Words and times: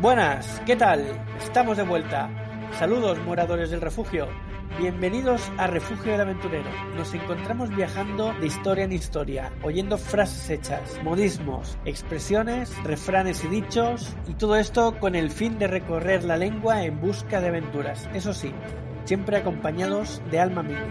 Buenas, 0.00 0.62
¿qué 0.64 0.76
tal? 0.76 1.04
Estamos 1.38 1.76
de 1.76 1.82
vuelta. 1.82 2.30
Saludos, 2.78 3.18
moradores 3.26 3.70
del 3.70 3.82
refugio. 3.82 4.28
Bienvenidos 4.78 5.52
a 5.58 5.66
Refugio 5.66 6.12
del 6.12 6.22
Aventurero. 6.22 6.70
Nos 6.96 7.12
encontramos 7.12 7.68
viajando 7.68 8.32
de 8.40 8.46
historia 8.46 8.84
en 8.84 8.92
historia, 8.92 9.52
oyendo 9.62 9.98
frases 9.98 10.48
hechas, 10.48 10.98
modismos, 11.04 11.76
expresiones, 11.84 12.72
refranes 12.82 13.44
y 13.44 13.48
dichos, 13.48 14.16
y 14.26 14.32
todo 14.32 14.56
esto 14.56 14.98
con 14.98 15.14
el 15.14 15.30
fin 15.30 15.58
de 15.58 15.66
recorrer 15.66 16.24
la 16.24 16.38
lengua 16.38 16.82
en 16.82 16.98
busca 16.98 17.42
de 17.42 17.48
aventuras. 17.48 18.08
Eso 18.14 18.32
sí, 18.32 18.54
siempre 19.04 19.36
acompañados 19.36 20.22
de 20.30 20.40
Alma 20.40 20.62
Mía. 20.62 20.82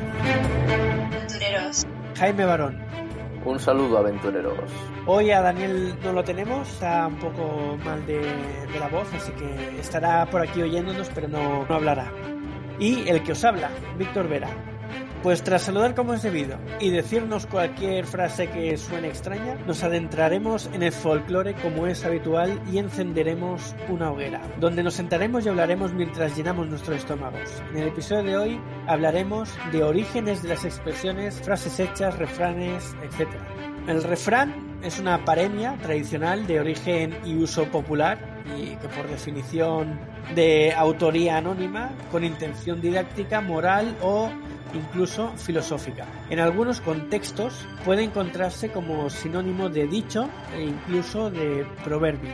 Aventureros. 1.12 1.88
Jaime 2.16 2.45
Barón. 2.45 2.98
Un 3.45 3.59
saludo, 3.59 3.97
aventureros. 3.97 4.69
Hoy 5.05 5.31
a 5.31 5.41
Daniel 5.41 5.97
no 6.03 6.13
lo 6.13 6.23
tenemos, 6.23 6.67
está 6.69 7.07
un 7.07 7.17
poco 7.20 7.77
mal 7.85 8.05
de, 8.05 8.21
la 8.80 8.88
voz, 8.89 9.07
así 9.13 9.31
que 9.34 9.80
estará 9.80 10.25
por 10.25 10.41
aquí 10.41 10.61
oyéndonos, 10.61 11.09
pero 11.13 11.27
no, 11.27 11.66
no 11.66 11.75
hablará 11.75 12.11
y 12.80 13.07
el 13.07 13.21
que 13.23 13.33
os 13.33 13.44
habla, 13.44 13.70
Víctor 13.97 14.27
Vera. 14.27 14.49
Pues 15.23 15.44
tras 15.44 15.64
saludar 15.64 15.96
como 15.96 16.14
es 16.14 16.22
debido 16.22 16.58
y 16.80 16.91
decirnos 16.91 17.46
cualquier 17.46 18.05
frase 18.05 18.50
que 18.50 18.78
suene 18.78 19.09
extraña, 19.09 19.55
nos 19.68 19.84
adentraremos 19.84 20.70
en 20.73 20.82
el 20.82 20.94
folclore 20.94 21.55
como 21.55 21.88
es 21.88 22.05
habitual 22.05 22.58
y 22.72 22.78
encenderemos 22.78 23.76
una 23.90 24.12
hoguera, 24.12 24.42
donde 24.62 24.82
nos 24.82 24.94
sentaremos 24.94 25.45
y 25.45 25.50
hablaremos 25.50 25.92
mientras 25.92 26.38
llenamos 26.38 26.68
nuestros 26.68 27.00
estómagos. 27.00 27.50
En 27.72 27.80
el 27.80 27.90
episodio 27.90 28.23
de 28.23 28.38
hoy 28.38 28.62
hablaremos 28.88 29.50
de 29.73 29.84
orígenes 29.84 30.42
de 30.42 30.50
las 30.50 30.64
expresiones, 30.64 31.42
frases 31.42 31.78
hechas, 31.81 32.17
refranes, 32.17 32.95
etc. 33.04 33.28
El 33.88 34.02
refrán 34.04 34.80
es 34.81 35.00
una 35.00 35.26
paremia 35.26 35.78
tradicional 35.81 36.48
de 36.48 36.62
origen 36.62 37.14
y 37.26 37.36
uso 37.36 37.66
popular 37.66 38.17
y 38.58 38.78
que 38.78 38.88
por 38.88 39.06
definición 39.09 40.00
de 40.33 40.73
autoría 40.73 41.38
anónima 41.38 41.92
con 42.09 42.23
intención 42.23 42.80
didáctica, 42.80 43.42
moral 43.42 43.98
o 44.02 44.30
incluso 44.73 45.31
filosófica. 45.38 46.06
En 46.30 46.39
algunos 46.39 46.81
contextos 46.81 47.67
puede 47.86 48.03
encontrarse 48.03 48.72
como 48.72 49.09
sinónimo 49.09 49.70
de 49.70 49.88
dicho 49.88 50.30
e 50.56 50.64
incluso 50.64 51.30
de 51.30 51.66
proverbio. 51.84 52.31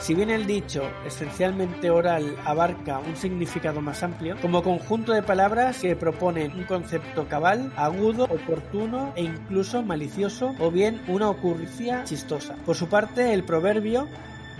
Si 0.00 0.14
bien 0.14 0.30
el 0.30 0.46
dicho, 0.46 0.82
esencialmente 1.04 1.90
oral, 1.90 2.36
abarca 2.44 3.00
un 3.00 3.16
significado 3.16 3.80
más 3.80 4.02
amplio, 4.02 4.36
como 4.40 4.62
conjunto 4.62 5.12
de 5.12 5.22
palabras 5.22 5.80
que 5.80 5.96
proponen 5.96 6.52
un 6.52 6.64
concepto 6.64 7.26
cabal, 7.26 7.72
agudo, 7.76 8.24
oportuno 8.24 9.12
e 9.16 9.24
incluso 9.24 9.82
malicioso, 9.82 10.54
o 10.60 10.70
bien 10.70 11.02
una 11.08 11.28
ocurrencia 11.28 12.04
chistosa. 12.04 12.54
Por 12.64 12.76
su 12.76 12.88
parte, 12.88 13.34
el 13.34 13.42
proverbio 13.42 14.06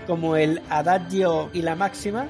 como 0.09 0.35
el 0.35 0.61
adagio 0.69 1.51
y 1.53 1.61
la 1.61 1.75
máxima, 1.75 2.25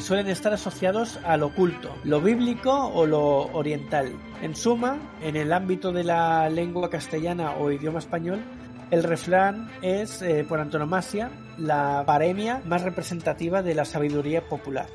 suelen 0.00 0.28
estar 0.28 0.52
asociados 0.52 1.18
al 1.24 1.42
oculto, 1.42 1.94
lo 2.04 2.20
bíblico 2.20 2.72
o 2.72 3.06
lo 3.06 3.46
oriental. 3.52 4.12
En 4.42 4.54
suma, 4.54 4.98
en 5.22 5.36
el 5.36 5.52
ámbito 5.52 5.92
de 5.92 6.04
la 6.04 6.48
lengua 6.48 6.90
castellana 6.90 7.52
o 7.56 7.70
idioma 7.70 7.98
español, 7.98 8.42
el 8.90 9.02
refrán 9.02 9.70
es, 9.80 10.20
eh, 10.20 10.44
por 10.46 10.60
antonomasia, 10.60 11.30
la 11.56 12.04
paremia 12.06 12.60
más 12.66 12.82
representativa 12.82 13.62
de 13.62 13.74
la 13.74 13.84
sabiduría 13.84 14.46
popular. 14.48 14.86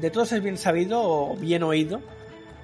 De 0.00 0.10
todos 0.10 0.32
es 0.32 0.42
bien 0.42 0.58
sabido 0.58 1.00
o 1.02 1.36
bien 1.36 1.62
oído 1.62 2.00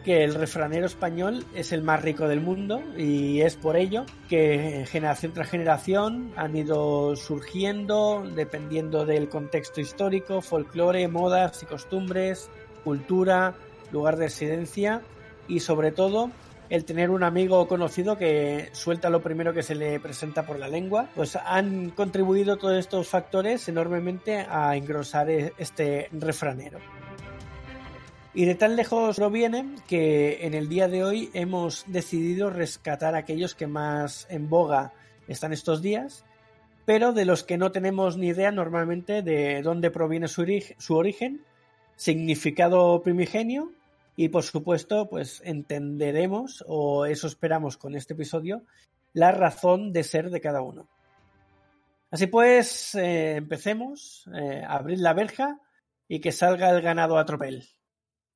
que 0.05 0.25
el 0.25 0.35
refranero 0.35 0.87
español 0.87 1.45
es 1.55 1.73
el 1.73 1.83
más 1.83 2.03
rico 2.03 2.29
del 2.29 2.41
mundo 2.41 2.83
y 2.97 3.41
es 3.41 3.57
por 3.57 3.77
ello 3.77 4.07
que 4.29 4.87
generación 4.89 5.33
tras 5.33 5.51
generación 5.51 6.33
han 6.37 6.57
ido 6.57 7.17
surgiendo 7.17 8.25
dependiendo 8.35 9.05
del 9.05 9.29
contexto 9.29 9.81
histórico, 9.81 10.41
folclore, 10.41 11.07
modas 11.09 11.63
y 11.63 11.67
costumbres, 11.67 12.51
cultura, 12.85 13.55
lugar 13.93 14.17
de 14.17 14.25
residencia 14.25 15.03
y 15.49 15.61
sobre 15.61 15.93
todo 15.93 16.31
el 16.71 16.85
tener 16.85 17.11
un 17.11 17.25
amigo 17.25 17.67
conocido 17.67 18.17
que 18.17 18.69
suelta 18.73 19.11
lo 19.11 19.21
primero 19.21 19.53
que 19.53 19.63
se 19.63 19.75
le 19.75 19.99
presenta 19.99 20.47
por 20.47 20.59
la 20.59 20.69
lengua, 20.69 21.09
pues 21.17 21.37
han 21.37 21.91
contribuido 21.91 22.57
todos 22.57 22.79
estos 22.79 23.09
factores 23.09 23.69
enormemente 23.69 24.47
a 24.49 24.77
engrosar 24.77 25.29
e-, 25.29 25.53
este 25.59 26.09
refranero. 26.13 26.79
Y 28.33 28.45
de 28.45 28.55
tan 28.55 28.77
lejos 28.77 29.17
proviene 29.17 29.75
que 29.89 30.47
en 30.47 30.55
el 30.55 30.69
día 30.69 30.87
de 30.87 31.03
hoy 31.03 31.31
hemos 31.35 31.85
decidido 31.89 32.49
rescatar 32.49 33.17
aquellos 33.17 33.57
que 33.57 33.67
más 33.67 34.29
en 34.31 34.49
boga 34.49 34.93
están 35.27 35.53
estos 35.53 35.83
días, 35.83 36.25
pero 36.85 37.13
de 37.13 37.25
los 37.25 37.43
que 37.43 37.59
no 37.59 37.73
tenemos 37.73 38.17
ni 38.17 38.29
idea 38.29 38.53
normalmente 38.53 39.23
de 39.23 39.63
dónde 39.63 39.91
proviene 39.91 40.29
su, 40.29 40.47
su 40.79 40.95
origen, 40.95 41.45
significado 41.97 43.03
primigenio 43.03 43.73
y 44.15 44.29
por 44.29 44.45
supuesto 44.45 45.09
pues 45.09 45.43
entenderemos 45.45 46.65
o 46.69 47.07
eso 47.07 47.27
esperamos 47.27 47.77
con 47.77 47.97
este 47.97 48.15
episodio 48.15 48.63
la 49.13 49.33
razón 49.33 49.93
de 49.93 50.05
ser 50.05 50.31
de 50.31 50.41
cada 50.41 50.63
uno. 50.63 50.89
Así 52.13 52.27
pues, 52.27 52.95
eh, 52.95 53.37
empecemos, 53.37 54.29
eh, 54.35 54.63
abrir 54.67 54.99
la 55.01 55.15
verja 55.15 55.61
y 56.09 56.21
que 56.21 56.33
salga 56.33 56.71
el 56.71 56.81
ganado 56.81 57.19
a 57.19 57.25
tropel. 57.25 57.69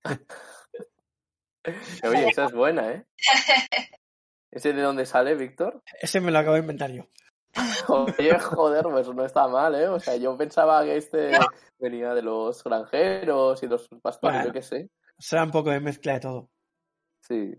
Oye, 2.05 2.29
esa 2.29 2.47
es 2.47 2.53
buena, 2.53 2.93
¿eh? 2.93 3.07
¿Ese 4.51 4.73
de 4.73 4.83
dónde 4.83 5.07
sale, 5.07 5.35
Víctor? 5.35 5.83
Ese 6.01 6.21
me 6.21 6.31
lo 6.31 6.39
acabo 6.39 6.55
de 6.55 6.61
inventar 6.61 6.93
yo. 6.93 7.09
Oye, 7.89 8.39
joder, 8.39 8.85
pues 8.85 9.09
no 9.09 9.25
está 9.25 9.49
mal, 9.49 9.75
¿eh? 9.75 9.89
O 9.89 9.99
sea, 9.99 10.17
yo 10.17 10.37
pensaba 10.37 10.85
que 10.85 10.97
este 10.97 11.33
venía 11.79 12.15
de 12.15 12.23
los 12.23 12.63
granjeros 12.63 13.63
y 13.63 13.67
los 13.67 13.89
pastores, 14.03 14.45
yo 14.45 14.53
qué 14.53 14.63
sé. 14.63 14.91
Será 15.19 15.45
un 15.45 15.51
poco 15.51 15.71
de 15.71 15.81
mezcla 15.81 16.15
de 16.15 16.21
todo. 16.21 16.51
Sí. 17.23 17.55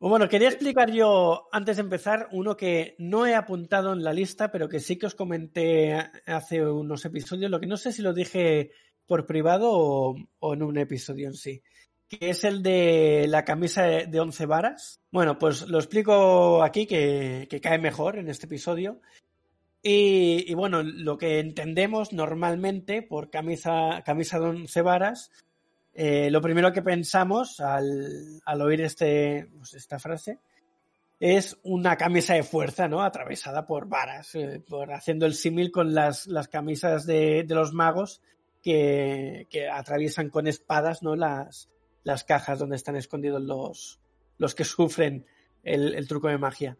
Bueno, 0.00 0.28
quería 0.28 0.48
explicar 0.48 0.92
yo, 0.92 1.48
antes 1.50 1.76
de 1.76 1.82
empezar, 1.82 2.28
uno 2.30 2.56
que 2.56 2.94
no 2.98 3.26
he 3.26 3.34
apuntado 3.34 3.92
en 3.92 4.04
la 4.04 4.12
lista, 4.12 4.52
pero 4.52 4.68
que 4.68 4.78
sí 4.78 4.96
que 4.96 5.06
os 5.06 5.16
comenté 5.16 5.92
hace 6.26 6.64
unos 6.64 7.04
episodios. 7.04 7.50
Lo 7.50 7.58
que 7.58 7.66
no 7.66 7.76
sé 7.76 7.90
si 7.90 8.02
lo 8.02 8.12
dije 8.12 8.70
por 9.08 9.26
privado 9.26 9.70
o, 9.72 10.54
en 10.54 10.62
un 10.62 10.78
episodio 10.78 11.26
en 11.26 11.34
sí, 11.34 11.62
que 12.08 12.30
es 12.30 12.44
el 12.44 12.62
de 12.62 13.26
la 13.26 13.44
camisa 13.44 13.82
de 13.82 14.20
11 14.20 14.46
varas. 14.46 15.00
Bueno, 15.10 15.38
pues 15.38 15.66
lo 15.66 15.78
explico 15.78 16.62
aquí 16.62 16.86
que, 16.86 17.48
cae 17.60 17.78
mejor 17.78 18.18
en 18.18 18.28
este 18.28 18.46
episodio. 18.46 19.00
Y, 19.82 20.52
bueno, 20.54 20.82
lo 20.82 21.16
que 21.16 21.38
entendemos 21.38 22.12
normalmente 22.12 23.00
por 23.00 23.30
camisa, 23.30 24.02
camisa 24.04 24.38
de 24.38 24.46
11 24.46 24.82
varas, 24.82 25.30
eh, 25.94 26.30
lo 26.30 26.42
primero 26.42 26.72
que 26.72 26.82
pensamos 26.82 27.60
al, 27.60 28.42
oír 28.60 28.82
este, 28.82 29.48
pues 29.56 29.74
esta 29.74 29.98
frase 29.98 30.38
es 31.20 31.58
una 31.62 31.96
camisa 31.96 32.34
de 32.34 32.42
fuerza, 32.42 32.86
¿no? 32.86 33.02
Atravesada 33.02 33.66
por 33.66 33.88
varas, 33.88 34.34
eh, 34.34 34.62
por 34.68 34.92
haciendo 34.92 35.26
el 35.26 35.34
símil 35.34 35.72
con 35.72 35.94
las, 35.94 36.26
las 36.26 36.48
camisas 36.48 37.06
de, 37.06 37.44
de, 37.44 37.54
los 37.54 37.72
magos 37.72 38.20
que, 38.68 39.68
atraviesan 39.72 40.30
con 40.30 40.46
espadas 40.46 41.02
¿no? 41.02 41.16
las, 41.16 41.70
las 42.04 42.24
cajas 42.24 42.58
donde 42.58 42.76
están 42.76 42.96
escondidos 42.96 43.42
los, 43.42 44.00
los 44.36 44.54
que 44.54 44.64
sufren 44.64 45.26
el, 45.62 46.06
truco 46.06 46.28
de 46.28 46.38
magia. 46.38 46.76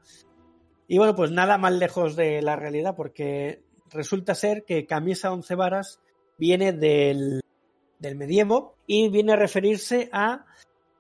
Y 0.87 0.99
bueno, 0.99 1.15
pues 1.15 1.31
nada 1.31 1.59
más 1.59 1.73
lejos 1.73 2.17
de 2.17 2.41
la 2.43 2.57
realidad, 2.57 2.95
porque 2.97 3.63
resulta 3.91 4.35
ser 4.35 4.65
que 4.65 4.87
camisa 4.87 5.33
once 5.33 5.55
varas 5.55 6.01
viene 6.39 6.73
del, 6.73 7.43
del 7.99 8.17
medievo 8.17 8.77
y 8.87 9.09
viene 9.09 9.33
a 9.33 9.37
referirse 9.37 10.09
a 10.13 10.47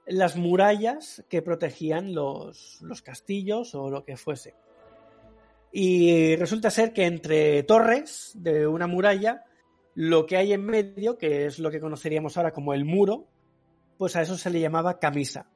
las 0.07 0.37
murallas 0.37 1.25
que 1.29 1.43
protegían 1.43 2.15
los, 2.15 2.81
los 2.83 3.03
castillos 3.03 3.75
o 3.75 3.91
lo 3.91 4.05
que 4.05 4.17
fuese. 4.17 4.55
Y 5.71 6.37
resulta 6.37 6.71
ser 6.71 6.93
que 6.93 7.05
entre 7.05 7.63
torres 7.63 8.33
de 8.35 8.67
una 8.67 8.87
muralla 8.87 9.45
lo 10.01 10.27
que 10.27 10.37
hay 10.37 10.53
en 10.53 10.65
medio, 10.65 11.19
que 11.19 11.47
es 11.47 11.59
lo 11.59 11.73
que 11.73 11.81
conoceríamos 11.81 12.37
ahora 12.37 12.53
como 12.53 12.73
el 12.73 12.85
muro, 12.85 13.27
pues 13.97 14.15
a 14.15 14.23
eso 14.23 14.39
se 14.39 14.49
le 14.49 14.61
llamaba 14.61 15.01
camisa. 15.01 15.51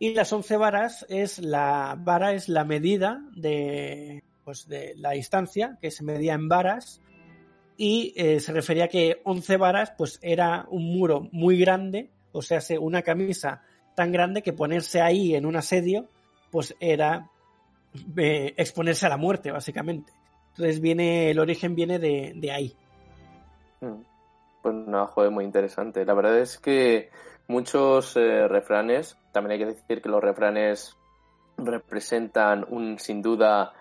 Y 0.00 0.12
las 0.12 0.32
once 0.32 0.56
varas 0.56 1.06
es 1.08 1.38
la 1.38 1.96
vara 1.96 2.32
es 2.32 2.48
la 2.48 2.64
medida 2.64 3.22
de, 3.36 4.24
pues 4.42 4.66
de 4.66 4.94
la 4.96 5.12
distancia 5.12 5.78
que 5.80 5.92
se 5.92 6.02
medía 6.02 6.34
en 6.34 6.48
varas 6.48 7.00
y 7.76 8.12
eh, 8.16 8.40
se 8.40 8.52
refería 8.52 8.86
a 8.86 8.88
que 8.88 9.20
once 9.22 9.56
varas 9.56 9.92
pues 9.96 10.18
era 10.20 10.66
un 10.68 10.92
muro 10.92 11.28
muy 11.30 11.56
grande, 11.56 12.10
o 12.32 12.42
sea, 12.42 12.58
una 12.80 13.02
camisa 13.02 13.62
tan 13.94 14.10
grande 14.10 14.42
que 14.42 14.52
ponerse 14.52 15.00
ahí 15.00 15.36
en 15.36 15.46
un 15.46 15.54
asedio 15.54 16.08
pues 16.50 16.74
era 16.80 17.30
eh, 18.16 18.52
exponerse 18.56 19.06
a 19.06 19.10
la 19.10 19.16
muerte 19.16 19.52
básicamente. 19.52 20.12
Entonces 20.48 20.80
viene 20.80 21.30
el 21.30 21.38
origen 21.38 21.76
viene 21.76 22.00
de, 22.00 22.32
de 22.34 22.50
ahí. 22.50 22.76
Mm. 23.80 24.02
Pues 24.62 24.74
no, 24.74 25.06
joder, 25.06 25.30
muy 25.30 25.44
interesante. 25.44 26.04
La 26.04 26.14
verdad 26.14 26.38
es 26.38 26.58
que 26.58 27.10
muchos 27.46 28.16
eh, 28.16 28.48
refranes, 28.48 29.16
también 29.32 29.52
hay 29.52 29.58
que 29.58 29.72
decir 29.74 30.02
que 30.02 30.08
los 30.08 30.22
refranes 30.22 30.96
representan 31.56 32.66
un, 32.68 32.98
sin 32.98 33.22
duda 33.22 33.72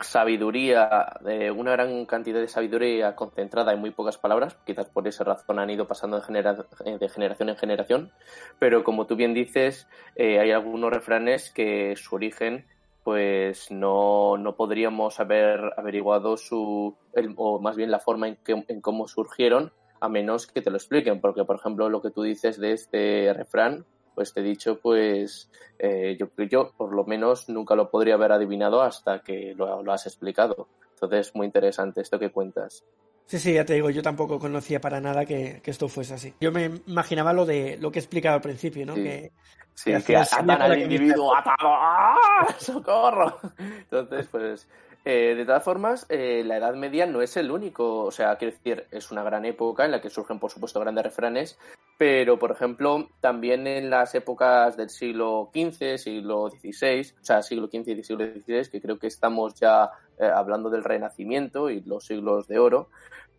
sabiduría, 0.00 1.14
de 1.20 1.50
una 1.50 1.72
gran 1.72 2.04
cantidad 2.06 2.40
de 2.40 2.48
sabiduría 2.48 3.14
concentrada 3.14 3.72
en 3.72 3.80
muy 3.80 3.90
pocas 3.90 4.18
palabras, 4.18 4.56
quizás 4.66 4.88
por 4.90 5.06
esa 5.06 5.24
razón 5.24 5.58
han 5.58 5.70
ido 5.70 5.86
pasando 5.86 6.18
de, 6.18 6.24
genera 6.24 6.54
de 6.84 7.08
generación 7.08 7.48
en 7.48 7.56
generación, 7.56 8.12
pero 8.58 8.84
como 8.84 9.06
tú 9.06 9.16
bien 9.16 9.34
dices, 9.34 9.88
eh, 10.16 10.40
hay 10.40 10.50
algunos 10.50 10.90
refranes 10.90 11.50
que 11.50 11.94
su 11.96 12.16
origen 12.16 12.66
pues 13.04 13.70
no, 13.70 14.38
no 14.38 14.56
podríamos 14.56 15.20
haber 15.20 15.60
averiguado 15.76 16.36
su, 16.38 16.96
el, 17.12 17.34
o 17.36 17.60
más 17.60 17.76
bien 17.76 17.90
la 17.90 18.00
forma 18.00 18.28
en, 18.28 18.36
que, 18.36 18.64
en 18.66 18.80
cómo 18.80 19.06
surgieron, 19.06 19.72
a 20.00 20.08
menos 20.08 20.46
que 20.46 20.62
te 20.62 20.70
lo 20.70 20.76
expliquen, 20.76 21.20
porque 21.20 21.44
por 21.44 21.56
ejemplo 21.56 21.88
lo 21.90 22.00
que 22.02 22.10
tú 22.10 22.22
dices 22.22 22.58
de 22.58 22.72
este 22.72 23.32
refrán, 23.34 23.84
pues 24.14 24.32
te 24.32 24.40
he 24.40 24.44
dicho, 24.44 24.80
pues 24.80 25.50
eh, 25.78 26.16
yo, 26.18 26.28
yo 26.48 26.72
por 26.76 26.94
lo 26.94 27.04
menos 27.04 27.48
nunca 27.48 27.74
lo 27.74 27.90
podría 27.90 28.14
haber 28.14 28.32
adivinado 28.32 28.80
hasta 28.80 29.20
que 29.20 29.54
lo, 29.54 29.82
lo 29.82 29.92
has 29.92 30.06
explicado. 30.06 30.68
Entonces, 30.92 31.34
muy 31.34 31.46
interesante 31.46 32.00
esto 32.00 32.18
que 32.18 32.30
cuentas. 32.30 32.84
Sí, 33.26 33.38
sí, 33.38 33.54
ya 33.54 33.64
te 33.64 33.74
digo, 33.74 33.90
yo 33.90 34.02
tampoco 34.02 34.38
conocía 34.38 34.80
para 34.80 35.00
nada 35.00 35.24
que, 35.24 35.60
que, 35.62 35.70
esto 35.70 35.88
fuese 35.88 36.14
así. 36.14 36.34
Yo 36.40 36.52
me 36.52 36.70
imaginaba 36.86 37.32
lo 37.32 37.46
de 37.46 37.78
lo 37.78 37.90
que 37.90 37.98
he 37.98 38.02
explicado 38.02 38.36
al 38.36 38.42
principio, 38.42 38.84
¿no? 38.84 38.94
Sí. 38.94 39.02
Que, 39.02 39.32
Sí, 39.74 39.92
que, 39.92 40.02
que 40.02 40.16
atan 40.16 40.50
al 40.50 40.78
individuo 40.78 41.34
atado. 41.36 41.56
¡Ah! 41.62 42.46
¡Socorro! 42.58 43.40
Entonces, 43.58 44.28
pues, 44.30 44.68
eh, 45.06 45.34
de 45.34 45.44
todas 45.44 45.62
formas, 45.62 46.06
eh, 46.08 46.42
la 46.46 46.56
Edad 46.56 46.74
Media 46.74 47.04
no 47.04 47.20
es 47.20 47.36
el 47.36 47.50
único, 47.50 48.04
o 48.04 48.10
sea, 48.10 48.36
quiero 48.36 48.54
decir, 48.54 48.86
es 48.90 49.10
una 49.10 49.22
gran 49.22 49.44
época 49.44 49.84
en 49.84 49.90
la 49.90 50.00
que 50.00 50.08
surgen, 50.08 50.38
por 50.38 50.50
supuesto, 50.50 50.80
grandes 50.80 51.04
refranes, 51.04 51.58
pero, 51.98 52.38
por 52.38 52.50
ejemplo, 52.50 53.10
también 53.20 53.66
en 53.66 53.90
las 53.90 54.14
épocas 54.14 54.78
del 54.78 54.88
siglo 54.88 55.50
XV, 55.52 55.98
siglo 55.98 56.48
XVI, 56.48 57.12
o 57.20 57.24
sea, 57.24 57.42
siglo 57.42 57.66
XV 57.66 57.88
y 57.88 58.02
siglo 58.02 58.24
XVI, 58.24 58.70
que 58.70 58.80
creo 58.80 58.98
que 58.98 59.08
estamos 59.08 59.54
ya 59.54 59.90
eh, 60.18 60.24
hablando 60.24 60.70
del 60.70 60.82
Renacimiento 60.82 61.68
y 61.68 61.82
los 61.82 62.06
siglos 62.06 62.48
de 62.48 62.58
oro, 62.58 62.88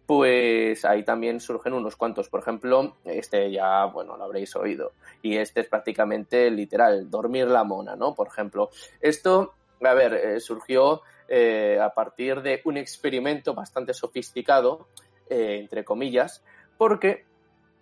pues 0.06 0.86
ahí 0.86 1.04
también 1.04 1.40
surgen 1.40 1.74
unos 1.74 1.96
cuantos. 1.96 2.30
Por 2.30 2.42
ejemplo, 2.42 2.96
este 3.06 3.52
ya, 3.52 3.86
bueno, 3.86 4.16
lo 4.18 4.26
habréis 4.26 4.56
oído. 4.56 4.92
Y 5.24 5.38
este 5.38 5.62
es 5.62 5.68
prácticamente 5.68 6.52
literal, 6.52 7.10
dormir 7.10 7.48
la 7.48 7.64
mona, 7.64 7.96
¿no? 7.96 8.14
Por 8.14 8.28
ejemplo, 8.28 8.70
esto, 9.02 9.56
a 9.82 9.94
ver, 9.96 10.40
surgió 10.40 11.02
eh, 11.28 11.80
a 11.82 11.90
partir 11.94 12.42
de 12.42 12.62
un 12.66 12.78
experimento 12.78 13.54
bastante 13.54 13.94
sofisticado, 13.94 14.88
eh, 15.30 15.58
entre 15.60 15.84
comillas, 15.84 16.44
porque 16.78 17.26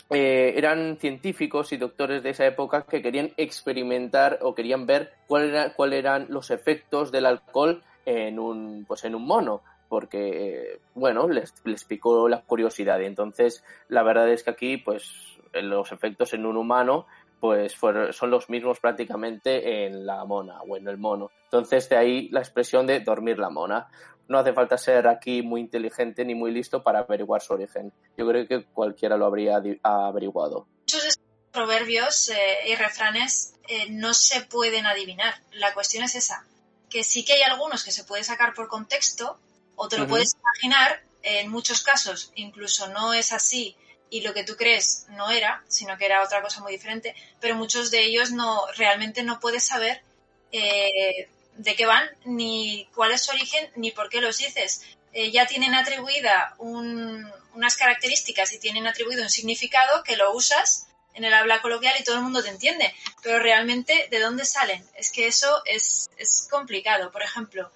eh, 0.10 0.54
eran 0.56 0.98
científicos 1.00 1.74
y 1.74 1.78
doctores 1.78 2.24
de 2.24 2.30
esa 2.30 2.46
época 2.46 2.84
que 2.84 3.02
querían 3.02 3.32
experimentar 3.38 4.40
o 4.42 4.54
querían 4.54 4.86
ver 4.86 5.14
cuáles 5.28 5.50
era, 5.50 5.74
cuál 5.74 5.94
eran 5.94 6.28
los 6.30 6.52
efectos 6.52 7.12
del 7.12 7.26
alcohol 7.26 7.84
en 8.06 8.40
un, 8.40 8.86
pues 8.88 9.04
en 9.06 9.16
un 9.16 9.26
mono 9.26 9.62
porque, 9.90 10.80
bueno, 10.96 11.28
les, 11.28 11.54
les, 11.66 11.84
picó 11.84 12.28
la 12.28 12.42
curiosidad. 12.42 13.00
Entonces, 13.04 13.64
la 13.90 14.02
verdad 14.02 14.28
es 14.32 14.42
que 14.42 14.50
aquí, 14.50 14.78
pues, 14.78 15.38
los 15.54 15.92
efectos 15.92 16.34
en 16.34 16.48
un 16.48 16.58
humano, 16.58 17.06
pues, 17.44 17.76
fueron, 17.76 18.14
son 18.14 18.32
los 18.32 18.50
mismos 18.50 18.80
prácticamente 18.80 19.86
en 19.86 20.06
la 20.06 20.24
mona 20.24 20.62
o 20.62 20.78
en 20.78 20.88
el 20.88 20.98
mono. 20.98 21.30
Entonces, 21.44 21.90
de 21.90 21.98
ahí 21.98 22.30
la 22.30 22.40
expresión 22.40 22.88
de 22.88 23.02
dormir 23.02 23.38
la 23.38 23.50
mona. 23.50 23.90
No 24.30 24.40
hace 24.40 24.54
falta 24.54 24.78
ser 24.78 25.10
aquí 25.10 25.42
muy 25.42 25.60
inteligente 25.60 26.24
ni 26.24 26.36
muy 26.36 26.54
listo 26.54 26.82
para 26.82 27.00
averiguar 27.00 27.42
su 27.42 27.52
origen. 27.52 27.92
Yo 28.16 28.26
creo 28.30 28.48
que 28.48 28.64
cualquiera 28.64 29.18
lo 29.18 29.26
habría 29.26 29.62
averiguado. 29.84 30.68
Muchos 30.84 31.04
de 31.04 31.10
estos 31.10 31.26
proverbios 31.52 32.30
eh, 32.30 32.70
y 32.70 32.76
refranes 32.76 33.56
eh, 33.68 33.90
no 33.90 34.14
se 34.14 34.44
pueden 34.44 34.86
adivinar. 34.86 35.34
La 35.52 35.74
cuestión 35.74 36.06
es 36.06 36.16
esa, 36.16 36.46
que 36.90 37.04
sí 37.04 37.26
que 37.26 37.34
hay 37.34 37.42
algunos 37.42 37.84
que 37.84 37.92
se 37.92 38.06
puede 38.06 38.24
sacar 38.24 38.54
por 38.54 38.70
contexto, 38.70 39.38
o 39.76 39.90
te 39.90 39.98
lo 39.98 40.04
uh 40.04 40.06
-huh. 40.06 40.10
puedes 40.12 40.38
imaginar, 40.40 41.02
en 41.24 41.52
muchos 41.52 41.84
casos 41.84 42.32
incluso 42.36 42.88
no 42.88 43.14
es 43.14 43.34
así 43.34 43.76
y 44.14 44.22
lo 44.22 44.36
que 44.36 44.44
tú 44.44 44.56
crees 44.56 45.08
no 45.10 45.32
era, 45.32 45.64
sino 45.68 45.98
que 45.98 46.06
era 46.06 46.22
otra 46.22 46.44
cosa 46.44 46.62
muy 46.62 46.72
diferente, 46.72 47.16
pero 47.42 47.56
muchos 47.56 47.90
de 47.90 48.04
ellos 48.04 48.30
no 48.30 48.62
realmente 48.78 49.24
no 49.24 49.40
puedes 49.40 49.64
saber 49.66 50.04
eh, 50.52 51.30
de 51.56 51.76
qué 51.76 51.88
van, 51.88 52.08
ni 52.24 52.88
cuál 52.94 53.12
es 53.12 53.24
su 53.24 53.32
origen, 53.32 53.72
ni 53.76 53.90
por 53.90 54.10
qué 54.10 54.22
los 54.22 54.38
dices. 54.38 54.84
Eh, 55.14 55.32
ya 55.32 55.48
tienen 55.48 55.74
atribuida 55.74 56.54
un, 56.60 57.28
unas 57.56 57.76
características 57.76 58.54
y 58.54 58.60
tienen 58.60 58.86
atribuido 58.86 59.24
un 59.24 59.32
significado 59.32 60.04
que 60.04 60.16
lo 60.16 60.32
usas 60.32 60.86
en 61.16 61.24
el 61.24 61.34
habla 61.34 61.64
coloquial 61.64 61.96
y 62.00 62.04
todo 62.04 62.18
el 62.18 62.22
mundo 62.22 62.44
te 62.44 62.50
entiende, 62.50 62.94
pero 63.24 63.40
realmente 63.40 64.10
de 64.12 64.20
dónde 64.20 64.46
salen. 64.46 64.86
Es 64.94 65.12
que 65.12 65.26
eso 65.26 65.64
es, 65.66 66.08
es 66.18 66.48
complicado. 66.52 67.12
Por 67.12 67.24
ejemplo, 67.24 67.72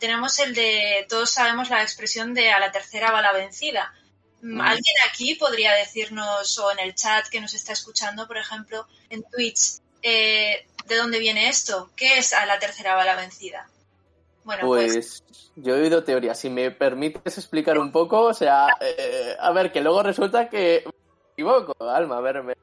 tenemos 0.00 0.38
el 0.38 0.54
de, 0.54 1.04
todos 1.10 1.30
sabemos 1.30 1.68
la 1.68 1.82
expresión 1.82 2.32
de 2.32 2.50
a 2.50 2.58
la 2.58 2.72
tercera 2.72 3.12
va 3.12 3.20
la 3.20 3.32
vencida. 3.32 3.92
¿Alguien 4.42 4.96
aquí 5.08 5.36
podría 5.36 5.72
decirnos, 5.72 6.58
o 6.58 6.72
en 6.72 6.80
el 6.80 6.94
chat 6.94 7.28
que 7.28 7.40
nos 7.40 7.54
está 7.54 7.72
escuchando, 7.72 8.26
por 8.26 8.36
ejemplo, 8.36 8.86
en 9.08 9.22
Twitch, 9.22 9.78
eh, 10.02 10.66
de 10.86 10.96
dónde 10.96 11.20
viene 11.20 11.48
esto? 11.48 11.90
¿Qué 11.94 12.18
es 12.18 12.32
a 12.32 12.44
la 12.46 12.58
tercera 12.58 12.96
va 12.96 13.04
la 13.04 13.14
vencida? 13.14 13.68
Bueno, 14.44 14.66
pues, 14.66 15.22
pues, 15.28 15.52
yo 15.54 15.76
he 15.76 15.82
oído 15.82 16.02
teoría. 16.02 16.34
Si 16.34 16.50
me 16.50 16.72
permites 16.72 17.38
explicar 17.38 17.78
un 17.78 17.92
poco, 17.92 18.22
o 18.22 18.34
sea, 18.34 18.66
eh, 18.80 19.36
a 19.38 19.52
ver, 19.52 19.70
que 19.70 19.80
luego 19.80 20.02
resulta 20.02 20.48
que 20.48 20.82
me 20.84 20.92
equivoco, 21.34 21.88
Alma, 21.88 22.18
a 22.18 22.20
ver, 22.20 22.42
me... 22.42 22.54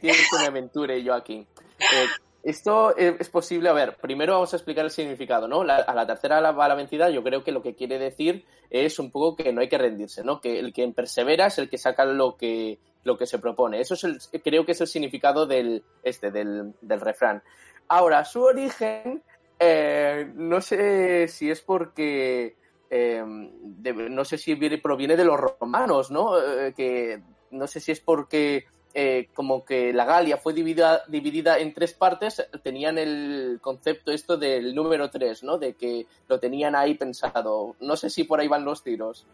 tienes 0.00 0.28
que 0.30 0.38
me 0.38 0.46
aventure 0.46 1.02
yo 1.02 1.14
aquí. 1.14 1.46
Eh, 1.82 2.06
esto 2.42 2.96
es 2.96 3.28
posible, 3.28 3.68
a 3.68 3.72
ver, 3.72 3.96
primero 3.96 4.34
vamos 4.34 4.52
a 4.52 4.56
explicar 4.56 4.84
el 4.84 4.90
significado, 4.90 5.46
¿no? 5.46 5.60
A 5.60 5.94
la 5.94 6.06
tercera 6.06 6.40
va 6.50 6.68
la 6.68 6.74
vencida, 6.74 7.08
yo 7.08 7.22
creo 7.22 7.44
que 7.44 7.52
lo 7.52 7.62
que 7.62 7.76
quiere 7.76 7.98
decir 7.98 8.44
es 8.68 8.98
un 8.98 9.12
poco 9.12 9.36
que 9.36 9.52
no 9.52 9.60
hay 9.60 9.68
que 9.68 9.78
rendirse, 9.78 10.24
¿no? 10.24 10.40
Que 10.40 10.58
el 10.58 10.72
que 10.72 10.88
persevera 10.88 11.46
es 11.46 11.58
el 11.58 11.68
que 11.68 11.78
saca 11.78 12.04
lo 12.04 12.36
que, 12.36 12.80
lo 13.04 13.16
que 13.16 13.26
se 13.26 13.38
propone. 13.38 13.80
Eso 13.80 13.94
es 13.94 14.04
el, 14.04 14.18
creo 14.42 14.66
que 14.66 14.72
es 14.72 14.80
el 14.80 14.88
significado 14.88 15.46
del, 15.46 15.84
este, 16.02 16.32
del, 16.32 16.74
del 16.80 17.00
refrán. 17.00 17.42
Ahora, 17.88 18.24
su 18.24 18.42
origen, 18.42 19.22
eh, 19.58 20.28
no 20.34 20.60
sé 20.60 21.28
si 21.28 21.50
es 21.50 21.60
porque, 21.60 22.56
eh, 22.90 23.22
no 23.24 24.24
sé 24.24 24.36
si 24.38 24.54
viene, 24.54 24.78
proviene 24.78 25.16
de 25.16 25.24
los 25.24 25.38
romanos, 25.38 26.10
¿no? 26.10 26.38
Eh, 26.40 26.72
que 26.74 27.22
no 27.52 27.66
sé 27.66 27.78
si 27.78 27.92
es 27.92 28.00
porque 28.00 28.64
eh, 28.94 29.28
como 29.34 29.64
que 29.64 29.92
la 29.92 30.04
Galia 30.04 30.36
fue 30.36 30.52
dividida, 30.52 31.02
dividida 31.08 31.58
en 31.58 31.72
tres 31.72 31.94
partes, 31.94 32.46
tenían 32.62 32.98
el 32.98 33.58
concepto 33.62 34.12
esto 34.12 34.36
del 34.36 34.74
número 34.74 35.10
tres, 35.10 35.42
¿no? 35.42 35.58
De 35.58 35.74
que 35.74 36.06
lo 36.28 36.38
tenían 36.38 36.76
ahí 36.76 36.94
pensado. 36.94 37.74
No 37.80 37.96
sé 37.96 38.10
si 38.10 38.24
por 38.24 38.40
ahí 38.40 38.48
van 38.48 38.64
los 38.64 38.82
tiros. 38.82 39.24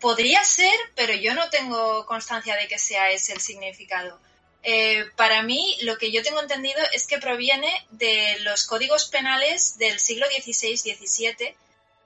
Podría 0.00 0.42
ser, 0.44 0.74
pero 0.94 1.14
yo 1.14 1.34
no 1.34 1.48
tengo 1.48 2.04
constancia 2.06 2.56
de 2.56 2.68
que 2.68 2.78
sea 2.78 3.10
ese 3.10 3.32
el 3.32 3.40
significado. 3.40 4.18
Eh, 4.64 5.06
para 5.16 5.42
mí, 5.42 5.76
lo 5.82 5.96
que 5.96 6.12
yo 6.12 6.22
tengo 6.22 6.40
entendido 6.40 6.80
es 6.92 7.06
que 7.06 7.18
proviene 7.18 7.70
de 7.90 8.38
los 8.40 8.64
códigos 8.64 9.08
penales 9.08 9.78
del 9.78 9.98
siglo 9.98 10.26
XVI-XVII 10.26 11.56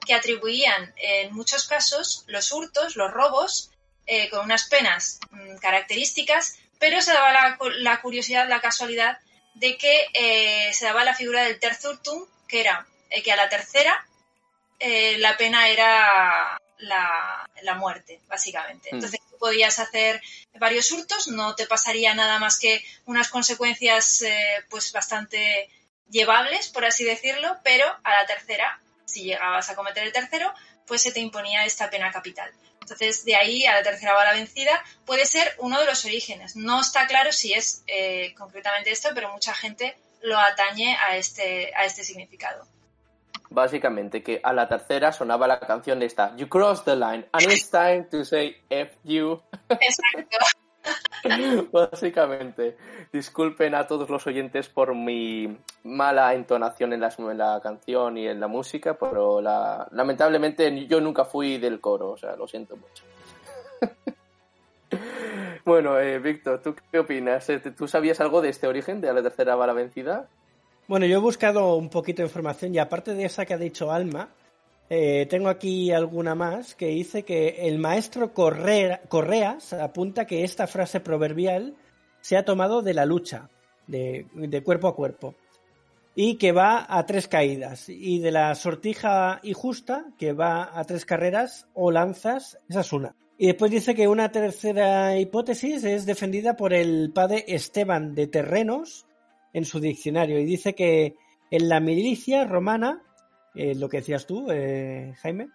que 0.06 0.14
atribuían 0.14 0.94
en 0.96 1.34
muchos 1.34 1.66
casos 1.66 2.24
los 2.28 2.52
hurtos, 2.52 2.96
los 2.96 3.10
robos, 3.10 3.70
eh, 4.06 4.30
con 4.30 4.44
unas 4.44 4.64
penas 4.68 5.18
mmm, 5.30 5.56
características, 5.56 6.58
pero 6.78 7.00
se 7.00 7.12
daba 7.12 7.32
la, 7.32 7.58
la, 7.78 8.00
curiosidad, 8.00 8.48
la 8.48 8.60
casualidad 8.60 9.18
de 9.54 9.76
que 9.76 10.06
eh, 10.14 10.72
se 10.74 10.84
daba 10.84 11.04
la 11.04 11.14
figura 11.14 11.42
del 11.42 11.58
terzurtum, 11.58 12.24
que 12.46 12.60
era 12.60 12.86
eh, 13.10 13.22
que 13.22 13.32
a 13.32 13.36
la 13.36 13.48
tercera 13.48 14.06
la 14.78 15.38
pena 15.38 15.68
era 15.70 16.60
la, 16.78 17.48
la 17.62 17.74
muerte, 17.74 18.20
básicamente. 18.28 18.90
Mm. 18.92 18.96
Entonces 18.96 19.20
tú 19.30 19.38
podías 19.38 19.78
hacer 19.78 20.20
varios 20.60 20.92
hurtos, 20.92 21.28
no 21.28 21.54
te 21.54 21.66
pasaría 21.66 22.14
nada 22.14 22.38
más 22.38 22.58
que 22.58 22.84
unas 23.06 23.28
consecuencias 23.30 24.22
pues 24.68 24.92
bastante 24.92 25.70
llevables, 26.10 26.68
por 26.68 26.84
así 26.84 27.04
decirlo, 27.04 27.56
pero 27.64 27.86
a 28.04 28.10
la 28.12 28.26
tercera, 28.26 28.78
si 29.06 29.24
llegabas 29.24 29.70
a 29.70 29.74
cometer 29.74 30.04
el 30.04 30.12
tercero, 30.12 30.52
pues 30.86 31.02
se 31.02 31.10
te 31.10 31.20
imponía 31.20 31.64
esta 31.64 31.90
pena 31.90 32.12
capital. 32.12 32.52
Entonces, 32.86 33.24
de 33.24 33.34
ahí 33.34 33.66
a 33.66 33.74
la 33.74 33.82
tercera 33.82 34.14
bala 34.14 34.32
vencida 34.32 34.70
puede 35.04 35.26
ser 35.26 35.56
uno 35.58 35.80
de 35.80 35.86
los 35.86 36.04
orígenes. 36.04 36.54
No 36.54 36.80
está 36.80 37.08
claro 37.08 37.32
si 37.32 37.52
es 37.52 37.82
eh, 37.88 38.32
concretamente 38.38 38.92
esto, 38.92 39.08
pero 39.12 39.32
mucha 39.32 39.52
gente 39.52 39.96
lo 40.22 40.38
atañe 40.38 40.96
a 40.96 41.16
este, 41.16 41.74
a 41.74 41.84
este 41.84 42.04
significado. 42.04 42.64
Básicamente, 43.50 44.22
que 44.22 44.40
a 44.40 44.52
la 44.52 44.68
tercera 44.68 45.12
sonaba 45.12 45.48
la 45.48 45.58
canción 45.58 45.98
de 45.98 46.06
esta, 46.06 46.36
You 46.36 46.48
cross 46.48 46.84
the 46.84 46.94
line, 46.94 47.26
and 47.32 47.42
it's 47.50 47.70
time 47.70 48.06
to 48.10 48.24
say 48.24 48.56
F 48.70 48.96
you. 49.02 49.42
Exacto. 49.68 50.46
Básicamente, 51.72 52.76
disculpen 53.12 53.74
a 53.74 53.86
todos 53.86 54.08
los 54.08 54.26
oyentes 54.26 54.68
por 54.68 54.94
mi 54.94 55.56
mala 55.84 56.34
entonación 56.34 56.92
en 56.92 57.00
la, 57.00 57.60
canción 57.62 58.18
y 58.18 58.26
en 58.26 58.40
la 58.40 58.46
música, 58.46 58.94
pero 58.98 59.40
la, 59.40 59.86
lamentablemente 59.92 60.86
yo 60.86 61.00
nunca 61.00 61.24
fui 61.24 61.58
del 61.58 61.80
coro, 61.80 62.10
o 62.10 62.16
sea, 62.16 62.36
lo 62.36 62.46
siento 62.46 62.76
mucho. 62.76 63.04
bueno, 65.64 65.98
eh, 65.98 66.18
Víctor, 66.18 66.62
¿tú 66.62 66.74
qué 66.90 66.98
opinas? 66.98 67.46
¿Tú 67.76 67.88
sabías 67.88 68.20
algo 68.20 68.40
de 68.40 68.50
este 68.50 68.66
origen, 68.66 69.00
de 69.00 69.12
la 69.12 69.22
tercera 69.22 69.54
bala 69.54 69.72
vencida? 69.72 70.28
Bueno, 70.88 71.06
yo 71.06 71.16
he 71.16 71.20
buscado 71.20 71.74
un 71.74 71.90
poquito 71.90 72.22
de 72.22 72.28
información 72.28 72.74
y 72.74 72.78
aparte 72.78 73.14
de 73.14 73.24
esa 73.24 73.44
que 73.44 73.54
ha 73.54 73.58
dicho 73.58 73.90
Alma, 73.90 74.28
eh, 74.88 75.26
tengo 75.28 75.48
aquí 75.48 75.90
alguna 75.90 76.34
más 76.36 76.76
que 76.76 76.86
dice 76.86 77.24
que 77.24 77.66
el 77.66 77.78
maestro 77.78 78.32
Correas 78.32 79.72
apunta 79.72 80.26
que 80.26 80.44
esta 80.44 80.68
frase 80.68 81.00
proverbial 81.00 81.74
se 82.20 82.36
ha 82.36 82.44
tomado 82.44 82.82
de 82.82 82.94
la 82.94 83.04
lucha, 83.04 83.50
de, 83.88 84.26
cuerpo 84.64 84.86
a 84.88 84.94
cuerpo, 84.94 85.34
y 86.14 86.36
que 86.36 86.52
va 86.52 86.86
a 86.88 87.04
tres 87.04 87.26
caídas, 87.26 87.88
y 87.88 88.20
de 88.20 88.30
la 88.30 88.54
sortija 88.54 89.40
y 89.42 89.54
justa, 89.54 90.06
que 90.18 90.32
va 90.32 90.78
a 90.78 90.84
tres 90.84 91.04
carreras 91.04 91.66
o 91.74 91.90
lanzas, 91.90 92.58
esa 92.68 92.80
es 92.80 92.92
una. 92.92 93.14
Y 93.38 93.48
después 93.48 93.70
dice 93.70 93.94
que 93.94 94.08
una 94.08 94.30
tercera 94.30 95.18
hipótesis 95.18 95.84
es 95.84 96.06
defendida 96.06 96.56
por 96.56 96.72
el 96.72 97.12
padre 97.12 97.44
Esteban 97.48 98.14
de 98.14 98.28
Terrenos 98.28 99.06
en 99.52 99.64
su 99.64 99.80
diccionario, 99.80 100.38
y 100.38 100.44
dice 100.44 100.74
que 100.74 101.16
en 101.50 101.68
la 101.68 101.80
milicia 101.80 102.44
romana 102.44 103.02
eh, 103.56 103.74
lo 103.74 103.88
que 103.88 103.98
decías 103.98 104.26
tú, 104.26 104.50
eh, 104.50 105.14
Jaime. 105.22 105.48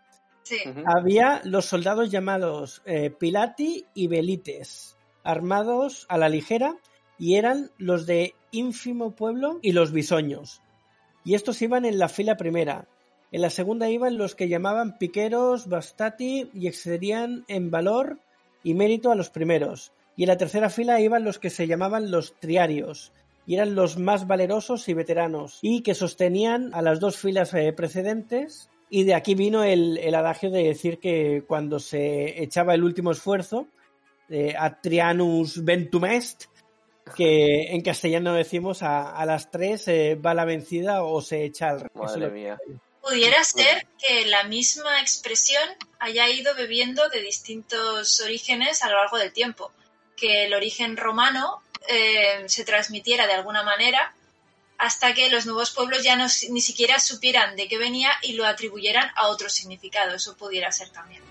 Había 0.85 1.41
los 1.45 1.65
soldados 1.65 2.11
llamados 2.11 2.81
eh, 2.85 3.11
Pilati 3.11 3.85
y 3.93 4.07
Belites, 4.07 4.97
armados 5.23 6.05
a 6.09 6.17
la 6.17 6.29
ligera, 6.29 6.75
y 7.17 7.35
eran 7.35 7.71
los 7.77 8.05
de 8.05 8.33
ínfimo 8.51 9.15
pueblo 9.15 9.59
y 9.61 9.71
los 9.71 9.91
bisoños. 9.91 10.61
Y 11.23 11.35
estos 11.35 11.61
iban 11.61 11.85
en 11.85 11.99
la 11.99 12.09
fila 12.09 12.35
primera. 12.35 12.87
En 13.31 13.41
la 13.41 13.51
segunda 13.51 13.89
iban 13.89 14.17
los 14.17 14.35
que 14.35 14.49
llamaban 14.49 14.97
piqueros, 14.97 15.69
bastati 15.69 16.49
y 16.53 16.67
excedían 16.67 17.45
en 17.47 17.69
valor 17.69 18.19
y 18.63 18.73
mérito 18.73 19.11
a 19.11 19.15
los 19.15 19.29
primeros. 19.29 19.93
Y 20.17 20.23
en 20.23 20.29
la 20.29 20.37
tercera 20.37 20.69
fila 20.69 20.99
iban 20.99 21.23
los 21.23 21.39
que 21.39 21.49
se 21.49 21.67
llamaban 21.67 22.11
los 22.11 22.33
triarios, 22.39 23.13
y 23.45 23.55
eran 23.55 23.75
los 23.75 23.97
más 23.97 24.27
valerosos 24.27 24.87
y 24.87 24.93
veteranos, 24.93 25.59
y 25.61 25.81
que 25.81 25.95
sostenían 25.95 26.73
a 26.73 26.81
las 26.81 26.99
dos 26.99 27.17
filas 27.17 27.53
eh, 27.53 27.73
precedentes. 27.73 28.69
Y 28.89 29.03
de 29.03 29.15
aquí 29.15 29.35
vino 29.35 29.63
el, 29.63 30.13
adagio 30.13 30.51
de 30.51 30.63
decir 30.63 30.99
que 30.99 31.43
cuando 31.47 31.79
se 31.79 32.43
echaba 32.43 32.73
el 32.73 32.83
último 32.83 33.11
esfuerzo, 33.11 33.67
eh, 34.29 34.53
Atrianus 34.57 35.63
ventum 35.63 36.05
est, 36.05 36.45
que 37.15 37.73
en 37.73 37.81
castellano 37.81 38.33
decimos 38.33 38.83
a, 38.83 39.25
las 39.25 39.49
tres 39.49 39.87
eh, 39.87 40.15
va 40.15 40.33
la 40.33 40.45
vencida 40.45 41.03
o 41.03 41.21
se 41.21 41.45
echa 41.45 41.69
al 41.69 41.89
Madre 41.93 42.57
Pudiera 43.01 43.43
ser 43.43 43.87
que 43.97 44.25
la 44.27 44.43
misma 44.43 45.01
expresión 45.01 45.63
haya 45.99 46.29
ido 46.29 46.53
bebiendo 46.55 47.09
de 47.09 47.21
distintos 47.21 48.21
orígenes 48.21 48.83
a 48.83 48.89
lo 48.89 48.97
largo 48.97 49.17
del 49.17 49.33
tiempo. 49.33 49.71
Que 50.15 50.45
el 50.45 50.53
origen 50.53 50.97
romano 50.97 51.63
eh, 51.87 52.43
se 52.47 52.63
transmitiera 52.63 53.27
de 53.27 53.33
alguna 53.33 53.63
manera 53.63 54.13
hasta 54.77 55.13
que 55.13 55.29
los 55.29 55.45
nuevos 55.45 55.71
pueblos 55.71 56.03
ya 56.03 56.15
no, 56.15 56.25
ni 56.49 56.59
siquiera 56.59 56.99
supieran 56.99 57.55
de 57.55 57.67
qué 57.67 57.77
venía 57.77 58.11
y 58.23 58.33
lo 58.33 58.47
atribuyeran 58.47 59.11
a 59.15 59.27
otro 59.27 59.47
significado. 59.47 60.15
Eso 60.15 60.35
pudiera 60.35 60.71
ser 60.71 60.89
también. 60.89 61.21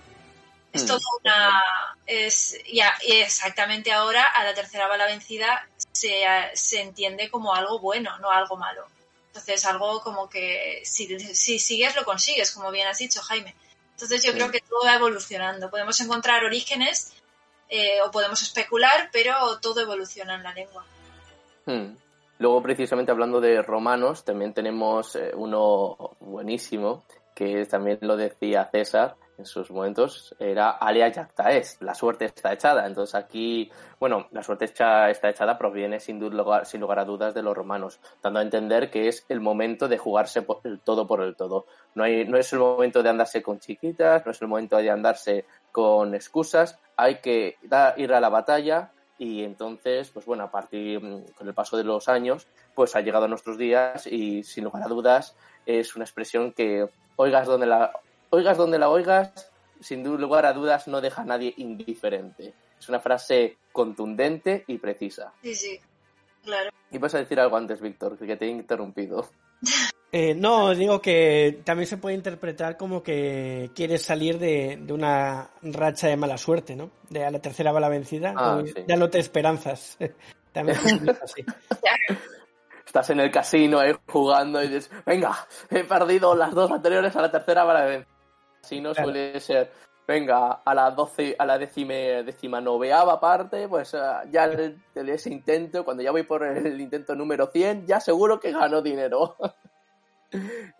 Es 0.71 0.83
mm. 0.83 0.87
todo 0.87 0.99
una. 1.21 1.61
Es, 2.05 2.57
ya, 2.71 2.93
exactamente 3.05 3.91
ahora, 3.91 4.23
a 4.23 4.45
la 4.45 4.53
tercera 4.53 4.87
bala 4.87 5.05
vencida 5.05 5.67
se, 5.91 6.23
se, 6.53 6.81
entiende 6.81 7.29
como 7.29 7.53
algo 7.53 7.79
bueno, 7.79 8.17
no 8.19 8.31
algo 8.31 8.55
malo. 8.55 8.87
Entonces, 9.27 9.65
algo 9.65 10.01
como 10.01 10.29
que 10.29 10.81
si, 10.85 11.19
si 11.35 11.59
sigues, 11.59 11.95
lo 11.95 12.05
consigues, 12.05 12.51
como 12.51 12.71
bien 12.71 12.87
has 12.87 12.99
dicho, 12.99 13.21
Jaime. 13.21 13.53
Entonces, 13.91 14.23
yo 14.23 14.31
creo 14.31 14.49
que 14.49 14.61
todo 14.61 14.85
va 14.85 14.95
evolucionando. 14.95 15.69
Podemos 15.69 15.99
encontrar 15.99 16.45
orígenes 16.45 17.11
eh, 17.71 18.01
o 18.05 18.11
podemos 18.11 18.41
especular, 18.41 19.09
pero 19.13 19.33
todo 19.61 19.79
evoluciona 19.79 20.35
en 20.35 20.43
la 20.43 20.53
lengua. 20.53 20.85
Hmm. 21.65 21.95
Luego, 22.37 22.61
precisamente 22.61 23.11
hablando 23.11 23.39
de 23.39 23.61
romanos, 23.61 24.25
también 24.25 24.53
tenemos 24.53 25.15
eh, 25.15 25.31
uno 25.33 26.17
buenísimo, 26.19 27.05
que 27.33 27.65
también 27.65 27.99
lo 28.01 28.17
decía 28.17 28.69
César 28.71 29.15
en 29.37 29.45
sus 29.45 29.71
momentos, 29.71 30.35
era 30.39 30.71
alia 30.71 31.11
jacta 31.11 31.51
es, 31.51 31.81
la 31.81 31.95
suerte 31.95 32.25
está 32.25 32.53
echada. 32.53 32.85
Entonces 32.85 33.15
aquí, 33.15 33.71
bueno, 33.99 34.27
la 34.31 34.43
suerte 34.43 34.65
está 34.65 35.09
echada 35.09 35.57
proviene 35.57 35.99
sin, 35.99 36.19
lugar, 36.19 36.65
sin 36.65 36.81
lugar 36.81 36.99
a 36.99 37.05
dudas 37.05 37.33
de 37.33 37.41
los 37.41 37.55
romanos, 37.55 37.99
dando 38.21 38.39
a 38.39 38.43
entender 38.43 38.89
que 38.91 39.07
es 39.07 39.25
el 39.29 39.39
momento 39.39 39.87
de 39.87 39.97
jugarse 39.97 40.45
el 40.63 40.79
todo 40.79 41.07
por 41.07 41.21
el 41.21 41.35
todo. 41.35 41.65
No, 41.95 42.03
hay, 42.03 42.25
no 42.25 42.37
es 42.37 42.53
el 42.53 42.59
momento 42.59 43.01
de 43.01 43.09
andarse 43.09 43.41
con 43.41 43.59
chiquitas, 43.59 44.25
no 44.25 44.31
es 44.31 44.41
el 44.41 44.47
momento 44.47 44.77
de 44.77 44.89
andarse 44.89 45.45
con 45.71 46.15
excusas, 46.15 46.79
hay 46.97 47.19
que 47.21 47.57
ir 47.97 48.13
a 48.13 48.19
la 48.19 48.29
batalla 48.29 48.91
y 49.17 49.43
entonces, 49.43 50.09
pues 50.09 50.25
bueno, 50.25 50.43
a 50.45 50.51
partir 50.51 50.99
con 51.35 51.47
el 51.47 51.53
paso 51.53 51.77
de 51.77 51.83
los 51.83 52.09
años, 52.09 52.47
pues 52.73 52.95
ha 52.95 53.01
llegado 53.01 53.25
a 53.25 53.27
nuestros 53.27 53.57
días 53.57 54.07
y 54.07 54.43
sin 54.43 54.63
lugar 54.63 54.83
a 54.83 54.87
dudas 54.87 55.35
es 55.65 55.95
una 55.95 56.05
expresión 56.05 56.53
que 56.53 56.89
oigas 57.17 57.45
donde 57.47 57.67
la 57.67 57.91
oigas 58.31 58.57
donde 58.57 58.79
la 58.79 58.89
oigas, 58.89 59.51
sin 59.79 60.03
lugar 60.03 60.45
a 60.45 60.53
dudas 60.53 60.87
no 60.87 61.01
deja 61.01 61.21
a 61.21 61.25
nadie 61.25 61.53
indiferente. 61.57 62.53
Es 62.79 62.89
una 62.89 62.99
frase 62.99 63.57
contundente 63.71 64.63
y 64.67 64.79
precisa. 64.79 65.33
Sí, 65.43 65.53
sí, 65.53 65.79
claro. 66.43 66.71
Y 66.89 66.97
vas 66.97 67.13
a 67.13 67.19
decir 67.19 67.39
algo 67.39 67.57
antes, 67.57 67.79
Víctor, 67.79 68.17
que 68.17 68.37
te 68.37 68.45
he 68.45 68.49
interrumpido. 68.49 69.29
Eh, 70.13 70.35
no, 70.35 70.75
digo 70.75 71.01
que 71.01 71.61
también 71.63 71.87
se 71.87 71.95
puede 71.95 72.15
interpretar 72.15 72.75
como 72.75 73.01
que 73.01 73.71
quieres 73.73 74.01
salir 74.01 74.39
de, 74.39 74.77
una 74.89 75.51
racha 75.61 76.07
de 76.07 76.17
mala 76.17 76.37
suerte, 76.37 76.75
¿no? 76.75 76.91
De 77.09 77.23
a 77.23 77.31
la 77.31 77.39
tercera 77.39 77.71
bala 77.71 77.87
vencida, 77.87 78.33
ah, 78.35 78.61
ya 78.87 78.97
no 78.97 79.09
te 79.09 79.19
esperanzas. 79.19 79.97
también 80.51 80.77
así. 81.23 81.45
Estás 82.85 83.09
en 83.11 83.21
el 83.21 83.31
casino 83.31 83.79
ahí 83.79 83.93
jugando 84.05 84.61
y 84.61 84.67
dices, 84.67 84.91
venga, 85.05 85.47
he 85.69 85.85
perdido 85.85 86.35
las 86.35 86.53
dos 86.53 86.69
anteriores 86.71 87.15
a 87.15 87.21
la 87.21 87.31
tercera 87.31 87.63
bala 87.63 87.85
vencida. 87.85 88.11
Así 88.61 88.81
no 88.81 88.93
suele 88.93 89.39
ser, 89.39 89.71
venga, 90.05 90.61
a 90.65 90.75
la 90.75 90.91
doce, 90.91 91.37
a 91.39 91.45
la 91.45 91.57
décima, 91.57 91.93
décima 92.25 92.59
noveava 92.59 93.17
parte, 93.21 93.69
pues 93.69 93.95
ah, 93.95 94.23
ya 94.29 94.49
de 94.49 94.75
ese 94.93 95.31
intento, 95.31 95.85
cuando 95.85 96.03
ya 96.03 96.11
voy 96.11 96.23
por 96.23 96.43
el 96.45 96.81
intento 96.81 97.15
número 97.15 97.47
100, 97.47 97.87
ya 97.87 98.01
seguro 98.01 98.41
que 98.41 98.51
gano 98.51 98.81
dinero. 98.81 99.37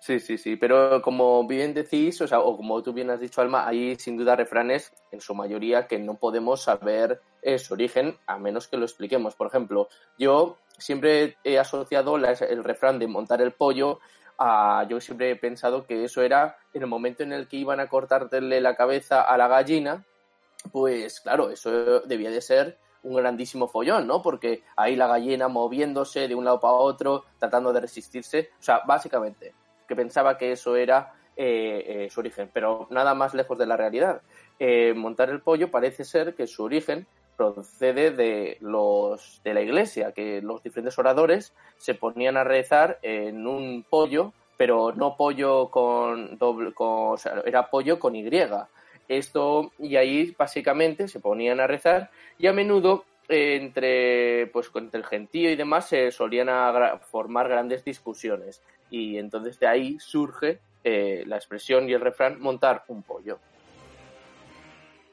Sí, 0.00 0.18
sí, 0.18 0.38
sí, 0.38 0.56
pero 0.56 1.00
como 1.02 1.46
bien 1.46 1.72
decís, 1.72 2.20
o, 2.20 2.26
sea, 2.26 2.40
o 2.40 2.56
como 2.56 2.82
tú 2.82 2.92
bien 2.92 3.10
has 3.10 3.20
dicho, 3.20 3.40
Alma, 3.40 3.66
hay 3.66 3.94
sin 3.96 4.16
duda 4.16 4.34
refranes, 4.34 4.92
en 5.12 5.20
su 5.20 5.34
mayoría, 5.34 5.86
que 5.86 6.00
no 6.00 6.14
podemos 6.14 6.62
saber 6.62 7.20
su 7.58 7.74
origen 7.74 8.16
a 8.26 8.38
menos 8.38 8.66
que 8.66 8.76
lo 8.76 8.84
expliquemos. 8.84 9.36
Por 9.36 9.46
ejemplo, 9.46 9.88
yo 10.18 10.58
siempre 10.78 11.36
he 11.44 11.58
asociado 11.58 12.16
el 12.16 12.64
refrán 12.64 12.98
de 12.98 13.06
montar 13.06 13.40
el 13.40 13.52
pollo 13.52 14.00
a. 14.38 14.84
Yo 14.88 15.00
siempre 15.00 15.30
he 15.30 15.36
pensado 15.36 15.86
que 15.86 16.04
eso 16.04 16.22
era 16.22 16.56
en 16.74 16.82
el 16.82 16.88
momento 16.88 17.22
en 17.22 17.32
el 17.32 17.46
que 17.46 17.58
iban 17.58 17.78
a 17.78 17.88
cortarle 17.88 18.60
la 18.60 18.74
cabeza 18.74 19.22
a 19.22 19.36
la 19.36 19.46
gallina, 19.46 20.04
pues 20.72 21.20
claro, 21.20 21.50
eso 21.50 22.00
debía 22.00 22.30
de 22.30 22.40
ser 22.40 22.78
un 23.02 23.16
grandísimo 23.16 23.68
follón, 23.68 24.06
¿no? 24.06 24.22
Porque 24.22 24.62
ahí 24.76 24.96
la 24.96 25.06
gallina 25.06 25.48
moviéndose 25.48 26.28
de 26.28 26.34
un 26.34 26.44
lado 26.44 26.60
para 26.60 26.74
otro, 26.74 27.24
tratando 27.38 27.72
de 27.72 27.80
resistirse. 27.80 28.50
O 28.58 28.62
sea, 28.62 28.82
básicamente, 28.86 29.54
que 29.88 29.96
pensaba 29.96 30.38
que 30.38 30.52
eso 30.52 30.76
era 30.76 31.12
eh, 31.36 32.04
eh, 32.04 32.10
su 32.10 32.20
origen, 32.20 32.50
pero 32.52 32.86
nada 32.90 33.14
más 33.14 33.34
lejos 33.34 33.58
de 33.58 33.66
la 33.66 33.76
realidad. 33.76 34.22
Eh, 34.58 34.92
montar 34.94 35.30
el 35.30 35.40
pollo 35.40 35.70
parece 35.70 36.04
ser 36.04 36.34
que 36.34 36.46
su 36.46 36.62
origen 36.62 37.06
procede 37.36 38.10
de 38.10 38.58
los 38.60 39.40
de 39.42 39.54
la 39.54 39.62
iglesia, 39.62 40.12
que 40.12 40.42
los 40.42 40.62
diferentes 40.62 40.98
oradores 40.98 41.54
se 41.78 41.94
ponían 41.94 42.36
a 42.36 42.44
rezar 42.44 42.98
en 43.02 43.46
un 43.46 43.84
pollo, 43.88 44.32
pero 44.56 44.92
no 44.92 45.16
pollo 45.16 45.70
con 45.70 46.36
doble, 46.36 46.74
con, 46.74 47.18
era 47.46 47.70
pollo 47.70 47.98
con 47.98 48.14
Y 48.14 48.22
esto, 49.18 49.72
y 49.78 49.96
ahí 49.96 50.34
básicamente 50.36 51.08
se 51.08 51.20
ponían 51.20 51.60
a 51.60 51.66
rezar 51.66 52.10
y 52.38 52.46
a 52.46 52.52
menudo 52.52 53.04
entre, 53.28 54.48
pues, 54.48 54.70
entre 54.74 55.00
el 55.00 55.06
gentío 55.06 55.50
y 55.50 55.56
demás 55.56 55.88
se 55.88 56.10
solían 56.12 56.48
formar 57.10 57.48
grandes 57.48 57.84
discusiones. 57.84 58.60
Y 58.90 59.18
entonces 59.18 59.58
de 59.58 59.66
ahí 59.66 59.98
surge 60.00 60.60
eh, 60.84 61.24
la 61.26 61.36
expresión 61.36 61.88
y 61.88 61.92
el 61.92 62.00
refrán 62.00 62.40
montar 62.40 62.84
un 62.88 63.02
pollo. 63.02 63.38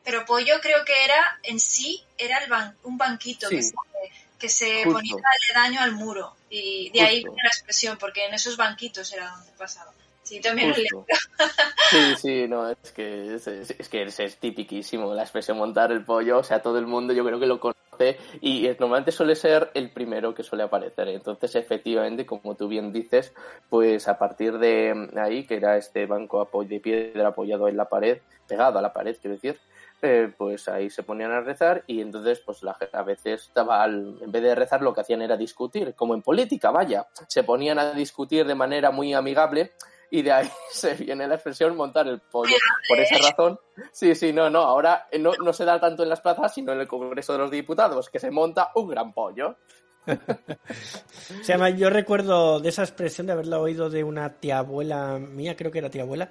Pero 0.03 0.25
pollo 0.25 0.55
creo 0.61 0.83
que 0.85 1.05
era 1.05 1.39
en 1.43 1.59
sí, 1.59 2.03
era 2.17 2.39
el 2.39 2.51
un 2.83 2.97
banquito 2.97 3.47
que 3.49 4.49
se, 4.49 4.83
ponía 4.85 5.15
daño 5.53 5.81
al 5.81 5.93
muro. 5.93 6.35
Y 6.49 6.89
de 6.89 7.01
ahí 7.01 7.23
viene 7.23 7.41
la 7.43 7.49
expresión, 7.49 7.97
porque 7.99 8.25
en 8.25 8.33
esos 8.33 8.57
banquitos 8.57 9.13
era 9.13 9.29
donde 9.29 9.51
pasaba. 9.51 9.93
Sí, 10.29 10.39
también 10.39 10.71
Sí, 11.89 12.15
sí, 12.17 12.47
no, 12.47 12.69
es 12.69 12.91
que 12.91 13.33
es, 13.33 13.47
es, 13.47 13.89
que 13.89 14.03
es, 14.03 14.37
tipiquísimo 14.37 15.11
la 15.15 15.23
expresión 15.23 15.57
montar 15.57 15.91
el 15.91 16.05
pollo, 16.05 16.37
o 16.37 16.43
sea, 16.43 16.61
todo 16.61 16.77
el 16.77 16.85
mundo 16.85 17.13
yo 17.13 17.25
creo 17.25 17.39
que 17.39 17.47
lo 17.47 17.59
conoce 17.59 18.19
y 18.39 18.69
normalmente 18.79 19.11
suele 19.11 19.35
ser 19.35 19.71
el 19.73 19.89
primero 19.89 20.35
que 20.35 20.43
suele 20.43 20.65
aparecer. 20.65 21.07
Entonces, 21.07 21.55
efectivamente, 21.55 22.27
como 22.27 22.53
tú 22.53 22.67
bien 22.67 22.93
dices, 22.93 23.33
pues 23.69 24.07
a 24.07 24.19
partir 24.19 24.59
de 24.59 25.09
ahí, 25.15 25.47
que 25.47 25.55
era 25.55 25.77
este 25.77 26.05
banco 26.05 26.47
de 26.63 26.79
piedra 26.79 27.29
apoyado 27.29 27.67
en 27.67 27.77
la 27.77 27.89
pared, 27.89 28.19
pegado 28.47 28.77
a 28.77 28.83
la 28.83 28.93
pared, 28.93 29.17
quiero 29.19 29.33
decir, 29.33 29.59
eh, 30.03 30.31
pues 30.37 30.69
ahí 30.69 30.91
se 30.91 31.01
ponían 31.01 31.31
a 31.31 31.41
rezar 31.41 31.83
y 31.87 32.01
entonces 32.01 32.39
pues 32.45 32.61
la, 32.61 32.77
a 32.93 33.01
veces 33.01 33.47
estaba 33.47 33.83
en 33.85 34.31
vez 34.31 34.43
de 34.43 34.53
rezar 34.53 34.83
lo 34.83 34.93
que 34.93 35.01
hacían 35.01 35.23
era 35.23 35.35
discutir, 35.35 35.95
como 35.95 36.13
en 36.13 36.21
política, 36.21 36.69
vaya, 36.69 37.07
se 37.27 37.43
ponían 37.43 37.79
a 37.79 37.93
discutir 37.93 38.45
de 38.45 38.53
manera 38.53 38.91
muy 38.91 39.15
amigable 39.15 39.71
y 40.11 40.21
de 40.21 40.31
ahí 40.31 40.49
se 40.71 40.93
viene 40.95 41.27
la 41.27 41.35
expresión 41.35 41.75
montar 41.75 42.07
el 42.07 42.19
pollo. 42.19 42.55
Por 42.87 42.99
esa 42.99 43.17
razón, 43.17 43.59
sí, 43.91 44.15
sí, 44.15 44.33
no, 44.33 44.49
no, 44.49 44.59
ahora 44.59 45.07
no, 45.19 45.31
no 45.43 45.53
se 45.53 45.65
da 45.65 45.79
tanto 45.79 46.03
en 46.03 46.09
las 46.09 46.21
plazas, 46.21 46.53
sino 46.53 46.73
en 46.73 46.79
el 46.79 46.87
Congreso 46.87 47.33
de 47.33 47.39
los 47.39 47.51
Diputados, 47.51 48.09
que 48.09 48.19
se 48.19 48.31
monta 48.31 48.71
un 48.75 48.89
gran 48.89 49.13
pollo. 49.13 49.57
o 50.07 51.43
sea, 51.43 51.69
yo 51.69 51.89
recuerdo 51.89 52.59
de 52.59 52.69
esa 52.69 52.83
expresión 52.83 53.27
de 53.27 53.33
haberla 53.33 53.59
oído 53.59 53.89
de 53.89 54.03
una 54.03 54.39
tía 54.39 54.59
abuela 54.59 55.19
mía, 55.19 55.55
creo 55.55 55.71
que 55.71 55.79
era 55.79 55.89
tía 55.89 56.03
abuela, 56.03 56.29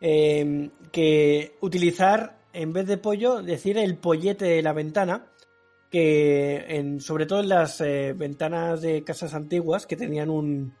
eh, 0.00 0.70
que 0.90 1.56
utilizar 1.60 2.40
en 2.52 2.72
vez 2.72 2.86
de 2.86 2.98
pollo, 2.98 3.42
decir 3.42 3.78
el 3.78 3.98
pollete 3.98 4.46
de 4.46 4.62
la 4.62 4.72
ventana, 4.72 5.26
que 5.90 6.64
en, 6.68 7.00
sobre 7.00 7.26
todo 7.26 7.40
en 7.40 7.48
las 7.48 7.80
eh, 7.80 8.14
ventanas 8.16 8.80
de 8.80 9.04
casas 9.04 9.34
antiguas, 9.34 9.86
que 9.86 9.96
tenían 9.96 10.30
un, 10.30 10.74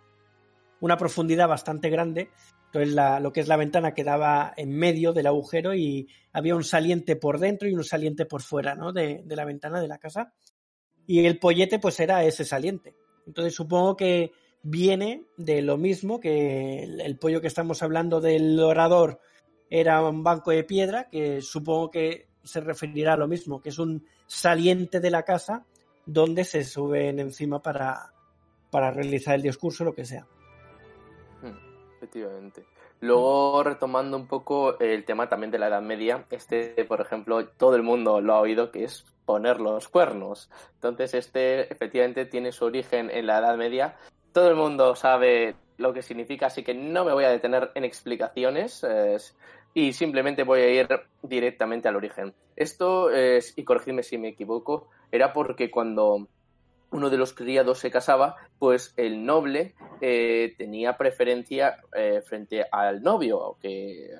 una 0.80 0.96
profundidad 0.96 1.48
bastante 1.48 1.90
grande, 1.90 2.30
entonces 2.72 2.94
lo 3.20 3.32
que 3.32 3.40
es 3.40 3.48
la 3.48 3.56
ventana 3.56 3.94
quedaba 3.94 4.52
en 4.56 4.70
medio 4.70 5.12
del 5.12 5.26
agujero 5.26 5.74
y 5.74 6.08
había 6.32 6.54
un 6.54 6.62
saliente 6.62 7.16
por 7.16 7.40
dentro 7.40 7.68
y 7.68 7.74
un 7.74 7.82
saliente 7.82 8.26
por 8.26 8.42
fuera 8.42 8.76
¿no? 8.76 8.92
de, 8.92 9.24
la 9.26 9.44
ventana 9.44 9.80
de 9.80 9.88
la 9.88 9.98
casa. 9.98 10.32
Y 11.04 11.26
el 11.26 11.40
pollete 11.40 11.80
pues 11.80 11.98
era 11.98 12.22
ese 12.24 12.44
saliente. 12.44 12.94
Entonces 13.26 13.54
supongo 13.54 13.96
que 13.96 14.30
viene 14.62 15.24
de 15.36 15.62
lo 15.62 15.78
mismo 15.78 16.20
que 16.20 16.84
el 16.84 17.18
pollo 17.18 17.40
que 17.40 17.48
estamos 17.48 17.82
hablando 17.82 18.20
del 18.20 18.60
orador 18.60 19.20
era 19.68 20.06
un 20.06 20.22
banco 20.22 20.52
de 20.52 20.62
piedra, 20.62 21.08
que 21.10 21.40
supongo 21.42 21.90
que 21.90 22.28
se 22.44 22.60
referirá 22.60 23.14
a 23.14 23.16
lo 23.16 23.26
mismo, 23.26 23.60
que 23.60 23.70
es 23.70 23.78
un 23.80 24.06
saliente 24.28 25.00
de 25.00 25.10
la 25.10 25.24
casa 25.24 25.66
donde 26.06 26.44
se 26.44 26.62
suben 26.62 27.18
encima 27.18 27.60
para, 27.60 28.12
para 28.70 28.92
realizar 28.92 29.34
el 29.34 29.42
discurso, 29.42 29.84
lo 29.84 29.94
que 29.94 30.04
sea. 30.04 30.26
Efectivamente. 32.00 32.64
Luego, 33.00 33.62
retomando 33.62 34.16
un 34.16 34.26
poco 34.26 34.80
el 34.80 35.04
tema 35.04 35.28
también 35.28 35.50
de 35.50 35.58
la 35.58 35.68
Edad 35.68 35.82
Media, 35.82 36.24
este, 36.30 36.82
por 36.86 37.02
ejemplo, 37.02 37.46
todo 37.46 37.76
el 37.76 37.82
mundo 37.82 38.22
lo 38.22 38.32
ha 38.32 38.40
oído, 38.40 38.70
que 38.70 38.84
es 38.84 39.04
poner 39.26 39.60
los 39.60 39.88
cuernos. 39.88 40.48
Entonces, 40.76 41.12
este 41.12 41.70
efectivamente 41.70 42.24
tiene 42.24 42.52
su 42.52 42.64
origen 42.64 43.10
en 43.10 43.26
la 43.26 43.38
Edad 43.38 43.58
Media. 43.58 43.96
Todo 44.32 44.48
el 44.48 44.56
mundo 44.56 44.96
sabe 44.96 45.56
lo 45.76 45.92
que 45.92 46.00
significa, 46.00 46.46
así 46.46 46.62
que 46.62 46.72
no 46.72 47.04
me 47.04 47.12
voy 47.12 47.24
a 47.24 47.30
detener 47.30 47.70
en 47.74 47.84
explicaciones 47.84 48.86
y 49.74 49.92
simplemente 49.92 50.44
voy 50.44 50.60
a 50.60 50.70
ir 50.70 50.88
directamente 51.22 51.88
al 51.88 51.96
origen. 51.96 52.32
Esto 52.56 53.10
es, 53.10 53.52
y 53.58 53.64
corregidme 53.64 54.02
si 54.02 54.16
me 54.16 54.28
equivoco, 54.28 54.88
era 55.12 55.34
porque 55.34 55.70
cuando 55.70 56.28
uno 56.90 57.10
de 57.10 57.18
los 57.18 57.32
criados 57.32 57.78
se 57.78 57.90
casaba, 57.90 58.36
pues 58.58 58.92
el 58.96 59.24
noble 59.24 59.74
eh, 60.00 60.54
tenía 60.58 60.96
preferencia 60.96 61.78
eh, 61.94 62.20
frente 62.22 62.66
al 62.70 63.02
novio, 63.02 63.56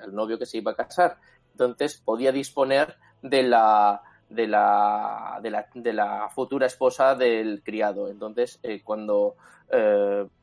al 0.03 0.13
novio 0.13 0.39
que 0.39 0.45
se 0.45 0.57
iba 0.57 0.71
a 0.71 0.75
casar. 0.75 1.17
Entonces 1.51 2.01
podía 2.03 2.31
disponer 2.31 2.95
de 3.21 3.43
la, 3.43 4.01
de 4.29 4.47
la, 4.47 5.39
de 5.41 5.51
la, 5.51 5.67
de 5.73 5.93
la 5.93 6.29
futura 6.29 6.65
esposa 6.65 7.15
del 7.15 7.61
criado. 7.63 8.07
Entonces, 8.07 8.59
eh, 8.63 8.81
cuando 8.83 9.35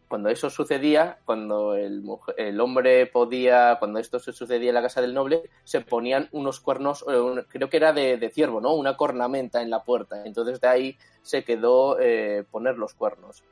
cuando 0.09 0.31
eso 0.31 0.49
sucedía, 0.49 1.19
cuando 1.27 1.75
el, 1.75 2.03
el, 2.39 2.61
hombre 2.61 3.07
podía, 3.07 3.77
cuando 3.79 3.99
esto 3.99 4.19
se 4.19 4.33
sucedía 4.33 4.71
en 4.71 4.75
la 4.75 4.83
casa 4.83 5.03
del 5.03 5.13
noble, 5.13 5.43
se 5.65 5.83
ponían 5.83 6.29
unos 6.33 6.61
cuernos, 6.61 7.05
eh, 7.09 7.45
creo 7.49 7.69
que 7.69 7.77
era 7.77 7.93
de, 7.93 8.31
ciervo, 8.35 8.61
¿no? 8.61 8.73
Una 8.75 8.97
cornamenta 8.97 9.61
en 9.61 9.69
la 9.69 9.85
puerta. 9.85 10.25
Entonces 10.25 10.61
de 10.61 10.69
ahí 10.69 10.99
se 11.23 11.45
quedó 11.45 12.01
eh, 12.01 12.45
poner 12.51 12.77
los 12.77 12.95
cuernos. 12.95 13.45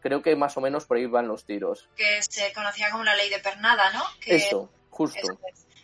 Creo 0.00 0.22
que 0.22 0.34
más 0.34 0.56
o 0.56 0.60
menos 0.60 0.86
por 0.86 0.96
ahí 0.96 1.06
van 1.06 1.28
los 1.28 1.44
tiros. 1.44 1.88
Que 1.96 2.20
se 2.22 2.52
conocía 2.52 2.90
como 2.90 3.04
la 3.04 3.14
ley 3.14 3.30
de 3.30 3.38
pernada, 3.38 3.92
¿no? 3.92 4.02
eso, 4.26 4.68
justo. 4.90 5.38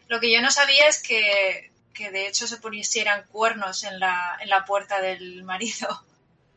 Lo 0.09 0.19
que 0.19 0.33
yo 0.33 0.43
no 0.43 0.51
sabía 0.51 0.89
es 0.89 1.01
que, 1.01 1.71
que 1.95 2.11
de 2.11 2.27
hecho 2.27 2.49
se 2.49 2.57
pusieran 2.57 3.25
cuernos 3.31 3.85
en 3.85 4.00
la, 4.00 4.37
en 4.41 4.49
la 4.49 4.65
puerta 4.65 5.00
del 5.00 5.45
marido. 5.45 5.89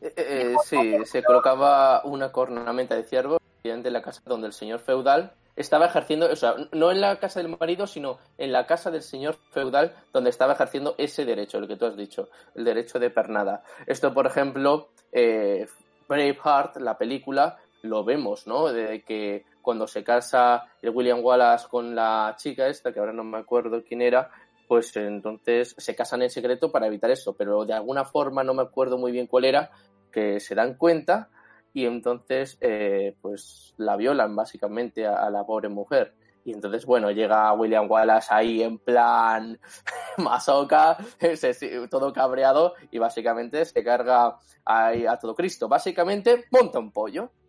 Eh, 0.00 0.56
sí, 0.64 0.96
se 1.04 1.22
colocaba 1.22 2.02
una 2.04 2.32
cornamenta 2.32 2.96
de 2.96 3.04
ciervo 3.04 3.38
de 3.62 3.90
la 3.92 4.02
casa 4.02 4.20
donde 4.26 4.48
el 4.48 4.52
señor 4.52 4.80
feudal 4.80 5.34
estaba 5.54 5.86
ejerciendo, 5.86 6.28
o 6.28 6.34
sea, 6.34 6.56
no 6.72 6.90
en 6.90 7.00
la 7.00 7.20
casa 7.20 7.40
del 7.40 7.56
marido, 7.56 7.86
sino 7.86 8.18
en 8.36 8.50
la 8.50 8.66
casa 8.66 8.90
del 8.90 9.02
señor 9.02 9.36
feudal 9.52 9.94
donde 10.12 10.30
estaba 10.30 10.54
ejerciendo 10.54 10.96
ese 10.98 11.24
derecho, 11.24 11.58
el 11.58 11.68
que 11.68 11.76
tú 11.76 11.86
has 11.86 11.96
dicho, 11.96 12.28
el 12.56 12.64
derecho 12.64 12.98
de 12.98 13.10
pernada. 13.10 13.62
Esto, 13.86 14.12
por 14.12 14.26
ejemplo, 14.26 14.88
eh, 15.12 15.68
Braveheart, 16.08 16.78
la 16.78 16.98
película, 16.98 17.58
lo 17.82 18.02
vemos, 18.02 18.48
¿no? 18.48 18.72
De 18.72 19.02
que 19.02 19.44
cuando 19.60 19.86
se 19.86 20.02
casa 20.02 20.64
el 20.80 20.90
William 20.90 21.20
Wallace 21.22 21.68
con 21.68 21.94
la 21.94 22.34
chica 22.36 22.66
esta, 22.66 22.92
que 22.92 22.98
ahora 22.98 23.12
no 23.12 23.22
me 23.22 23.38
acuerdo 23.38 23.84
quién 23.84 24.02
era, 24.02 24.28
pues 24.66 24.96
entonces 24.96 25.76
se 25.78 25.94
casan 25.94 26.22
en 26.22 26.30
secreto 26.30 26.72
para 26.72 26.88
evitar 26.88 27.12
eso, 27.12 27.34
pero 27.34 27.64
de 27.64 27.74
alguna 27.74 28.04
forma 28.04 28.42
no 28.42 28.54
me 28.54 28.62
acuerdo 28.62 28.98
muy 28.98 29.12
bien 29.12 29.28
cuál 29.28 29.44
era, 29.44 29.70
que 30.10 30.40
se 30.40 30.56
dan 30.56 30.74
cuenta 30.74 31.28
y 31.74 31.86
entonces 31.86 32.58
eh, 32.60 33.16
pues 33.20 33.74
la 33.76 33.96
violan 33.96 34.36
básicamente 34.36 35.06
a, 35.06 35.30
la 35.30 35.44
pobre 35.44 35.68
mujer. 35.68 36.14
Y 36.44 36.52
entonces, 36.52 36.84
bueno, 36.84 37.10
llega 37.12 37.52
William 37.52 37.88
Wallace 37.88 38.28
ahí 38.30 38.62
en 38.62 38.78
plan 38.78 39.58
masoca, 40.18 40.98
todo 41.90 42.12
cabreado, 42.12 42.74
y 42.90 42.98
básicamente 42.98 43.64
se 43.64 43.84
carga 43.84 44.38
ahí 44.64 45.06
a 45.06 45.16
todo 45.16 45.34
Cristo. 45.34 45.68
Básicamente 45.68 46.44
monta 46.50 46.78
un 46.78 46.92
pollo. 46.92 47.30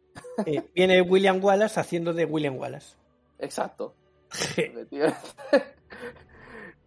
Eh, 0.46 0.64
viene 0.76 1.02
William 1.02 1.44
Wallace 1.44 1.80
haciendo 1.80 2.14
de 2.14 2.26
William 2.26 2.56
Wallace. 2.56 2.96
Exacto. 3.40 3.96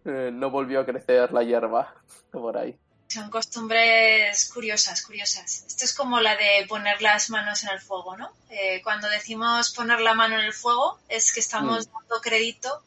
Eh, 0.05 0.31
no 0.31 0.49
volvió 0.49 0.79
a 0.79 0.85
crecer 0.85 1.33
la 1.33 1.43
hierba 1.43 1.93
por 2.31 2.57
ahí. 2.57 2.79
Son 3.07 3.29
costumbres 3.29 4.51
curiosas, 4.53 5.01
curiosas. 5.01 5.63
Esto 5.65 5.85
es 5.85 5.93
como 5.93 6.19
la 6.19 6.35
de 6.35 6.65
poner 6.67 7.01
las 7.01 7.29
manos 7.29 7.63
en 7.63 7.69
el 7.69 7.79
fuego, 7.79 8.17
¿no? 8.17 8.31
Eh, 8.49 8.81
cuando 8.83 9.09
decimos 9.09 9.73
poner 9.73 10.01
la 10.01 10.13
mano 10.13 10.35
en 10.35 10.45
el 10.45 10.53
fuego 10.53 10.99
es 11.07 11.31
que 11.31 11.39
estamos 11.39 11.87
mm. 11.87 11.91
dando 11.91 12.21
crédito 12.21 12.81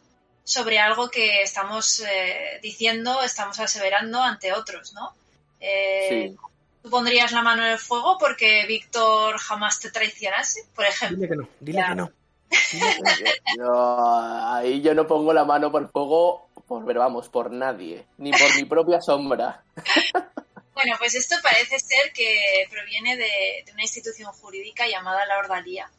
sobre 0.45 0.79
algo 0.79 1.11
que 1.11 1.43
estamos 1.43 2.01
eh, 2.01 2.59
diciendo, 2.63 3.23
estamos 3.23 3.59
aseverando 3.61 4.23
ante 4.23 4.53
otros, 4.53 4.93
¿no? 4.93 5.15
Eh, 5.61 6.35
¿Tú 6.83 6.91
pondrías 6.91 7.33
la 7.33 7.43
mano 7.43 7.65
en 7.65 7.73
el 7.73 7.79
fuego 7.79 8.17
porque 8.19 8.65
Víctor 8.67 9.39
jamás 9.39 9.81
te 9.81 9.91
traicionase, 9.91 10.67
por 10.75 10.87
ejemplo? 10.87 11.19
Dile 11.19 11.29
que 11.29 11.37
no, 11.37 11.49
dile 11.61 11.85
que 11.87 11.95
no. 11.95 12.11
ahí 14.55 14.83
yo 14.83 14.95
no 14.95 15.07
pongo 15.07 15.33
la 15.33 15.45
mano 15.45 15.71
por 15.71 15.89
fuego 15.91 16.50
por, 16.71 16.85
ver 16.85 16.99
vamos, 16.99 17.29
por 17.29 17.51
nadie, 17.51 18.07
ni 18.17 18.31
por 18.31 18.55
mi 18.55 18.65
propia 18.65 19.01
sombra. 19.01 19.65
Bueno, 20.73 20.97
pues 20.99 21.15
esto 21.15 21.37
parece 21.43 21.79
ser 21.79 22.11
que 22.15 22.67
proviene 22.71 23.15
de, 23.15 23.67
una 23.71 23.83
institución 23.83 24.33
jurídica 24.33 24.89
llamada 24.89 25.27
la 25.27 25.39
Ordalía, 25.39 25.91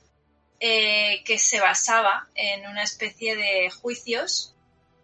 eh, 0.59 1.21
que 1.23 1.37
se 1.37 1.59
basaba 1.59 2.27
en 2.33 2.67
una 2.67 2.81
especie 2.81 3.35
de 3.35 3.69
juicios 3.69 4.55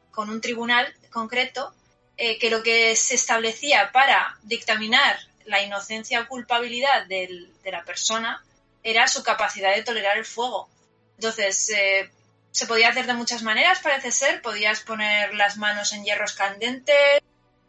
con 0.10 0.32
un 0.32 0.41
tribunal 0.41 0.91
concreto, 1.12 1.75
eh, 2.15 2.39
que 2.39 2.49
lo 2.49 2.63
que 2.63 2.95
se 2.95 3.13
establecía 3.13 3.91
para 3.91 4.39
dictaminar 4.41 5.19
la 5.45 5.62
inocencia 5.62 6.21
o 6.21 6.27
culpabilidad 6.27 7.06
de 7.06 7.51
la 7.65 7.84
persona 7.84 8.43
era 8.82 9.08
su 9.08 9.21
capacidad 9.21 9.75
de 9.75 9.84
tolerar 9.84 10.17
el 10.17 10.25
fuego. 10.25 10.69
Entonces, 11.17 11.69
eh, 11.69 12.10
se 12.51 12.65
podía 12.67 12.89
hacer 12.89 13.05
de 13.05 13.13
muchas 13.13 13.43
maneras, 13.43 13.79
parece 13.79 14.12
ser. 14.12 14.41
Podías 14.41 14.81
poner 14.81 15.33
las 15.36 15.57
manos 15.57 15.93
en 15.93 16.03
hierros 16.03 16.33
candentes, 16.33 17.21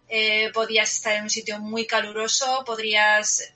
eh, 0.08 0.50
podías 0.52 0.90
estar 0.90 1.14
en 1.14 1.24
un 1.24 1.30
sitio 1.30 1.58
muy 1.58 1.86
caluroso, 1.86 2.64
podrías. 2.64 3.52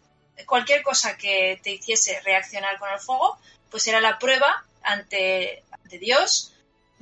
Cualquier 0.47 0.83
cosa 0.83 1.17
que 1.17 1.61
te 1.63 1.73
hiciese 1.73 2.21
reaccionar 2.23 2.79
con 2.79 2.91
el 2.91 2.99
fuego, 2.99 3.39
pues 3.71 3.87
era 3.87 4.01
la 4.01 4.19
prueba 4.19 4.65
ante, 4.83 5.63
ante 5.71 5.99
Dios 5.99 6.53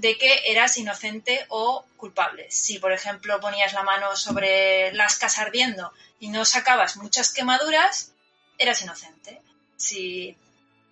de 0.00 0.16
que 0.16 0.50
eras 0.50 0.78
inocente 0.78 1.44
o 1.48 1.84
culpable. 1.96 2.50
Si, 2.50 2.78
por 2.78 2.92
ejemplo, 2.92 3.38
ponías 3.38 3.74
la 3.74 3.82
mano 3.82 4.16
sobre 4.16 4.92
las 4.94 5.18
casas 5.18 5.46
ardiendo 5.46 5.92
y 6.18 6.28
no 6.28 6.44
sacabas 6.44 6.96
muchas 6.96 7.32
quemaduras, 7.32 8.12
eras 8.56 8.80
inocente. 8.80 9.40
Si 9.76 10.36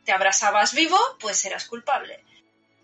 te 0.04 0.12
abrasabas 0.12 0.74
vivo, 0.74 0.98
pues 1.20 1.42
eras 1.46 1.64
culpable. 1.64 2.22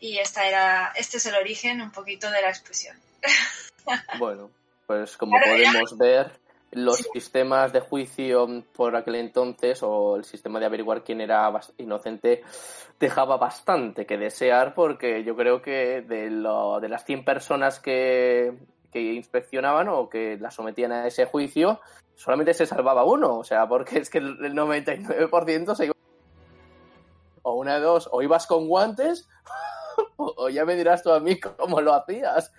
Y 0.00 0.18
esta 0.18 0.46
era, 0.46 0.92
este 0.96 1.16
es 1.16 1.26
el 1.26 1.34
origen 1.34 1.80
un 1.80 1.90
poquito 1.90 2.30
de 2.30 2.42
la 2.42 2.48
expresión. 2.48 2.96
Bueno, 4.18 4.50
pues 4.86 5.14
como 5.18 5.36
podemos 5.38 5.98
ver, 5.98 6.32
los 6.74 6.96
sistemas 7.12 7.72
de 7.72 7.80
juicio 7.80 8.64
por 8.74 8.96
aquel 8.96 9.16
entonces 9.16 9.82
o 9.82 10.16
el 10.16 10.24
sistema 10.24 10.58
de 10.58 10.66
averiguar 10.66 11.04
quién 11.04 11.20
era 11.20 11.52
inocente 11.78 12.42
dejaba 12.98 13.36
bastante 13.36 14.06
que 14.06 14.16
desear 14.16 14.74
porque 14.74 15.22
yo 15.22 15.36
creo 15.36 15.62
que 15.62 16.02
de, 16.02 16.30
lo, 16.30 16.80
de 16.80 16.88
las 16.88 17.04
100 17.04 17.24
personas 17.24 17.78
que, 17.78 18.54
que 18.92 19.00
inspeccionaban 19.00 19.88
o 19.88 20.08
que 20.08 20.36
la 20.38 20.50
sometían 20.50 20.92
a 20.92 21.06
ese 21.06 21.26
juicio, 21.26 21.80
solamente 22.14 22.54
se 22.54 22.66
salvaba 22.66 23.04
uno, 23.04 23.38
o 23.38 23.44
sea, 23.44 23.66
porque 23.68 23.98
es 23.98 24.10
que 24.10 24.18
el 24.18 24.54
99% 24.54 25.74
se 25.74 25.92
o 27.46 27.52
una 27.52 27.74
de 27.74 27.80
dos, 27.80 28.08
o 28.10 28.22
ibas 28.22 28.46
con 28.46 28.68
guantes 28.68 29.28
o, 30.16 30.48
ya 30.48 30.64
me 30.64 30.74
dirás 30.74 31.02
tú 31.02 31.12
a 31.12 31.20
mí 31.20 31.38
cómo 31.58 31.80
lo 31.80 31.94
hacías. 31.94 32.52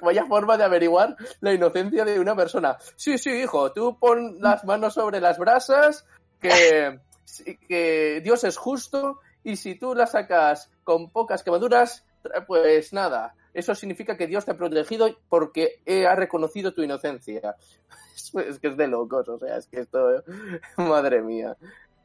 vaya 0.00 0.26
forma 0.26 0.56
de 0.56 0.64
averiguar 0.64 1.16
la 1.40 1.52
inocencia 1.52 2.04
de 2.04 2.18
una 2.18 2.36
persona. 2.36 2.76
Sí, 2.96 3.18
sí, 3.18 3.30
hijo, 3.30 3.72
tú 3.72 3.98
pon 3.98 4.38
las 4.40 4.64
manos 4.64 4.94
sobre 4.94 5.20
las 5.20 5.38
brasas, 5.38 6.06
que, 6.40 7.00
que 7.68 8.20
Dios 8.22 8.44
es 8.44 8.56
justo, 8.56 9.20
y 9.44 9.56
si 9.56 9.74
tú 9.74 9.94
las 9.94 10.12
sacas 10.12 10.70
con 10.84 11.10
pocas 11.10 11.42
quemaduras, 11.42 12.04
pues 12.46 12.92
nada, 12.92 13.34
eso 13.54 13.74
significa 13.74 14.16
que 14.16 14.26
Dios 14.26 14.44
te 14.44 14.52
ha 14.52 14.56
protegido 14.56 15.08
porque 15.28 15.82
ha 16.08 16.14
reconocido 16.14 16.72
tu 16.72 16.82
inocencia. 16.82 17.56
Es 18.32 18.60
que 18.60 18.68
es 18.68 18.76
de 18.76 18.86
locos, 18.86 19.28
o 19.28 19.38
sea, 19.38 19.56
es 19.56 19.66
que 19.66 19.80
esto, 19.80 20.22
madre 20.76 21.22
mía. 21.22 21.56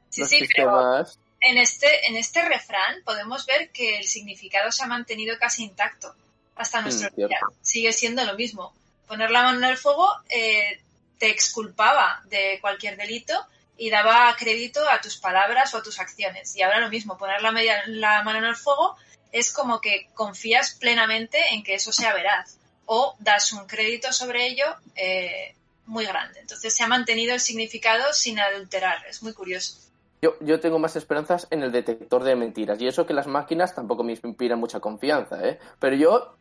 Sí, 0.10 0.24
sí, 0.24 0.48
pero 0.56 1.04
en 1.42 1.58
este, 1.58 2.08
en 2.08 2.16
este 2.16 2.42
refrán 2.44 3.04
podemos 3.04 3.46
ver 3.46 3.70
que 3.70 3.98
el 3.98 4.06
significado 4.06 4.72
se 4.72 4.84
ha 4.84 4.88
mantenido 4.88 5.38
casi 5.40 5.64
intacto 5.64 6.16
hasta 6.56 6.82
mm, 6.82 6.84
nuestro 6.84 7.10
día. 7.16 7.40
Sigue 7.62 7.94
siendo 7.94 8.24
lo 8.24 8.36
mismo. 8.36 8.74
Poner 9.08 9.30
la 9.30 9.44
mano 9.44 9.60
en 9.60 9.66
el 9.66 9.78
fuego 9.78 10.10
eh, 10.30 10.82
te 11.20 11.30
exculpaba 11.30 12.22
de 12.26 12.60
cualquier 12.62 12.98
delito 12.98 13.34
y 13.78 13.90
daba 13.90 14.36
crédito 14.38 14.88
a 14.90 15.02
tus 15.02 15.18
palabras 15.18 15.74
o 15.74 15.78
a 15.78 15.84
tus 15.84 16.00
acciones. 16.00 16.56
Y 16.56 16.62
ahora 16.62 16.80
lo 16.80 16.90
mismo, 16.90 17.18
poner 17.18 17.42
la, 17.42 17.52
media, 17.52 17.84
la 17.88 18.24
mano 18.24 18.40
en 18.40 18.46
el 18.46 18.56
fuego 18.56 18.96
es 19.32 19.52
como 19.52 19.82
que 19.82 20.10
confías 20.14 20.76
plenamente 20.76 21.38
en 21.52 21.64
que 21.64 21.76
eso 21.76 21.92
sea 21.92 22.14
veraz 22.14 22.58
o 22.86 23.16
das 23.20 23.52
un 23.52 23.68
crédito 23.68 24.14
sobre 24.14 24.48
ello 24.48 24.66
eh, 24.96 25.56
muy 25.86 26.06
grande. 26.06 26.40
Entonces 26.40 26.74
se 26.74 26.84
ha 26.84 26.88
mantenido 26.88 27.34
el 27.34 27.42
significado 27.42 28.14
sin 28.14 28.40
adulterar. 28.40 29.06
Es 29.08 29.22
muy 29.22 29.34
curioso. 29.34 29.78
Yo, 30.22 30.34
yo, 30.40 30.60
tengo 30.60 30.80
más 30.80 30.96
esperanzas 30.96 31.48
en 31.52 31.62
el 31.62 31.72
detector 31.72 32.24
de 32.24 32.36
mentiras. 32.36 32.82
Y 32.82 32.88
eso 32.88 33.06
que 33.06 33.14
las 33.14 33.28
máquinas 33.28 33.76
tampoco 33.76 34.04
me 34.04 34.14
inspiran 34.14 34.60
mucha 34.60 34.80
confianza, 34.80 35.48
¿eh? 35.48 35.60
Pero 35.80 35.96
yo 35.96 36.36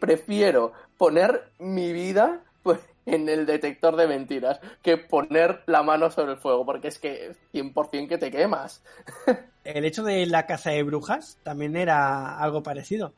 prefiero 0.00 0.72
poner 0.96 1.52
mi 1.58 1.92
vida 1.92 2.42
pues, 2.62 2.80
en 3.06 3.28
el 3.28 3.46
detector 3.46 3.96
de 3.96 4.06
mentiras 4.06 4.60
que 4.82 4.96
poner 4.96 5.62
la 5.66 5.82
mano 5.82 6.10
sobre 6.10 6.32
el 6.32 6.38
fuego, 6.38 6.64
porque 6.64 6.88
es 6.88 6.98
que 6.98 7.34
100% 7.52 8.08
que 8.08 8.18
te 8.18 8.30
quemas. 8.30 8.82
El 9.62 9.84
hecho 9.84 10.02
de 10.02 10.24
la 10.24 10.46
caza 10.46 10.70
de 10.70 10.82
brujas 10.82 11.38
también 11.42 11.76
era 11.76 12.38
algo 12.38 12.62
parecido. 12.62 13.12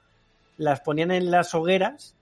Las 0.56 0.80
ponían 0.80 1.12
en 1.12 1.30
las 1.30 1.54
hogueras 1.54 2.16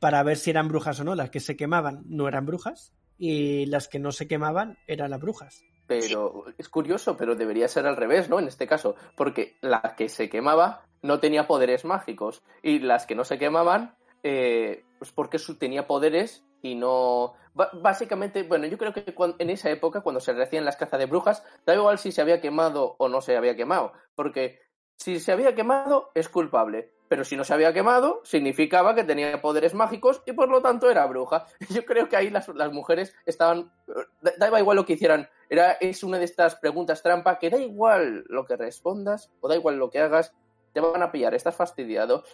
para 0.00 0.22
ver 0.22 0.38
si 0.38 0.50
eran 0.50 0.68
brujas 0.68 0.98
o 1.00 1.04
no. 1.04 1.14
Las 1.14 1.28
que 1.28 1.40
se 1.40 1.56
quemaban 1.56 2.02
no 2.06 2.26
eran 2.26 2.46
brujas 2.46 2.92
y 3.18 3.66
las 3.66 3.88
que 3.88 3.98
no 3.98 4.12
se 4.12 4.26
quemaban 4.26 4.78
eran 4.86 5.10
las 5.10 5.20
brujas. 5.20 5.62
Pero 5.86 6.44
es 6.58 6.68
curioso, 6.68 7.16
pero 7.16 7.34
debería 7.34 7.68
ser 7.68 7.86
al 7.86 7.96
revés, 7.96 8.28
¿no? 8.28 8.38
En 8.38 8.48
este 8.48 8.66
caso, 8.66 8.96
porque 9.14 9.56
la 9.60 9.94
que 9.96 10.08
se 10.08 10.28
quemaba 10.28 10.86
no 11.02 11.20
tenía 11.20 11.46
poderes 11.46 11.84
mágicos 11.84 12.42
y 12.62 12.80
las 12.80 13.06
que 13.06 13.14
no 13.14 13.24
se 13.24 13.38
quemaban, 13.38 13.96
eh, 14.22 14.84
pues 14.98 15.12
porque 15.12 15.38
tenía 15.58 15.86
poderes 15.86 16.44
y 16.62 16.74
no... 16.74 17.34
Básicamente, 17.54 18.42
bueno, 18.42 18.66
yo 18.66 18.76
creo 18.76 18.92
que 18.92 19.14
en 19.38 19.50
esa 19.50 19.70
época, 19.70 20.02
cuando 20.02 20.20
se 20.20 20.32
hacían 20.32 20.64
las 20.64 20.76
cazas 20.76 20.98
de 20.98 21.06
brujas, 21.06 21.42
da 21.64 21.74
igual 21.74 21.98
si 21.98 22.12
se 22.12 22.20
había 22.20 22.40
quemado 22.40 22.96
o 22.98 23.08
no 23.08 23.22
se 23.22 23.36
había 23.36 23.56
quemado, 23.56 23.92
porque 24.14 24.60
si 24.96 25.20
se 25.20 25.32
había 25.32 25.54
quemado 25.54 26.10
es 26.14 26.28
culpable, 26.28 26.92
pero 27.08 27.24
si 27.24 27.36
no 27.36 27.44
se 27.44 27.54
había 27.54 27.72
quemado 27.72 28.20
significaba 28.24 28.94
que 28.94 29.04
tenía 29.04 29.40
poderes 29.40 29.74
mágicos 29.74 30.22
y 30.26 30.32
por 30.32 30.48
lo 30.48 30.60
tanto 30.60 30.90
era 30.90 31.06
bruja. 31.06 31.46
Yo 31.70 31.84
creo 31.84 32.08
que 32.08 32.16
ahí 32.16 32.30
las, 32.30 32.48
las 32.48 32.72
mujeres 32.72 33.14
estaban... 33.24 33.72
Da, 34.20 34.58
igual 34.58 34.76
lo 34.76 34.84
que 34.84 34.94
hicieran, 34.94 35.28
era, 35.48 35.72
es 35.72 36.02
una 36.02 36.18
de 36.18 36.24
estas 36.24 36.56
preguntas 36.56 37.02
trampa 37.02 37.38
que 37.38 37.50
da 37.50 37.58
igual 37.58 38.24
lo 38.28 38.44
que 38.44 38.56
respondas 38.56 39.30
o 39.40 39.48
da 39.48 39.56
igual 39.56 39.76
lo 39.76 39.90
que 39.90 40.00
hagas, 40.00 40.32
te 40.72 40.80
van 40.80 41.02
a 41.02 41.12
pillar, 41.12 41.34
estás 41.34 41.54
fastidiado, 41.54 42.24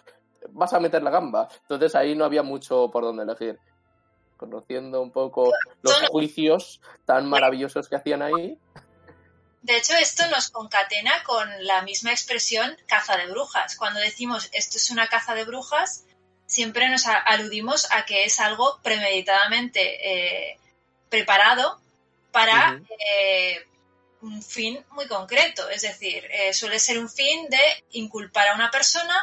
vas 0.49 0.73
a 0.73 0.79
meter 0.79 1.03
la 1.03 1.11
gamba. 1.11 1.47
Entonces 1.61 1.95
ahí 1.95 2.15
no 2.15 2.25
había 2.25 2.43
mucho 2.43 2.89
por 2.91 3.03
donde 3.03 3.23
elegir 3.23 3.59
conociendo 4.37 5.01
un 5.01 5.11
poco 5.11 5.51
los 5.81 6.09
juicios 6.09 6.81
tan 7.05 7.29
maravillosos 7.29 7.87
que 7.87 7.95
hacían 7.95 8.21
ahí. 8.21 8.57
De 9.61 9.77
hecho, 9.77 9.93
esto 9.93 10.27
nos 10.29 10.49
concatena 10.49 11.23
con 11.23 11.47
la 11.61 11.83
misma 11.83 12.11
expresión 12.11 12.75
caza 12.85 13.15
de 13.15 13.27
brujas. 13.27 13.77
Cuando 13.77 14.01
decimos 14.01 14.49
esto 14.51 14.77
es 14.77 14.91
una 14.91 15.07
caza 15.07 15.35
de 15.35 15.45
brujas, 15.45 16.03
siempre 16.45 16.89
nos 16.89 17.05
aludimos 17.07 17.89
a 17.91 18.03
que 18.05 18.25
es 18.25 18.41
algo 18.41 18.79
premeditadamente 18.83 20.51
eh, 20.51 20.59
preparado 21.09 21.82
para 22.33 22.81
eh, 22.99 23.65
un 24.21 24.43
fin 24.43 24.83
muy 24.91 25.07
concreto. 25.07 25.69
Es 25.69 25.83
decir, 25.83 26.25
eh, 26.29 26.53
suele 26.53 26.79
ser 26.79 26.99
un 26.99 27.09
fin 27.09 27.47
de 27.49 27.85
inculpar 27.91 28.49
a 28.49 28.55
una 28.55 28.69
persona 28.69 29.15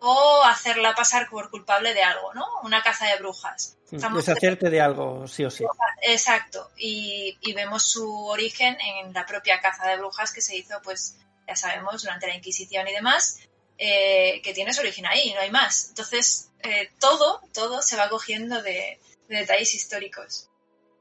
o 0.00 0.42
hacerla 0.44 0.94
pasar 0.94 1.28
por 1.28 1.50
culpable 1.50 1.92
de 1.92 2.02
algo, 2.02 2.32
¿no? 2.34 2.46
Una 2.62 2.82
caza 2.82 3.06
de 3.06 3.18
brujas. 3.18 3.76
Deshacerte 3.90 4.70
de 4.70 4.80
algo, 4.80 5.26
sí 5.26 5.44
o 5.44 5.50
sí. 5.50 5.64
Exacto. 6.02 6.70
Y, 6.76 7.36
vemos 7.54 7.90
su 7.90 8.26
origen 8.26 8.78
en 8.80 9.12
la 9.12 9.26
propia 9.26 9.60
caza 9.60 9.88
de 9.88 9.96
brujas 9.96 10.32
que 10.32 10.40
se 10.40 10.56
hizo, 10.56 10.80
pues, 10.82 11.18
ya 11.46 11.56
sabemos, 11.56 12.02
durante 12.02 12.28
la 12.28 12.34
Inquisición 12.34 12.86
y 12.88 12.92
demás, 12.92 13.40
eh, 13.76 14.40
que 14.42 14.54
tiene 14.54 14.72
su 14.72 14.80
origen 14.80 15.06
ahí, 15.06 15.32
no 15.34 15.40
hay 15.40 15.50
más. 15.50 15.88
Entonces, 15.90 16.50
eh, 16.62 16.90
todo, 16.98 17.42
todo 17.52 17.82
se 17.82 17.96
va 17.96 18.08
cogiendo 18.08 18.62
de 18.62 18.98
detalles 19.28 19.74
históricos. 19.74 20.48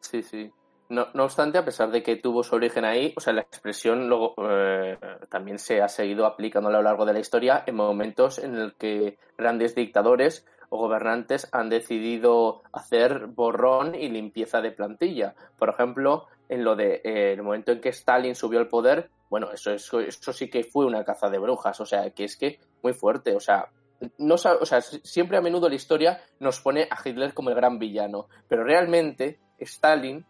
Sí, 0.02 0.24
sí. 0.24 0.52
No, 0.90 1.08
obstante, 1.24 1.60
a 1.60 1.66
pesar 1.66 1.92
de 1.92 2.02
que 2.02 2.16
tuvo 2.16 2.44
su 2.44 2.56
origen 2.56 2.84
ahí, 2.84 3.14
o 3.16 3.20
sea, 3.22 3.32
la 3.32 3.42
expresión 3.42 4.10
luego 4.10 4.34
eh, 4.50 4.98
también 5.30 5.60
se 5.60 5.84
ha 5.84 5.88
seguido 5.88 6.26
aplicando 6.26 6.70
a 6.70 6.72
lo 6.72 6.82
largo 6.82 7.06
de 7.06 7.14
la 7.14 7.20
historia 7.20 7.64
en 7.68 7.76
momentos 7.76 8.40
en 8.40 8.56
el 8.56 8.74
que 8.74 9.20
grandes 9.38 9.76
dictadores 9.76 10.48
o 10.70 10.80
gobernantes 10.80 11.48
han 11.52 11.70
decidido 11.70 12.64
hacer 12.74 13.28
borrón 13.28 13.94
y 13.94 14.10
limpieza 14.10 14.62
de 14.62 14.72
plantilla. 14.72 15.36
Por 15.60 15.70
ejemplo, 15.70 16.26
en 16.48 16.64
lo 16.64 16.76
de 16.76 17.02
eh, 17.04 17.34
el 17.34 17.44
momento 17.44 17.72
en 17.72 17.82
que 17.82 17.90
Stalin 17.90 18.34
subió 18.34 18.58
al 18.58 18.68
poder, 18.68 19.12
bueno, 19.30 19.52
eso, 19.52 19.72
eso, 19.72 20.00
eso 20.00 20.34
sí 20.34 20.50
que 20.50 20.64
fue 20.64 20.88
una 20.88 21.04
caza 21.04 21.30
de 21.30 21.38
brujas, 21.38 21.80
o 21.80 21.86
sea, 21.86 22.10
que 22.10 22.24
es 22.24 22.36
que 22.36 22.60
muy 22.82 22.94
fuerte, 22.94 23.36
o 23.36 23.40
sea, 23.40 23.70
no, 24.18 24.36
o 24.36 24.66
sea, 24.66 24.82
siempre 24.82 25.38
a 25.38 25.42
menudo 25.42 25.70
la 25.70 25.76
historia 25.76 26.20
nos 26.40 26.60
pone 26.62 26.88
a 26.90 26.98
Hitler 27.04 27.36
como 27.36 27.50
el 27.50 27.56
gran 27.56 27.78
villano, 27.78 28.28
pero 28.48 28.64
realmente 28.64 29.40
Stalin 29.60 30.26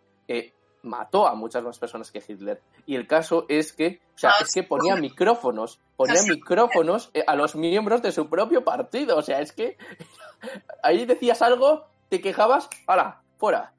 mató 0.83 1.27
a 1.27 1.35
muchas 1.35 1.63
más 1.63 1.79
personas 1.79 2.11
que 2.11 2.23
Hitler. 2.25 2.61
Y 2.85 2.95
el 2.95 3.07
caso 3.07 3.45
es 3.49 3.73
que, 3.73 4.01
o 4.15 4.17
sea, 4.17 4.31
es 4.41 4.53
que 4.53 4.63
ponía 4.63 4.95
micrófonos, 4.95 5.79
ponía 5.95 6.21
micrófonos 6.23 7.11
eh, 7.13 7.23
a 7.25 7.35
los 7.35 7.55
miembros 7.55 8.01
de 8.01 8.11
su 8.11 8.29
propio 8.29 8.63
partido. 8.63 9.17
O 9.17 9.21
sea, 9.21 9.41
es 9.41 9.51
que 9.51 9.77
ahí 10.83 11.05
decías 11.05 11.41
algo, 11.41 11.85
te 12.09 12.21
quejabas, 12.21 12.69
¡hala! 12.87 13.21
fuera. 13.37 13.73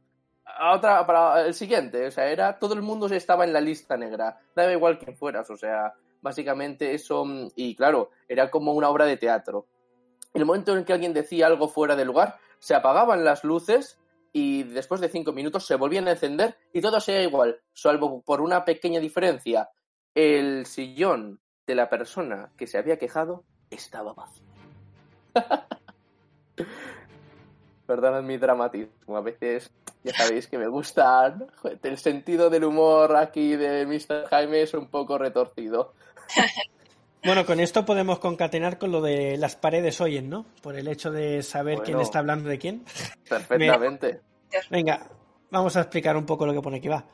A 0.44 0.74
otra, 0.74 1.06
para 1.06 1.46
el 1.46 1.54
siguiente. 1.54 2.06
O 2.06 2.10
sea, 2.10 2.26
era, 2.26 2.58
todo 2.58 2.74
el 2.74 2.82
mundo 2.82 3.06
estaba 3.06 3.44
en 3.44 3.52
la 3.52 3.60
lista 3.60 3.96
negra. 3.96 4.40
Daba 4.54 4.72
igual 4.72 4.98
que 4.98 5.12
fueras. 5.12 5.48
O 5.50 5.56
sea, 5.56 5.94
básicamente 6.20 6.94
eso, 6.94 7.24
y 7.54 7.76
claro, 7.76 8.10
era 8.28 8.50
como 8.50 8.72
una 8.72 8.88
obra 8.88 9.04
de 9.06 9.16
teatro. 9.16 9.66
En 10.34 10.42
el 10.42 10.46
momento 10.46 10.76
en 10.76 10.84
que 10.84 10.92
alguien 10.92 11.12
decía 11.12 11.46
algo 11.46 11.68
fuera 11.68 11.96
de 11.96 12.04
lugar, 12.04 12.38
se 12.58 12.74
apagaban 12.74 13.24
las 13.24 13.42
luces 13.44 13.99
y 14.32 14.62
después 14.64 15.00
de 15.00 15.08
cinco 15.08 15.32
minutos 15.32 15.66
se 15.66 15.76
volvían 15.76 16.08
a 16.08 16.12
encender 16.12 16.56
y 16.72 16.80
todo 16.80 17.00
sea 17.00 17.22
igual, 17.22 17.60
salvo 17.72 18.22
por 18.22 18.40
una 18.40 18.64
pequeña 18.64 19.00
diferencia. 19.00 19.70
El 20.14 20.66
sillón 20.66 21.40
de 21.66 21.74
la 21.74 21.88
persona 21.88 22.52
que 22.56 22.66
se 22.66 22.78
había 22.78 22.98
quejado 22.98 23.44
estaba 23.70 24.12
vacío. 24.12 24.44
Perdonad 27.86 28.22
mi 28.22 28.36
dramatismo, 28.38 29.16
a 29.16 29.20
veces 29.20 29.70
ya 30.02 30.14
sabéis 30.14 30.46
que 30.46 30.58
me 30.58 30.68
gusta 30.68 31.36
el 31.82 31.98
sentido 31.98 32.48
del 32.48 32.64
humor 32.64 33.16
aquí 33.16 33.56
de 33.56 33.84
Mr. 33.86 34.28
Jaime 34.28 34.62
es 34.62 34.74
un 34.74 34.88
poco 34.88 35.18
retorcido. 35.18 35.92
Bueno, 37.24 37.44
con 37.44 37.60
esto 37.60 37.84
podemos 37.84 38.18
concatenar 38.18 38.78
con 38.78 38.92
lo 38.92 39.02
de 39.02 39.36
las 39.36 39.56
paredes 39.56 40.00
oyen, 40.00 40.30
¿no? 40.30 40.46
Por 40.62 40.76
el 40.76 40.88
hecho 40.88 41.10
de 41.10 41.42
saber 41.42 41.80
quién 41.80 42.00
está 42.00 42.20
hablando 42.20 42.48
de 42.48 42.58
quién. 42.58 42.84
Perfectamente. 43.28 44.20
Venga, 44.70 45.10
vamos 45.50 45.76
a 45.76 45.82
explicar 45.82 46.16
un 46.16 46.24
poco 46.24 46.46
lo 46.46 46.54
que 46.54 46.62
pone 46.62 46.78
aquí, 46.78 46.88
va. 46.88 47.06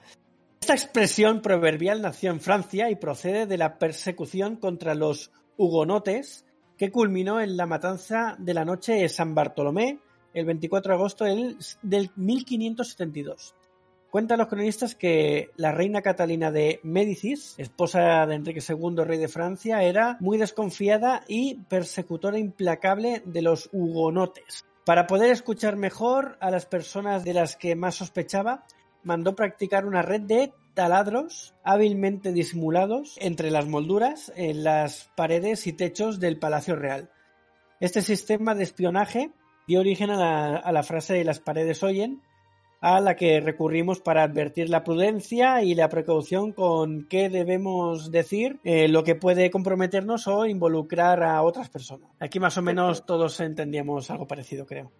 Esta 0.60 0.74
expresión 0.74 1.42
proverbial 1.42 2.02
nació 2.02 2.30
en 2.30 2.40
Francia 2.40 2.90
y 2.90 2.96
procede 2.96 3.46
de 3.46 3.58
la 3.58 3.78
persecución 3.78 4.56
contra 4.56 4.94
los 4.94 5.32
hugonotes 5.56 6.44
que 6.76 6.90
culminó 6.90 7.40
en 7.40 7.56
la 7.56 7.66
matanza 7.66 8.36
de 8.38 8.54
la 8.54 8.64
noche 8.64 8.94
de 8.94 9.08
San 9.08 9.34
Bartolomé 9.34 9.98
el 10.34 10.44
24 10.44 10.92
de 10.92 10.96
agosto 10.96 11.24
del, 11.24 11.56
del 11.82 12.10
1572. 12.16 13.54
Cuentan 14.16 14.38
los 14.38 14.48
cronistas 14.48 14.94
que 14.94 15.50
la 15.56 15.72
reina 15.72 16.00
Catalina 16.00 16.50
de 16.50 16.80
Médicis, 16.82 17.54
esposa 17.58 18.24
de 18.24 18.36
Enrique 18.36 18.62
II, 18.66 19.04
rey 19.04 19.18
de 19.18 19.28
Francia, 19.28 19.82
era 19.82 20.16
muy 20.20 20.38
desconfiada 20.38 21.22
y 21.28 21.56
persecutora 21.68 22.38
implacable 22.38 23.22
de 23.26 23.42
los 23.42 23.68
hugonotes. 23.72 24.64
Para 24.86 25.06
poder 25.06 25.30
escuchar 25.32 25.76
mejor 25.76 26.38
a 26.40 26.50
las 26.50 26.64
personas 26.64 27.24
de 27.24 27.34
las 27.34 27.56
que 27.56 27.76
más 27.76 27.96
sospechaba, 27.96 28.64
mandó 29.02 29.36
practicar 29.36 29.84
una 29.84 30.00
red 30.00 30.22
de 30.22 30.54
taladros 30.72 31.54
hábilmente 31.62 32.32
disimulados 32.32 33.18
entre 33.20 33.50
las 33.50 33.66
molduras 33.66 34.32
en 34.34 34.64
las 34.64 35.10
paredes 35.14 35.66
y 35.66 35.74
techos 35.74 36.20
del 36.20 36.38
Palacio 36.38 36.74
Real. 36.74 37.10
Este 37.80 38.00
sistema 38.00 38.54
de 38.54 38.62
espionaje 38.62 39.30
dio 39.68 39.80
origen 39.80 40.08
a 40.08 40.16
la, 40.16 40.56
a 40.56 40.72
la 40.72 40.82
frase 40.82 41.12
de 41.12 41.24
las 41.24 41.38
paredes 41.38 41.82
oyen, 41.82 42.22
a 42.80 43.00
la 43.00 43.16
que 43.16 43.40
recurrimos 43.40 44.00
para 44.00 44.22
advertir 44.22 44.68
la 44.68 44.84
prudencia 44.84 45.62
y 45.62 45.74
la 45.74 45.88
precaución 45.88 46.52
con 46.52 47.06
qué 47.08 47.28
debemos 47.28 48.10
decir 48.10 48.58
eh, 48.64 48.88
lo 48.88 49.04
que 49.04 49.14
puede 49.14 49.50
comprometernos 49.50 50.26
o 50.28 50.46
involucrar 50.46 51.22
a 51.22 51.42
otras 51.42 51.68
personas. 51.68 52.10
Aquí 52.20 52.40
más 52.40 52.56
o 52.58 52.62
menos 52.62 53.06
todos 53.06 53.40
entendíamos 53.40 54.10
algo 54.10 54.26
parecido, 54.26 54.66
creo. 54.66 54.90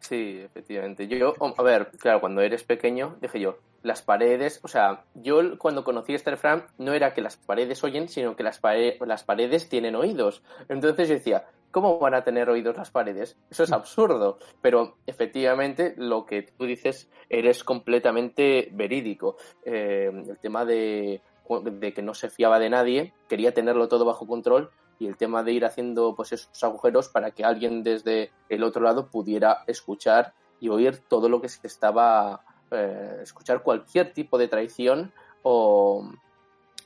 Sí, 0.00 0.40
efectivamente. 0.44 1.08
Yo, 1.08 1.34
a 1.40 1.62
ver, 1.62 1.90
claro, 1.98 2.20
cuando 2.20 2.40
eres 2.40 2.62
pequeño, 2.62 3.16
dije 3.20 3.40
yo, 3.40 3.58
las 3.82 4.02
paredes, 4.02 4.60
o 4.62 4.68
sea, 4.68 5.04
yo 5.14 5.58
cuando 5.58 5.84
conocí 5.84 6.14
a 6.14 6.36
Fram 6.36 6.64
no 6.78 6.92
era 6.94 7.14
que 7.14 7.20
las 7.20 7.36
paredes 7.36 7.82
oyen, 7.84 8.08
sino 8.08 8.36
que 8.36 8.42
las, 8.42 8.60
las 9.00 9.24
paredes 9.24 9.68
tienen 9.68 9.96
oídos. 9.96 10.42
Entonces 10.68 11.08
yo 11.08 11.14
decía, 11.14 11.46
¿cómo 11.70 11.98
van 11.98 12.14
a 12.14 12.24
tener 12.24 12.48
oídos 12.50 12.76
las 12.76 12.90
paredes? 12.90 13.36
Eso 13.50 13.64
es 13.64 13.72
absurdo. 13.72 14.38
Pero 14.60 14.96
efectivamente 15.06 15.94
lo 15.96 16.26
que 16.26 16.42
tú 16.42 16.64
dices 16.64 17.08
eres 17.28 17.64
completamente 17.64 18.68
verídico. 18.72 19.36
Eh, 19.64 20.10
el 20.12 20.38
tema 20.38 20.64
de, 20.64 21.22
de 21.62 21.92
que 21.92 22.02
no 22.02 22.14
se 22.14 22.30
fiaba 22.30 22.58
de 22.58 22.70
nadie, 22.70 23.14
quería 23.28 23.54
tenerlo 23.54 23.88
todo 23.88 24.04
bajo 24.04 24.26
control 24.26 24.70
y 24.98 25.06
el 25.06 25.16
tema 25.16 25.42
de 25.42 25.52
ir 25.52 25.64
haciendo 25.64 26.14
pues 26.14 26.32
esos 26.32 26.62
agujeros 26.64 27.08
para 27.08 27.30
que 27.30 27.44
alguien 27.44 27.82
desde 27.82 28.32
el 28.48 28.62
otro 28.62 28.82
lado 28.82 29.08
pudiera 29.08 29.64
escuchar 29.66 30.34
y 30.60 30.68
oír 30.68 30.98
todo 31.08 31.28
lo 31.28 31.40
que 31.40 31.48
se 31.48 31.66
estaba 31.66 32.42
eh, 32.70 33.20
escuchar 33.22 33.62
cualquier 33.62 34.12
tipo 34.12 34.38
de 34.38 34.48
traición 34.48 35.12
o, 35.42 36.10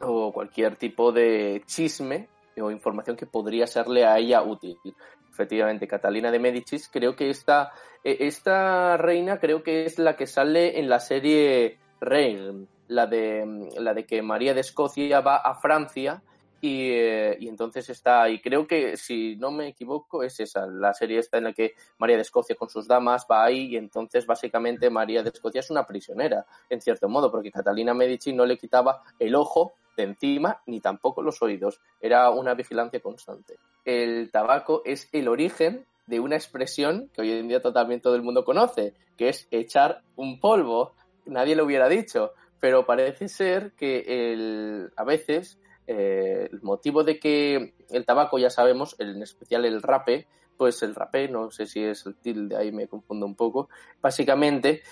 o, 0.00 0.32
cualquier 0.32 0.76
tipo 0.76 1.10
de 1.10 1.62
chisme 1.66 2.28
o 2.60 2.70
información 2.70 3.16
que 3.16 3.26
podría 3.26 3.66
serle 3.66 4.04
a 4.04 4.18
ella 4.18 4.42
útil. 4.42 4.78
Efectivamente, 5.30 5.88
Catalina 5.88 6.30
de 6.30 6.38
Medicis, 6.38 6.88
creo 6.88 7.16
que 7.16 7.30
esta, 7.30 7.72
e, 8.04 8.26
esta 8.26 8.96
reina 8.96 9.38
creo 9.38 9.62
que 9.62 9.84
es 9.84 9.98
la 9.98 10.16
que 10.16 10.26
sale 10.26 10.78
en 10.78 10.88
la 10.88 11.00
serie 11.00 11.78
Reign, 12.00 12.68
la 12.88 13.06
de, 13.06 13.70
la 13.78 13.94
de 13.94 14.04
que 14.04 14.22
María 14.22 14.54
de 14.54 14.60
Escocia 14.60 15.20
va 15.20 15.36
a 15.36 15.54
Francia 15.54 16.22
eh, 16.64 17.36
y, 17.40 17.48
entonces 17.48 17.90
está, 17.90 18.28
y 18.28 18.40
creo 18.40 18.68
que 18.68 18.96
si 18.96 19.34
no 19.34 19.50
me 19.50 19.66
equivoco 19.66 20.22
es 20.22 20.38
esa, 20.38 20.64
la 20.64 20.94
serie 20.94 21.18
esta 21.18 21.38
en 21.38 21.44
la 21.44 21.52
que 21.52 21.74
María 21.98 22.14
de 22.14 22.22
Escocia 22.22 22.54
con 22.54 22.68
sus 22.68 22.86
damas 22.86 23.26
va 23.28 23.44
ahí 23.44 23.72
y 23.72 23.76
entonces 23.76 24.26
básicamente 24.26 24.88
María 24.88 25.24
de 25.24 25.30
Escocia 25.30 25.58
es 25.58 25.70
una 25.70 25.84
prisionera, 25.84 26.46
en 26.70 26.80
cierto 26.80 27.08
modo, 27.08 27.32
porque 27.32 27.50
Catalina 27.50 27.94
Medici 27.94 28.32
no 28.32 28.46
le 28.46 28.56
quitaba 28.56 29.02
el 29.18 29.34
ojo 29.34 29.74
de 29.96 30.04
encima 30.04 30.60
ni 30.66 30.80
tampoco 30.80 31.22
los 31.22 31.42
oídos, 31.42 31.80
era 32.00 32.30
una 32.30 32.54
vigilancia 32.54 33.00
constante. 33.00 33.58
El 33.84 34.30
tabaco 34.30 34.82
es 34.84 35.08
el 35.12 35.28
origen 35.28 35.86
de 36.06 36.20
una 36.20 36.36
expresión 36.36 37.10
que 37.14 37.22
hoy 37.22 37.32
en 37.32 37.48
día 37.48 37.62
totalmente 37.62 38.02
todo 38.02 38.16
el 38.16 38.22
mundo 38.22 38.44
conoce, 38.44 38.94
que 39.16 39.28
es 39.28 39.46
echar 39.50 40.02
un 40.16 40.40
polvo. 40.40 40.94
Nadie 41.26 41.56
lo 41.56 41.64
hubiera 41.64 41.88
dicho, 41.88 42.32
pero 42.60 42.86
parece 42.86 43.28
ser 43.28 43.72
que 43.72 44.32
el, 44.32 44.92
a 44.96 45.04
veces 45.04 45.58
eh, 45.86 46.48
el 46.50 46.62
motivo 46.62 47.04
de 47.04 47.18
que 47.18 47.74
el 47.90 48.04
tabaco, 48.04 48.38
ya 48.38 48.50
sabemos, 48.50 48.96
en 48.98 49.22
especial 49.22 49.64
el 49.64 49.82
rape, 49.82 50.26
pues 50.56 50.82
el 50.82 50.94
rape, 50.94 51.28
no 51.28 51.50
sé 51.50 51.66
si 51.66 51.82
es 51.82 52.06
el 52.06 52.14
tilde, 52.16 52.56
ahí 52.56 52.70
me 52.70 52.86
confundo 52.86 53.26
un 53.26 53.34
poco, 53.34 53.68
básicamente 54.00 54.82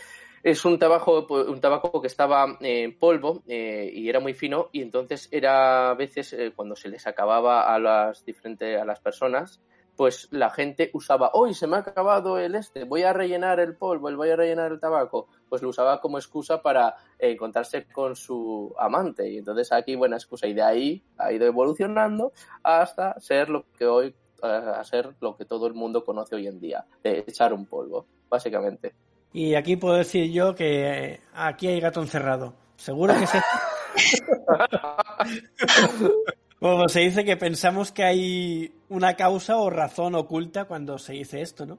es 0.42 0.64
un 0.64 0.78
tabaco, 0.78 1.26
un 1.28 1.60
tabaco 1.60 2.00
que 2.00 2.06
estaba 2.06 2.58
en 2.60 2.98
polvo 2.98 3.42
eh, 3.46 3.90
y 3.92 4.08
era 4.08 4.20
muy 4.20 4.34
fino 4.34 4.68
y 4.72 4.82
entonces 4.82 5.28
era 5.30 5.90
a 5.90 5.94
veces 5.94 6.32
eh, 6.32 6.52
cuando 6.54 6.76
se 6.76 6.88
les 6.88 7.06
acababa 7.06 7.74
a 7.74 7.78
las 7.78 8.24
diferentes 8.24 8.80
a 8.80 8.84
las 8.84 9.00
personas 9.00 9.60
pues 10.00 10.28
la 10.30 10.48
gente 10.48 10.90
usaba, 10.94 11.30
hoy 11.34 11.52
se 11.52 11.66
me 11.66 11.76
ha 11.76 11.80
acabado 11.80 12.38
el 12.38 12.54
este, 12.54 12.84
voy 12.84 13.02
a 13.02 13.12
rellenar 13.12 13.60
el 13.60 13.76
polvo, 13.76 14.10
voy 14.16 14.30
a 14.30 14.36
rellenar 14.36 14.72
el 14.72 14.80
tabaco, 14.80 15.28
pues 15.46 15.60
lo 15.60 15.68
usaba 15.68 16.00
como 16.00 16.16
excusa 16.16 16.62
para 16.62 16.96
encontrarse 17.18 17.86
con 17.86 18.16
su 18.16 18.74
amante. 18.78 19.30
Y 19.30 19.36
entonces 19.36 19.70
aquí 19.72 19.96
buena 19.96 20.16
excusa. 20.16 20.46
Y 20.46 20.54
de 20.54 20.62
ahí 20.62 21.04
ha 21.18 21.30
ido 21.32 21.46
evolucionando 21.46 22.32
hasta 22.62 23.20
ser 23.20 23.50
lo 23.50 23.66
que 23.72 23.84
hoy, 23.84 24.14
eh, 24.42 24.46
a 24.46 24.82
ser 24.84 25.16
lo 25.20 25.36
que 25.36 25.44
todo 25.44 25.66
el 25.66 25.74
mundo 25.74 26.02
conoce 26.02 26.34
hoy 26.34 26.46
en 26.46 26.60
día, 26.60 26.86
de 27.02 27.18
echar 27.18 27.52
un 27.52 27.66
polvo, 27.66 28.06
básicamente. 28.30 28.94
Y 29.32 29.54
aquí 29.54 29.76
puedo 29.76 29.96
decir 29.96 30.30
yo 30.32 30.54
que 30.54 31.20
aquí 31.34 31.68
hay 31.68 31.80
gato 31.80 32.00
encerrado. 32.00 32.54
Seguro 32.76 33.14
que 33.18 33.26
se... 33.26 33.40
Como 36.60 36.88
se 36.88 37.00
dice 37.00 37.24
que 37.24 37.36
pensamos 37.36 37.90
que 37.90 38.04
hay 38.04 38.74
una 38.90 39.14
causa 39.14 39.56
o 39.56 39.70
razón 39.70 40.14
oculta 40.14 40.66
cuando 40.66 40.98
se 40.98 41.14
dice 41.14 41.40
esto, 41.40 41.64
¿no? 41.64 41.78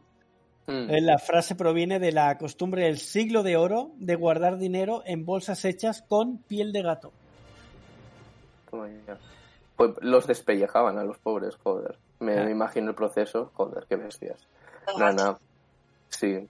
Hmm. 0.65 0.89
Eh, 0.89 1.01
la 1.01 1.19
frase 1.19 1.55
proviene 1.55 1.99
de 1.99 2.11
la 2.11 2.37
costumbre 2.37 2.85
del 2.85 2.97
siglo 2.97 3.43
de 3.43 3.57
oro 3.57 3.91
de 3.97 4.15
guardar 4.15 4.57
dinero 4.57 5.03
en 5.05 5.25
bolsas 5.25 5.65
hechas 5.65 6.01
con 6.01 6.37
piel 6.39 6.71
de 6.71 6.81
gato. 6.81 7.11
Pues 9.75 9.91
los 10.01 10.27
despellejaban 10.27 10.97
a 10.97 11.03
los 11.03 11.17
pobres, 11.17 11.55
joder. 11.57 11.97
Me, 12.19 12.49
imagino 12.49 12.89
el 12.89 12.95
proceso, 12.95 13.51
joder, 13.53 13.85
qué 13.89 13.95
bestias. 13.95 14.47
Nada, 14.97 15.39
sí. 16.09 16.47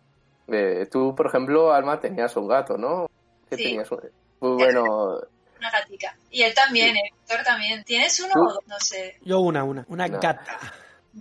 Eh, 0.47 0.87
tú, 0.91 1.15
por 1.15 1.27
ejemplo, 1.27 1.71
Alma, 1.71 1.99
tenías 1.99 2.35
un 2.35 2.47
gato, 2.47 2.77
¿no? 2.77 3.07
¿Qué 3.49 3.57
tenías? 3.57 3.87
Pues 3.89 4.11
bueno, 4.39 5.19
una 5.61 5.69
gatica. 5.69 6.15
Y 6.31 6.41
él 6.41 6.55
también, 6.55 6.97
el 6.97 7.03
Víctor 7.13 7.43
también. 7.45 7.83
¿Tienes 7.83 8.19
uno 8.19 8.33
o 8.33 8.59
No 8.65 8.79
sé. 8.79 9.19
Yo 9.21 9.41
una, 9.41 9.63
una. 9.63 9.85
Una 9.89 10.07
gata. 10.07 10.43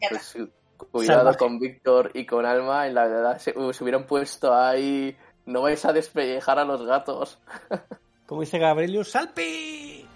Pues, 0.09 0.35
cuidado 0.91 1.37
con 1.37 1.59
Víctor 1.59 2.11
y 2.15 2.25
con 2.25 2.47
Alma. 2.47 2.87
En 2.87 2.95
la 2.95 3.07
verdad 3.07 3.39
se, 3.39 3.57
uh, 3.59 3.71
se, 3.75 3.85
hubieran 3.85 4.07
puesto 4.07 4.55
ahí. 4.55 5.15
No 5.45 5.61
vais 5.61 5.85
a 5.85 5.93
despellejar 5.93 6.59
a 6.59 6.65
los 6.65 6.87
gatos. 6.87 7.39
Como 8.27 8.41
dice 8.41 8.59
Gabrielius, 8.59 9.11
¡Salpi! 9.11 10.09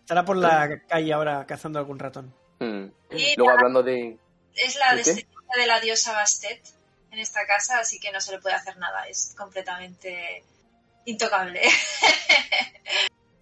Estará 0.00 0.24
por 0.24 0.36
la 0.36 0.68
calle 0.88 1.12
ahora 1.12 1.44
cazando 1.46 1.80
algún 1.80 1.98
ratón. 1.98 2.32
Hmm. 2.60 2.86
Luego 3.36 3.50
hablando 3.50 3.82
de... 3.82 4.16
Es 4.54 4.78
la 4.78 4.94
descendencia 4.94 5.56
de 5.56 5.66
la 5.66 5.80
diosa 5.80 6.12
Bastet 6.12 6.62
en 7.16 7.22
esta 7.22 7.46
casa, 7.46 7.78
así 7.78 7.98
que 7.98 8.12
no 8.12 8.20
se 8.20 8.32
le 8.32 8.38
puede 8.38 8.54
hacer 8.54 8.76
nada. 8.76 9.06
Es 9.08 9.34
completamente 9.36 10.44
intocable. 11.04 11.60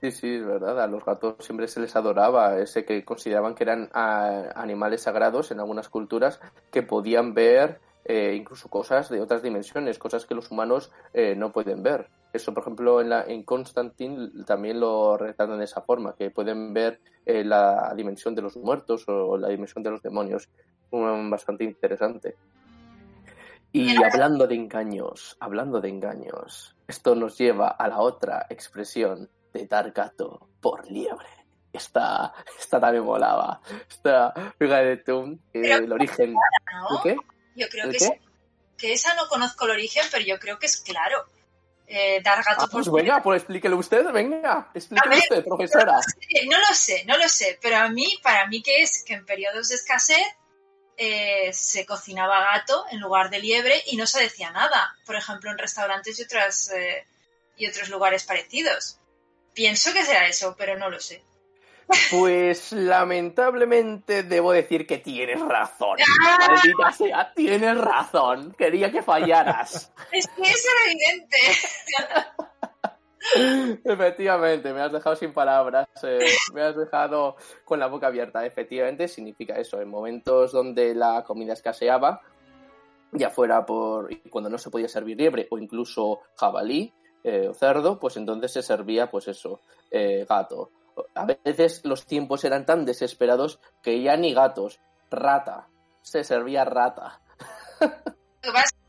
Sí, 0.00 0.10
sí, 0.12 0.34
es 0.34 0.44
verdad. 0.44 0.82
A 0.82 0.87
los 0.87 1.02
gatos 1.02 1.37
siempre 1.40 1.66
se 1.66 1.80
les 1.80 1.96
adoraba, 1.96 2.58
ese 2.58 2.84
que 2.84 3.02
consideraban 3.06 3.54
que 3.54 3.64
eran 3.64 3.88
ah, 3.94 4.50
animales 4.54 5.00
sagrados 5.00 5.50
en 5.50 5.60
algunas 5.60 5.88
culturas 5.88 6.40
que 6.70 6.82
podían 6.82 7.32
ver 7.32 7.80
eh, 8.04 8.34
incluso 8.37 8.68
cosas 8.68 9.08
de 9.08 9.22
otras 9.22 9.42
dimensiones, 9.42 9.98
cosas 9.98 10.26
que 10.26 10.34
los 10.34 10.50
humanos 10.50 10.92
eh, 11.14 11.34
no 11.34 11.52
pueden 11.52 11.82
ver. 11.82 12.08
Eso, 12.34 12.52
por 12.52 12.64
ejemplo, 12.64 13.00
en, 13.00 13.08
la, 13.08 13.22
en 13.22 13.44
Constantine 13.44 14.44
también 14.44 14.78
lo 14.78 15.16
retratan 15.16 15.58
de 15.58 15.64
esa 15.64 15.80
forma, 15.80 16.14
que 16.14 16.30
pueden 16.30 16.74
ver 16.74 17.00
eh, 17.24 17.42
la 17.42 17.94
dimensión 17.96 18.34
de 18.34 18.42
los 18.42 18.58
muertos 18.58 19.04
o 19.08 19.38
la 19.38 19.48
dimensión 19.48 19.82
de 19.82 19.90
los 19.90 20.02
demonios. 20.02 20.50
bastante 20.90 21.64
interesante. 21.64 22.37
Y 23.76 24.00
hablando 24.04 24.46
de 24.46 24.54
engaños, 24.54 25.37
hablando 25.40 25.80
de 25.80 25.88
engaños, 25.88 26.76
esto 26.87 27.16
nos 27.16 27.37
lleva 27.37 27.70
a 27.70 27.88
la 27.88 27.98
otra 27.98 28.46
expresión 28.48 29.28
de 29.52 29.66
dar 29.66 29.90
gato 29.90 30.48
por 30.60 30.88
liebre. 30.88 31.26
Esta, 31.72 32.32
esta 32.56 32.78
también 32.78 33.02
molaba. 33.02 33.60
Esta, 33.90 34.32
fíjate 34.60 34.98
tú, 34.98 35.40
el 35.52 35.92
origen. 35.92 36.37
qué? 37.02 37.16
Yo 37.56 37.68
creo 37.68 37.90
que, 37.90 38.20
que 38.78 38.92
esa 38.92 39.12
no 39.16 39.26
conozco 39.28 39.64
el 39.64 39.72
origen, 39.72 40.04
pero 40.12 40.24
yo 40.24 40.38
creo 40.38 40.56
que 40.60 40.66
es 40.66 40.80
claro. 40.80 41.24
Eh, 41.88 42.22
dar 42.22 42.44
gato 42.44 42.62
ah, 42.62 42.68
pues 42.70 42.88
venga, 42.90 43.20
pues 43.24 43.42
explíquelo 43.42 43.76
usted, 43.76 44.06
venga, 44.12 44.70
explíquelo 44.72 45.16
usted, 45.16 45.44
profesora. 45.44 45.98
No 46.48 46.58
lo 46.60 46.74
sé, 46.74 47.04
no 47.06 47.18
lo 47.18 47.28
sé, 47.28 47.58
pero 47.60 47.78
a 47.78 47.88
mí, 47.88 48.20
para 48.22 48.46
mí 48.46 48.62
que 48.62 48.82
es 48.82 49.02
que 49.02 49.14
en 49.14 49.26
periodos 49.26 49.68
de 49.68 49.74
escasez 49.74 50.24
eh, 50.96 51.50
se 51.52 51.85
cocinaba 51.87 52.52
gato 52.52 52.85
en 52.90 53.00
lugar 53.00 53.30
de 53.30 53.40
liebre 53.40 53.83
y 53.87 53.96
no 53.96 54.07
se 54.07 54.20
decía 54.20 54.50
nada, 54.50 54.94
por 55.04 55.16
ejemplo, 55.16 55.50
en 55.50 55.59
restaurantes 55.59 56.18
y, 56.18 56.22
otras, 56.22 56.70
eh, 56.70 57.07
y 57.57 57.66
otros 57.66 57.88
lugares 57.88 58.24
parecidos. 58.24 58.98
Pienso 59.54 59.92
que 59.92 60.04
será 60.04 60.26
eso, 60.26 60.54
pero 60.57 60.76
no 60.76 60.90
lo 60.90 61.00
sé. 61.00 61.22
Pues 62.11 62.72
lamentablemente 62.72 64.22
debo 64.22 64.52
decir 64.52 64.87
que 64.87 64.98
tienes 64.98 65.40
razón. 65.40 65.98
Maldita 66.48 66.92
sea, 66.92 67.33
tienes 67.35 67.76
razón. 67.76 68.54
Quería 68.57 68.90
que 68.90 69.02
fallaras. 69.02 69.92
Es 70.11 70.26
que 70.28 70.42
eso 70.42 70.68
era 70.72 70.92
evidente. 70.92 71.38
Efectivamente, 73.84 74.72
me 74.72 74.80
has 74.80 74.92
dejado 74.92 75.16
sin 75.16 75.32
palabras, 75.32 75.88
eh, 76.02 76.18
me 76.52 76.62
has 76.62 76.76
dejado 76.76 77.37
con 77.64 77.78
la 77.78 77.87
boca 77.87 78.08
abierta. 78.08 78.44
Efectivamente, 78.44 79.08
significa 79.08 79.54
eso, 79.54 79.80
en 79.80 79.88
momentos 79.88 80.52
donde 80.52 80.94
la 80.94 81.24
comida 81.24 81.54
escaseaba, 81.54 82.20
ya 83.12 83.30
fuera 83.30 83.64
por 83.64 84.10
cuando 84.28 84.50
no 84.50 84.58
se 84.58 84.70
podía 84.70 84.88
servir 84.88 85.16
liebre 85.16 85.46
o 85.50 85.58
incluso 85.58 86.20
jabalí, 86.37 86.92
eh, 87.22 87.50
cerdo, 87.54 87.98
pues 87.98 88.16
entonces 88.16 88.52
se 88.52 88.62
servía, 88.62 89.10
pues 89.10 89.28
eso, 89.28 89.60
eh, 89.90 90.26
gato. 90.28 90.70
A 91.14 91.24
veces 91.24 91.84
los 91.84 92.06
tiempos 92.06 92.44
eran 92.44 92.66
tan 92.66 92.84
desesperados 92.84 93.60
que 93.82 94.02
ya 94.02 94.16
ni 94.16 94.34
gatos, 94.34 94.80
rata, 95.10 95.68
se 96.02 96.22
servía 96.22 96.64
rata. 96.64 97.20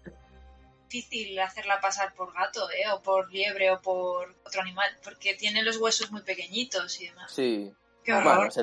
difícil 0.87 1.37
hacerla 1.39 1.79
pasar 1.79 2.13
por 2.13 2.33
gato, 2.33 2.69
¿eh? 2.71 2.89
O 2.93 3.01
por 3.01 3.31
liebre 3.31 3.71
o 3.71 3.81
por 3.81 4.33
otro 4.45 4.61
animal, 4.61 4.89
porque 5.03 5.35
tiene 5.35 5.63
los 5.63 5.77
huesos 5.77 6.11
muy 6.11 6.21
pequeñitos 6.21 7.01
y 7.01 7.07
demás. 7.07 7.31
Sí. 7.31 7.73
Qué 8.03 8.13
horror. 8.13 8.35
Bueno, 8.35 8.51
se, 8.51 8.61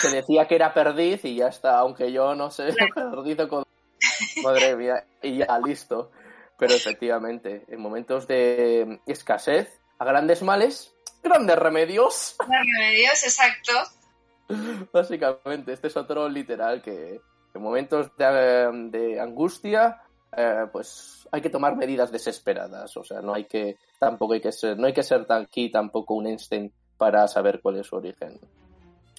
se 0.00 0.10
decía 0.10 0.46
que 0.46 0.54
era 0.54 0.72
perdiz 0.72 1.24
y 1.24 1.36
ya 1.36 1.48
está, 1.48 1.78
aunque 1.78 2.12
yo 2.12 2.34
no 2.34 2.50
sé, 2.50 2.68
perdiz 2.94 3.40
o 3.40 3.48
con... 3.48 3.64
Madre 4.42 4.76
mía, 4.76 5.04
y 5.22 5.38
ya 5.38 5.58
listo. 5.58 6.10
Pero 6.56 6.74
efectivamente, 6.74 7.64
en 7.68 7.80
momentos 7.80 8.28
de 8.28 9.00
escasez, 9.06 9.80
a 9.98 10.04
grandes 10.04 10.42
males, 10.42 10.94
grandes 11.22 11.58
remedios. 11.58 12.36
Remedios, 12.38 13.24
exacto. 13.24 13.72
Básicamente, 14.92 15.72
este 15.72 15.88
es 15.88 15.96
otro 15.96 16.28
literal 16.28 16.82
que 16.82 17.20
en 17.54 17.62
momentos 17.62 18.16
de, 18.16 18.88
de 18.90 19.20
angustia, 19.20 20.02
eh, 20.36 20.66
pues 20.72 21.28
hay 21.30 21.40
que 21.40 21.50
tomar 21.50 21.76
medidas 21.76 22.12
desesperadas. 22.12 22.96
O 22.96 23.04
sea, 23.04 23.20
no 23.20 23.34
hay 23.34 23.44
que, 23.44 23.76
tampoco 23.98 24.34
hay 24.34 24.40
que 24.40 24.52
ser, 24.52 24.78
no 24.78 24.86
hay 24.86 24.92
que 24.92 25.02
ser 25.02 25.26
aquí 25.30 25.70
tampoco 25.70 26.14
un 26.14 26.26
Einstein 26.26 26.72
para 26.96 27.26
saber 27.28 27.60
cuál 27.60 27.78
es 27.78 27.86
su 27.86 27.96
origen. 27.96 28.38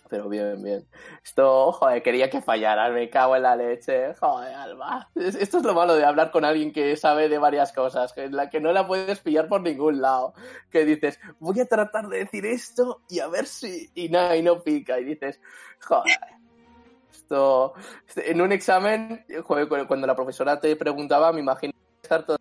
Pero 0.08 0.30
bien, 0.30 0.62
bien. 0.62 0.88
Esto, 1.24 1.72
joder, 1.72 2.04
quería 2.04 2.30
que 2.30 2.42
fallara, 2.42 2.90
me 2.92 3.10
cago 3.10 3.36
en 3.36 3.42
la 3.42 3.56
leche. 3.56 4.14
Joder, 4.14 4.54
Alba. 4.54 5.10
Esto 5.16 5.58
es 5.58 5.64
lo 5.64 5.74
malo 5.74 5.96
de 5.96 6.06
hablar 6.06 6.32
con 6.32 6.46
alguien 6.46 6.72
que 6.72 6.96
sabe 6.96 7.28
de 7.28 7.40
varias 7.40 7.74
cosas, 7.74 8.14
la 8.30 8.50
que 8.50 8.60
no 8.60 8.72
la 8.72 8.86
puedes 8.86 9.20
pillar 9.20 9.48
por 9.48 9.62
ningún 9.62 10.02
lado. 10.02 10.34
Que 10.70 10.86
dices, 10.86 11.20
voy 11.40 11.60
a 11.60 11.66
tratar 11.66 12.08
de 12.08 12.20
decir 12.20 12.46
esto 12.46 13.02
y 13.10 13.20
a 13.20 13.28
ver 13.28 13.48
si. 13.48 13.90
Y 13.96 14.10
nada, 14.10 14.38
y 14.38 14.44
no 14.44 14.62
pica. 14.62 15.00
Y 15.00 15.06
dices, 15.06 15.42
joder. 15.82 16.35
Esto. 17.26 17.74
En 18.18 18.40
un 18.40 18.52
examen, 18.52 19.26
cuando 19.88 20.06
la 20.06 20.16
profesora 20.16 20.60
te 20.60 20.76
preguntaba, 20.76 21.34
me 21.34 21.40
imagino 21.40 21.74
estar 22.04 22.24
toda 22.24 22.38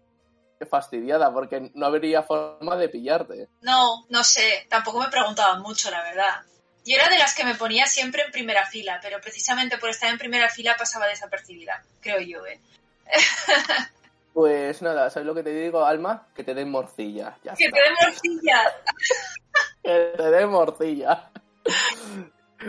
fastidiada 0.68 1.32
porque 1.32 1.70
no 1.74 1.86
habría 1.86 2.22
forma 2.22 2.76
de 2.76 2.90
pillarte. 2.90 3.48
No, 3.62 4.04
no 4.10 4.22
sé. 4.22 4.66
Tampoco 4.68 5.00
me 5.00 5.08
preguntaban 5.08 5.62
mucho, 5.62 5.90
la 5.90 6.02
verdad. 6.02 6.42
Yo 6.84 6.96
era 6.96 7.08
de 7.08 7.18
las 7.18 7.34
que 7.34 7.44
me 7.44 7.54
ponía 7.54 7.86
siempre 7.86 8.22
en 8.24 8.30
primera 8.30 8.66
fila, 8.66 8.98
pero 9.02 9.18
precisamente 9.22 9.78
por 9.78 9.88
estar 9.88 10.10
en 10.10 10.18
primera 10.18 10.50
fila 10.50 10.76
pasaba 10.78 11.06
desapercibida, 11.06 11.82
creo 12.00 12.20
yo, 12.20 12.46
¿eh? 12.46 12.60
Pues 14.34 14.82
nada, 14.82 15.08
¿sabes 15.10 15.26
lo 15.26 15.34
que 15.34 15.44
te 15.44 15.50
digo, 15.50 15.84
Alma? 15.84 16.26
Que 16.34 16.42
te 16.42 16.54
den 16.54 16.68
morcilla. 16.68 17.38
Ya 17.44 17.54
¡Que 17.54 17.66
está. 17.66 17.76
te 17.78 17.82
den 17.84 17.94
morcilla! 18.02 18.64
Que 19.82 20.12
te 20.16 20.30
den 20.30 20.50
morcilla. 20.50 21.30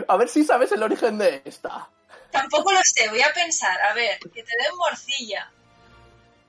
A 0.06 0.16
ver 0.16 0.28
si 0.28 0.44
sabes 0.44 0.70
el 0.72 0.82
origen 0.82 1.18
de 1.18 1.42
esta. 1.44 1.90
Tampoco 2.30 2.72
lo 2.72 2.80
sé, 2.82 3.08
voy 3.08 3.22
a 3.22 3.32
pensar. 3.32 3.80
A 3.82 3.94
ver, 3.94 4.18
que 4.18 4.42
te 4.42 4.56
den 4.56 4.76
morcilla. 4.76 5.50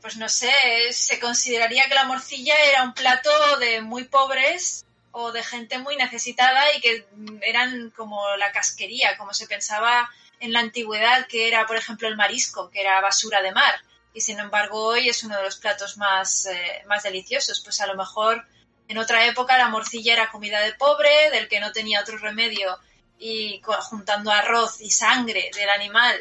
Pues 0.01 0.17
no 0.17 0.29
sé, 0.29 0.51
se 0.91 1.19
consideraría 1.19 1.87
que 1.87 1.95
la 1.95 2.05
morcilla 2.05 2.55
era 2.69 2.83
un 2.83 2.93
plato 2.93 3.29
de 3.57 3.81
muy 3.81 4.05
pobres 4.05 4.85
o 5.11 5.31
de 5.31 5.43
gente 5.43 5.79
muy 5.79 5.95
necesitada 5.95 6.61
y 6.75 6.81
que 6.81 7.07
eran 7.41 7.89
como 7.91 8.35
la 8.37 8.51
casquería, 8.51 9.17
como 9.17 9.33
se 9.33 9.47
pensaba 9.47 10.09
en 10.39 10.53
la 10.53 10.59
antigüedad 10.59 11.25
que 11.27 11.47
era, 11.47 11.65
por 11.65 11.75
ejemplo, 11.75 12.07
el 12.07 12.15
marisco, 12.15 12.69
que 12.69 12.81
era 12.81 13.01
basura 13.01 13.41
de 13.41 13.51
mar. 13.51 13.75
Y 14.13 14.21
sin 14.21 14.39
embargo 14.39 14.81
hoy 14.83 15.09
es 15.09 15.23
uno 15.23 15.35
de 15.37 15.43
los 15.43 15.57
platos 15.57 15.97
más, 15.97 16.45
eh, 16.45 16.83
más 16.87 17.03
deliciosos. 17.03 17.61
Pues 17.61 17.81
a 17.81 17.87
lo 17.87 17.95
mejor 17.95 18.45
en 18.87 18.97
otra 18.97 19.25
época 19.25 19.57
la 19.57 19.69
morcilla 19.69 20.13
era 20.13 20.29
comida 20.29 20.61
de 20.61 20.73
pobre, 20.73 21.31
del 21.31 21.47
que 21.47 21.59
no 21.59 21.71
tenía 21.71 22.01
otro 22.01 22.17
remedio 22.17 22.79
y 23.19 23.61
juntando 23.89 24.31
arroz 24.31 24.81
y 24.81 24.89
sangre 24.91 25.51
del 25.55 25.69
animal 25.69 26.15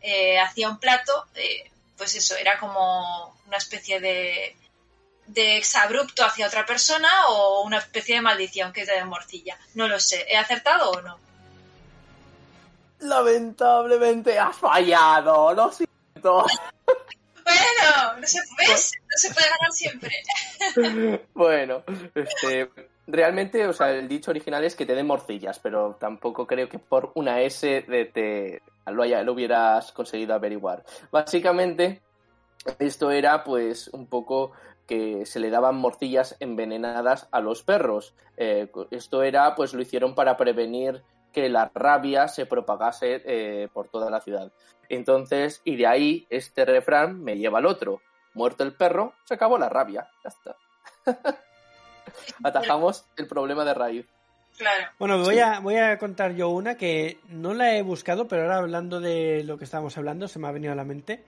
eh, 0.00 0.38
hacía 0.38 0.68
un 0.68 0.78
plato, 0.78 1.26
eh, 1.34 1.70
pues 1.96 2.14
eso, 2.14 2.36
era 2.36 2.58
como 2.58 3.36
una 3.46 3.56
especie 3.56 4.00
de, 4.00 4.56
de 5.26 5.56
exabrupto 5.56 6.24
hacia 6.24 6.46
otra 6.46 6.66
persona 6.66 7.08
o 7.28 7.62
una 7.62 7.78
especie 7.78 8.16
de 8.16 8.22
maldición 8.22 8.72
que 8.72 8.84
te 8.84 8.92
den 8.92 9.08
morcilla. 9.08 9.56
No 9.74 9.88
lo 9.88 10.00
sé, 10.00 10.26
¿he 10.28 10.36
acertado 10.36 10.90
o 10.90 11.00
no? 11.02 11.18
Lamentablemente 13.00 14.38
has 14.38 14.56
fallado, 14.56 15.52
lo 15.54 15.72
siento. 15.72 16.46
Bueno, 17.44 18.20
no 18.20 18.26
se, 18.28 18.38
¿ves? 18.56 18.92
No 19.00 19.16
se 19.16 19.34
puede 19.34 19.48
ganar 19.48 19.72
siempre. 19.72 20.22
Bueno, 21.34 21.82
este, 22.14 22.70
realmente, 23.06 23.66
o 23.66 23.72
sea, 23.72 23.90
el 23.90 24.08
dicho 24.08 24.30
original 24.30 24.64
es 24.64 24.76
que 24.76 24.86
te 24.86 24.94
den 24.94 25.06
morcillas, 25.06 25.58
pero 25.58 25.96
tampoco 26.00 26.46
creo 26.46 26.68
que 26.68 26.78
por 26.78 27.12
una 27.14 27.40
S 27.40 27.84
de 27.88 28.04
te 28.06 28.62
lo, 28.90 29.02
haya- 29.02 29.22
lo 29.22 29.32
hubieras 29.32 29.92
conseguido 29.92 30.34
averiguar. 30.34 30.84
Básicamente, 31.10 32.02
esto 32.78 33.10
era 33.10 33.44
pues 33.44 33.88
un 33.88 34.06
poco 34.06 34.52
que 34.86 35.26
se 35.26 35.40
le 35.40 35.50
daban 35.50 35.76
morcillas 35.76 36.36
envenenadas 36.40 37.28
a 37.32 37.40
los 37.40 37.62
perros. 37.62 38.14
Eh, 38.36 38.70
esto 38.90 39.22
era, 39.22 39.54
pues 39.54 39.74
lo 39.74 39.82
hicieron 39.82 40.14
para 40.14 40.36
prevenir 40.36 41.02
que 41.32 41.48
la 41.48 41.70
rabia 41.74 42.28
se 42.28 42.46
propagase 42.46 43.22
eh, 43.24 43.68
por 43.72 43.88
toda 43.88 44.10
la 44.10 44.20
ciudad. 44.20 44.52
Entonces, 44.88 45.62
y 45.64 45.76
de 45.76 45.86
ahí 45.86 46.26
este 46.28 46.64
refrán 46.64 47.22
me 47.22 47.36
lleva 47.38 47.58
al 47.58 47.66
otro. 47.66 48.02
Muerto 48.34 48.64
el 48.64 48.74
perro, 48.74 49.14
se 49.24 49.34
acabó 49.34 49.56
la 49.58 49.68
rabia. 49.68 50.08
Ya 50.24 50.28
está. 50.28 50.56
Atajamos 52.44 53.06
el 53.16 53.26
problema 53.26 53.64
de 53.64 53.74
raíz. 53.74 54.06
Claro. 54.58 54.84
Bueno, 54.98 55.18
voy, 55.18 55.34
Sí. 55.36 55.40
a, 55.40 55.60
voy 55.60 55.76
a 55.76 55.98
contar 55.98 56.34
yo 56.34 56.50
una 56.50 56.76
que 56.76 57.18
no 57.28 57.54
la 57.54 57.74
he 57.76 57.82
buscado, 57.82 58.28
pero 58.28 58.42
ahora 58.42 58.58
hablando 58.58 59.00
de 59.00 59.42
lo 59.44 59.56
que 59.56 59.64
estábamos 59.64 59.96
hablando, 59.96 60.28
se 60.28 60.38
me 60.38 60.48
ha 60.48 60.52
venido 60.52 60.72
a 60.72 60.76
la 60.76 60.84
mente. 60.84 61.24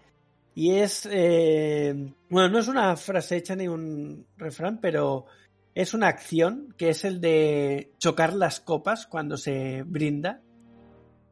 Y 0.55 0.77
es, 0.77 1.09
eh, 1.11 1.95
bueno, 2.29 2.49
no 2.49 2.59
es 2.59 2.69
una 2.69 2.97
frase 2.97 3.37
hecha 3.37 3.57
ni 3.57 3.67
un 3.67 4.27
refrán, 4.37 4.79
pero 4.79 5.27
es 5.75 5.95
una 5.95 6.07
acción 6.09 6.75
que 6.79 6.91
es 6.91 7.05
el 7.05 7.21
de 7.21 7.91
chocar 7.99 8.35
las 8.35 8.61
copas 8.61 9.07
cuando 9.07 9.37
se 9.37 9.83
brinda. 9.85 10.41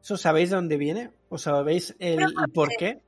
¿Eso 0.01 0.17
sabéis 0.17 0.49
de 0.49 0.57
dónde 0.57 0.75
viene? 0.75 1.11
¿O 1.29 1.37
sabéis 1.37 1.95
el, 1.99 2.21
el 2.21 2.51
por 2.53 2.69
qué? 2.77 3.01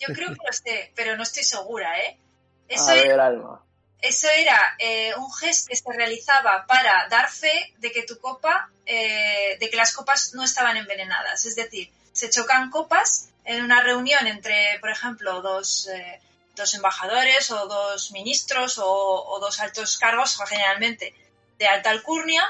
Yo 0.00 0.12
creo 0.12 0.30
que 0.30 0.34
lo 0.44 0.52
sé, 0.52 0.92
pero 0.96 1.16
no 1.16 1.22
estoy 1.22 1.44
segura, 1.44 1.96
¿eh? 2.00 2.18
Eso 2.68 2.90
A 2.90 2.94
ver, 2.94 3.20
Alma. 3.20 3.64
Eso 4.02 4.28
era 4.28 4.74
eh, 4.80 5.14
un 5.16 5.32
gesto 5.32 5.68
que 5.68 5.76
se 5.76 5.92
realizaba 5.92 6.66
para 6.66 7.06
dar 7.08 7.30
fe 7.30 7.72
de 7.78 7.92
que 7.92 8.02
tu 8.02 8.18
copa, 8.18 8.68
eh, 8.84 9.56
de 9.60 9.70
que 9.70 9.76
las 9.76 9.94
copas 9.94 10.34
no 10.34 10.42
estaban 10.42 10.76
envenenadas. 10.76 11.46
Es 11.46 11.54
decir, 11.54 11.88
se 12.12 12.28
chocan 12.28 12.70
copas 12.70 13.28
en 13.44 13.62
una 13.62 13.80
reunión 13.80 14.26
entre, 14.26 14.78
por 14.80 14.90
ejemplo, 14.90 15.40
dos, 15.40 15.86
eh, 15.86 16.20
dos 16.56 16.74
embajadores 16.74 17.50
o 17.52 17.68
dos 17.68 18.10
ministros 18.10 18.80
o, 18.82 19.38
dos 19.40 19.60
altos 19.60 19.96
cargos, 19.98 20.36
generalmente 20.48 21.14
de 21.58 21.68
alta 21.68 21.90
alcurnia, 21.90 22.44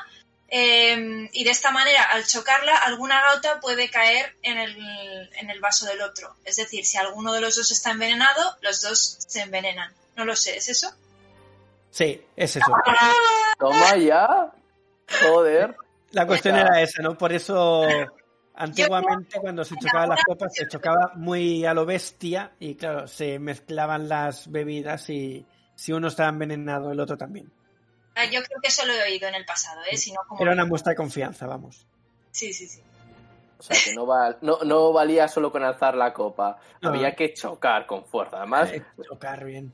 eh, 0.49 1.29
y 1.33 1.45
de 1.45 1.51
esta 1.51 1.71
manera, 1.71 2.03
al 2.05 2.27
chocarla, 2.27 2.77
alguna 2.79 3.35
gota 3.35 3.61
puede 3.61 3.91
caer 3.91 4.37
en 4.43 4.59
el, 4.59 5.31
en 5.35 5.51
el 5.51 5.61
vaso 5.61 5.85
del 5.85 6.01
otro. 6.01 6.35
Es 6.45 6.57
decir, 6.57 6.87
si 6.87 6.97
alguno 6.97 7.33
de 7.35 7.43
los 7.43 7.57
dos 7.57 7.71
está 7.71 7.91
envenenado, 7.91 8.57
los 8.63 8.81
dos 8.81 9.19
se 9.27 9.41
envenenan. 9.41 9.93
No 10.17 10.25
lo 10.25 10.37
sé, 10.37 10.57
¿es 10.57 10.69
eso? 10.69 10.95
Sí, 11.93 12.25
es 12.35 12.57
eso. 12.57 12.73
Toma 13.59 13.97
ya. 13.99 14.51
Joder. 15.25 15.77
La 16.13 16.27
cuestión 16.27 16.57
era 16.57 16.81
esa, 16.81 17.03
¿no? 17.03 17.17
Por 17.19 17.33
eso 17.33 17.87
antiguamente 18.55 19.39
cuando 19.41 19.63
se 19.65 19.77
chocaban 19.77 20.09
las 20.09 20.25
copas 20.25 20.55
se 20.55 20.69
chocaba 20.69 21.13
muy 21.17 21.65
a 21.67 21.75
lo 21.75 21.85
bestia 21.87 22.53
y 22.59 22.75
claro, 22.77 23.07
se 23.07 23.39
mezclaban 23.39 24.09
las 24.09 24.51
bebidas 24.51 25.09
y 25.11 25.47
si 25.75 25.93
uno 25.93 26.09
estaba 26.09 26.31
envenenado 26.31 26.91
el 26.93 27.01
otro 27.01 27.17
también. 27.19 27.53
Ah, 28.15 28.25
Yo 28.25 28.43
creo 28.43 28.59
que 28.63 28.69
eso 28.69 28.87
lo 28.87 28.93
he 28.95 29.03
oído 29.03 29.29
en 29.29 29.35
el 29.35 29.45
pasado, 29.45 29.81
¿eh? 29.91 29.97
Si 29.97 30.13
no, 30.13 30.21
como... 30.27 30.41
Era 30.43 30.53
una 30.53 30.65
muestra 30.65 30.91
de 30.91 30.97
confianza, 30.97 31.47
vamos. 31.47 31.87
Sí, 32.31 32.53
sí, 32.55 32.67
sí. 32.67 32.83
O 33.59 33.63
sea, 33.63 33.77
que 33.85 33.95
no, 33.95 34.07
va, 34.07 34.37
no, 34.41 34.59
no 34.65 34.93
valía 34.93 35.29
solo 35.29 35.53
con 35.53 35.63
alzar 35.63 35.95
la 35.95 36.13
copa. 36.13 36.59
No. 36.81 36.89
Había 36.89 37.15
que 37.15 37.33
chocar 37.33 37.87
con 37.87 38.05
fuerza. 38.05 38.39
Además, 38.39 38.73
Eh, 38.73 38.83
chocar 39.09 39.45
bien. 39.45 39.73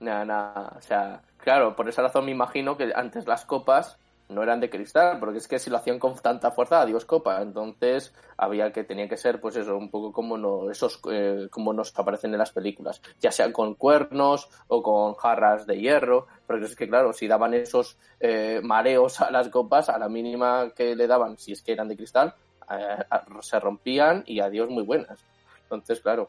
Nada, 0.00 0.24
nada. 0.24 0.72
O 0.76 0.80
sea, 0.80 1.22
claro, 1.38 1.74
por 1.76 1.88
esa 1.88 2.02
razón 2.02 2.26
me 2.26 2.32
imagino 2.32 2.76
que 2.76 2.92
antes 2.94 3.26
las 3.26 3.44
copas 3.44 3.98
no 4.28 4.42
eran 4.42 4.60
de 4.60 4.70
cristal, 4.70 5.18
porque 5.20 5.38
es 5.38 5.48
que 5.48 5.58
si 5.58 5.70
lo 5.70 5.76
hacían 5.76 5.98
con 5.98 6.14
tanta 6.16 6.50
fuerza, 6.50 6.80
adiós 6.80 7.04
copa. 7.04 7.42
Entonces, 7.42 8.12
había 8.36 8.72
que, 8.72 8.84
tenía 8.84 9.08
que 9.08 9.16
ser, 9.16 9.40
pues 9.40 9.56
eso, 9.56 9.76
un 9.76 9.90
poco 9.90 10.12
como 10.12 10.38
no, 10.38 10.70
esos, 10.70 11.00
eh, 11.10 11.48
como 11.50 11.72
nos 11.72 11.96
aparecen 11.98 12.32
en 12.32 12.38
las 12.38 12.52
películas, 12.52 13.02
ya 13.20 13.30
sean 13.30 13.52
con 13.52 13.74
cuernos 13.74 14.48
o 14.68 14.82
con 14.82 15.14
jarras 15.14 15.66
de 15.66 15.78
hierro, 15.78 16.26
porque 16.46 16.64
es 16.64 16.74
que, 16.74 16.88
claro, 16.88 17.12
si 17.12 17.28
daban 17.28 17.54
esos 17.54 17.98
eh, 18.18 18.60
mareos 18.62 19.20
a 19.20 19.30
las 19.30 19.48
copas, 19.48 19.88
a 19.88 19.98
la 19.98 20.08
mínima 20.08 20.70
que 20.74 20.96
le 20.96 21.06
daban, 21.06 21.36
si 21.36 21.52
es 21.52 21.62
que 21.62 21.72
eran 21.72 21.88
de 21.88 21.96
cristal, 21.96 22.34
eh, 22.70 23.04
se 23.40 23.60
rompían 23.60 24.24
y 24.26 24.40
adiós 24.40 24.70
muy 24.70 24.84
buenas. 24.84 25.18
Entonces, 25.64 26.00
claro, 26.00 26.28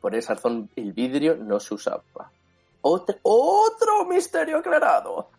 por 0.00 0.14
esa 0.14 0.34
razón 0.34 0.68
el 0.76 0.92
vidrio 0.92 1.36
no 1.36 1.58
se 1.60 1.74
usaba. 1.74 2.02
Otro, 2.86 3.16
otro 3.22 4.04
misterio 4.04 4.58
aclarado. 4.58 5.30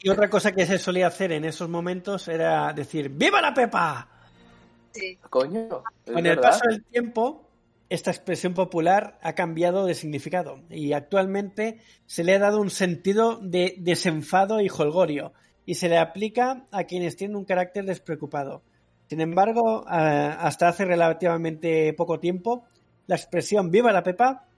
Y 0.00 0.08
otra 0.08 0.28
cosa 0.28 0.50
que 0.50 0.66
se 0.66 0.76
solía 0.76 1.06
hacer 1.06 1.30
en 1.30 1.44
esos 1.44 1.68
momentos 1.68 2.26
era 2.26 2.72
decir 2.72 3.10
¡Viva 3.10 3.40
la 3.40 3.54
Pepa! 3.54 4.08
Sí. 4.90 5.18
Coño. 5.28 5.84
¿es 6.04 6.12
Con 6.12 6.26
el 6.26 6.40
paso 6.40 6.62
del 6.68 6.82
tiempo, 6.82 7.48
esta 7.88 8.10
expresión 8.10 8.54
popular 8.54 9.20
ha 9.22 9.34
cambiado 9.34 9.86
de 9.86 9.94
significado 9.94 10.60
y 10.68 10.94
actualmente 10.94 11.80
se 12.06 12.24
le 12.24 12.34
ha 12.34 12.40
dado 12.40 12.60
un 12.60 12.70
sentido 12.70 13.38
de 13.40 13.76
desenfado 13.78 14.60
y 14.60 14.68
holgorio 14.68 15.32
y 15.64 15.76
se 15.76 15.88
le 15.88 15.98
aplica 15.98 16.64
a 16.72 16.84
quienes 16.84 17.14
tienen 17.14 17.36
un 17.36 17.44
carácter 17.44 17.84
despreocupado. 17.84 18.62
Sin 19.08 19.20
embargo, 19.20 19.84
eh, 19.86 20.34
hasta 20.38 20.66
hace 20.66 20.84
relativamente 20.84 21.92
poco 21.92 22.18
tiempo, 22.18 22.64
la 23.06 23.14
expresión 23.14 23.70
Viva 23.70 23.92
la 23.92 24.02
Pepa 24.02 24.48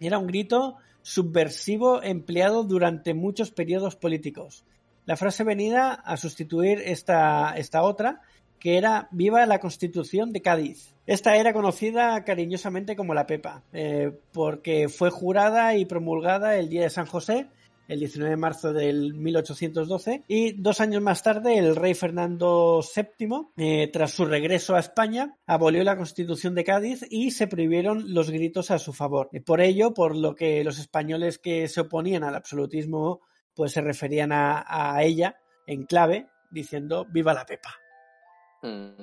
era 0.00 0.18
un 0.18 0.26
grito 0.26 0.76
subversivo 1.08 2.02
empleado 2.02 2.64
durante 2.64 3.14
muchos 3.14 3.50
periodos 3.50 3.96
políticos. 3.96 4.66
La 5.06 5.16
frase 5.16 5.42
venía 5.42 5.92
a 5.92 6.18
sustituir 6.18 6.82
esta, 6.84 7.54
esta 7.56 7.82
otra, 7.82 8.20
que 8.58 8.76
era 8.76 9.08
Viva 9.10 9.46
la 9.46 9.58
Constitución 9.58 10.34
de 10.34 10.42
Cádiz. 10.42 10.94
Esta 11.06 11.36
era 11.36 11.54
conocida 11.54 12.22
cariñosamente 12.24 12.94
como 12.94 13.14
la 13.14 13.26
Pepa, 13.26 13.62
eh, 13.72 14.12
porque 14.32 14.90
fue 14.90 15.08
jurada 15.08 15.74
y 15.76 15.86
promulgada 15.86 16.56
el 16.56 16.68
día 16.68 16.82
de 16.82 16.90
San 16.90 17.06
José, 17.06 17.46
el 17.88 17.98
19 17.98 18.30
de 18.30 18.36
marzo 18.36 18.72
del 18.72 19.14
1812, 19.14 20.24
y 20.28 20.52
dos 20.52 20.80
años 20.80 21.02
más 21.02 21.22
tarde 21.22 21.58
el 21.58 21.74
rey 21.74 21.94
Fernando 21.94 22.80
VII, 22.80 23.48
eh, 23.56 23.88
tras 23.92 24.12
su 24.12 24.26
regreso 24.26 24.76
a 24.76 24.80
España, 24.80 25.36
abolió 25.46 25.82
la 25.82 25.96
Constitución 25.96 26.54
de 26.54 26.64
Cádiz 26.64 27.04
y 27.10 27.32
se 27.32 27.48
prohibieron 27.48 28.14
los 28.14 28.30
gritos 28.30 28.70
a 28.70 28.78
su 28.78 28.92
favor. 28.92 29.30
Y 29.32 29.40
por 29.40 29.60
ello, 29.60 29.92
por 29.94 30.14
lo 30.14 30.34
que 30.34 30.62
los 30.62 30.78
españoles 30.78 31.38
que 31.38 31.66
se 31.66 31.80
oponían 31.80 32.22
al 32.22 32.36
absolutismo, 32.36 33.22
pues 33.54 33.72
se 33.72 33.80
referían 33.80 34.30
a, 34.30 34.64
a 34.68 35.02
ella 35.02 35.36
en 35.66 35.84
clave, 35.84 36.28
diciendo 36.50 37.06
¡Viva 37.10 37.34
la 37.34 37.44
Pepa! 37.44 37.74
Mm, 38.62 39.02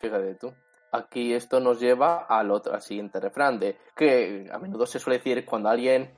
Fíjate 0.00 0.34
tú. 0.34 0.52
Aquí 0.92 1.32
esto 1.32 1.60
nos 1.60 1.80
lleva 1.80 2.26
al 2.28 2.50
otro, 2.50 2.74
al 2.74 2.82
siguiente 2.82 3.18
refrán 3.18 3.58
de 3.58 3.76
que 3.96 4.46
a 4.52 4.58
menudo 4.58 4.86
se 4.86 4.98
suele 4.98 5.18
decir 5.18 5.44
cuando 5.44 5.68
alguien, 5.68 6.10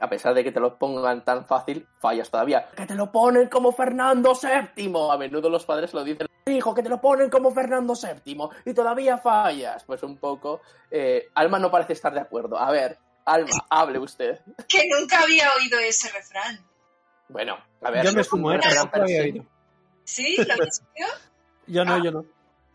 a 0.00 0.08
pesar 0.08 0.34
de 0.34 0.42
que 0.44 0.52
te 0.52 0.60
lo 0.60 0.78
pongan 0.78 1.24
tan 1.24 1.46
fácil, 1.46 1.86
fallas 2.00 2.30
todavía. 2.30 2.68
Que 2.76 2.86
te 2.86 2.94
lo 2.94 3.10
ponen 3.12 3.48
como 3.48 3.72
Fernando 3.72 4.32
VII. 4.34 4.92
A 5.10 5.16
menudo 5.16 5.48
los 5.50 5.64
padres 5.64 5.92
lo 5.94 6.02
dicen. 6.04 6.26
Hijo, 6.46 6.74
que 6.74 6.82
te 6.82 6.88
lo 6.88 7.00
ponen 7.00 7.30
como 7.30 7.50
Fernando 7.52 7.94
VII 7.94 8.48
y 8.64 8.74
todavía 8.74 9.18
fallas. 9.18 9.84
Pues 9.84 10.02
un 10.02 10.16
poco. 10.16 10.60
eh, 10.90 11.28
Alma 11.34 11.58
no 11.58 11.70
parece 11.70 11.92
estar 11.92 12.12
de 12.12 12.20
acuerdo. 12.20 12.58
A 12.58 12.70
ver, 12.70 12.98
Alma, 13.24 13.50
hable 13.70 13.98
usted. 14.00 14.40
Que 14.68 14.82
nunca 14.88 15.22
había 15.22 15.48
oído 15.58 15.78
ese 15.78 16.10
refrán. 16.10 16.58
Bueno, 17.28 17.56
a 17.82 17.90
ver. 17.90 18.04
Yo 18.04 18.12
me 18.12 18.24
sumo, 18.24 18.52
¿eh? 18.52 18.60
¿Sí? 20.04 20.36
¿Lo 20.36 20.52
habéis 20.54 20.82
oído? 20.94 21.08
Yo 21.66 21.84
no, 21.84 21.94
Ah. 21.94 22.00
yo 22.02 22.10
no. 22.10 22.24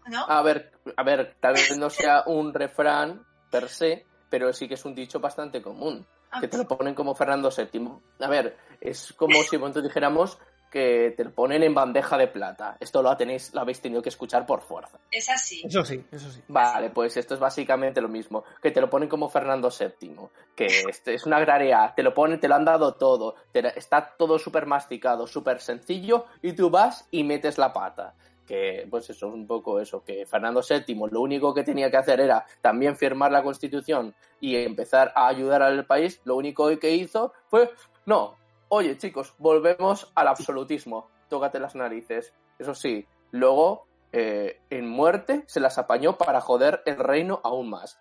¿No? 0.08 0.26
A 0.26 0.42
ver, 0.42 0.72
a 0.96 1.04
ver, 1.04 1.36
tal 1.42 1.54
vez 1.54 1.78
no 1.78 1.90
sea 1.90 2.24
un 2.28 2.54
refrán 2.54 3.26
per 3.52 3.68
se, 3.68 4.06
pero 4.30 4.54
sí 4.54 4.66
que 4.70 4.76
es 4.76 4.86
un 4.86 4.96
dicho 4.96 5.20
bastante 5.20 5.62
común. 5.62 6.08
Que 6.42 6.48
te 6.48 6.58
lo 6.58 6.68
ponen 6.68 6.94
como 6.94 7.16
Fernando 7.16 7.50
VII. 7.50 7.90
A 8.20 8.28
ver, 8.30 8.58
es 8.82 9.14
como 9.14 9.42
si 9.44 9.58
pronto 9.58 9.82
dijéramos 9.82 10.38
que 10.70 11.14
te 11.16 11.24
lo 11.24 11.32
ponen 11.34 11.64
en 11.64 11.74
bandeja 11.74 12.18
de 12.18 12.28
plata. 12.28 12.76
Esto 12.82 13.02
lo 13.02 13.16
tenéis, 13.16 13.54
lo 13.54 13.62
habéis 13.62 13.80
tenido 13.80 14.02
que 14.02 14.10
escuchar 14.10 14.46
por 14.46 14.62
fuerza. 14.62 15.00
Es 15.10 15.30
así. 15.30 15.64
Eso 15.66 15.86
sí, 15.86 16.04
eso 16.12 16.30
sí. 16.30 16.42
Vale, 16.50 16.90
pues 16.90 17.16
esto 17.16 17.34
es 17.36 17.40
básicamente 17.40 18.02
lo 18.02 18.10
mismo. 18.10 18.44
Que 18.62 18.72
te 18.72 18.82
lo 18.82 18.90
ponen 18.90 19.08
como 19.08 19.30
Fernando 19.30 19.70
VII. 19.70 20.16
Que 20.56 20.66
este 20.90 21.14
es 21.14 21.26
una 21.26 21.40
graria, 21.40 21.94
te 21.96 22.04
lo 22.04 22.14
ponen, 22.14 22.40
te 22.42 22.50
lo 22.50 22.56
han 22.56 22.66
dado 22.66 22.96
todo. 22.96 23.36
te- 23.54 23.80
está 23.80 24.16
todo 24.18 24.38
súper 24.38 24.66
masticado, 24.66 25.26
súper 25.26 25.62
sencillo, 25.62 26.26
y 26.42 26.52
tú 26.54 26.70
vas 26.70 27.08
y 27.12 27.24
metes 27.24 27.58
la 27.58 27.72
pata. 27.72 28.14
Que, 28.48 28.88
pues 28.90 29.10
eso 29.10 29.28
es 29.28 29.34
un 29.34 29.46
poco 29.46 29.80
eso, 29.82 30.04
que 30.04 30.26
Fernando 30.26 30.62
VII 30.68 30.96
lo 31.12 31.22
único 31.22 31.54
que 31.54 31.64
tenía 31.64 31.92
que 31.92 31.98
hacer 31.98 32.22
era 32.22 32.46
también 32.62 32.96
firmar 32.96 33.32
la 33.32 33.44
Constitución 33.44 34.16
y 34.40 34.56
empezar 34.56 35.12
a 35.16 35.28
ayudar 35.28 35.62
al 35.62 35.86
país. 35.86 36.22
Lo 36.24 36.38
único 36.38 36.70
que 36.80 36.92
hizo 36.92 37.34
fue, 37.50 37.70
no, 38.06 38.36
oye 38.70 38.98
chicos, 38.98 39.36
volvemos 39.38 40.12
al 40.16 40.30
absolutismo. 40.30 41.10
Tócate 41.28 41.60
las 41.60 41.76
narices. 41.76 42.34
Eso 42.58 42.74
sí, 42.74 43.06
luego 43.32 43.86
eh, 44.14 44.62
en 44.70 44.88
muerte 44.88 45.44
se 45.48 45.60
las 45.60 45.78
apañó 45.78 46.18
para 46.18 46.40
joder 46.40 46.82
el 46.86 46.98
reino 46.98 47.42
aún 47.44 47.70
más. 47.70 48.00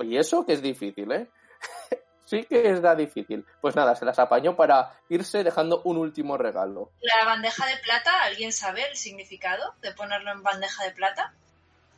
Y 0.00 0.16
eso 0.16 0.44
que 0.44 0.52
es 0.52 0.62
difícil, 0.62 1.10
¿eh? 1.12 1.30
Sí 2.24 2.44
que 2.44 2.70
es 2.70 2.80
da 2.82 2.94
difícil. 2.94 3.44
Pues 3.60 3.74
nada, 3.76 3.94
se 3.96 4.04
las 4.04 4.18
apañó 4.18 4.56
para 4.56 4.92
irse 5.08 5.42
dejando 5.44 5.82
un 5.84 5.96
último 5.98 6.36
regalo. 6.36 6.90
La 7.00 7.24
bandeja 7.24 7.66
de 7.66 7.76
plata, 7.78 8.22
¿alguien 8.22 8.52
sabe 8.52 8.88
el 8.88 8.96
significado 8.96 9.74
de 9.80 9.92
ponerlo 9.92 10.32
en 10.32 10.42
bandeja 10.42 10.84
de 10.84 10.90
plata? 10.92 11.32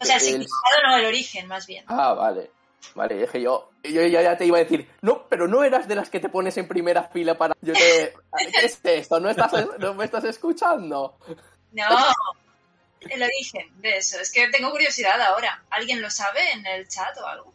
O 0.00 0.04
sea, 0.04 0.16
el 0.16 0.22
El- 0.22 0.26
significado 0.28 0.82
no, 0.88 0.96
el 0.98 1.06
origen, 1.06 1.46
más 1.48 1.66
bien. 1.66 1.84
Ah, 1.88 2.12
vale. 2.14 2.50
Vale, 2.94 3.16
dije 3.16 3.40
yo, 3.40 3.70
yo 3.82 4.02
ya, 4.06 4.22
ya 4.22 4.36
te 4.36 4.44
iba 4.44 4.58
a 4.58 4.60
decir, 4.62 4.88
no, 5.00 5.26
pero 5.28 5.48
no 5.48 5.64
eras 5.64 5.88
de 5.88 5.96
las 5.96 6.08
que 6.08 6.20
te 6.20 6.28
pones 6.28 6.56
en 6.56 6.68
primera 6.68 7.04
fila 7.04 7.36
para... 7.36 7.54
Yo 7.60 7.72
te... 7.72 8.14
¿Qué 8.38 8.66
es 8.66 8.78
esto? 8.84 9.18
¿No, 9.18 9.28
estás, 9.30 9.52
¿No 9.78 9.94
me 9.94 10.04
estás 10.04 10.22
escuchando? 10.24 11.18
No, 11.72 11.84
el 13.00 13.22
origen 13.22 13.80
de 13.80 13.96
eso. 13.96 14.20
Es 14.20 14.30
que 14.30 14.48
tengo 14.48 14.70
curiosidad 14.70 15.20
ahora. 15.20 15.64
¿Alguien 15.70 16.00
lo 16.00 16.10
sabe 16.10 16.52
en 16.52 16.64
el 16.66 16.86
chat 16.88 17.16
o 17.18 17.26
algo? 17.26 17.52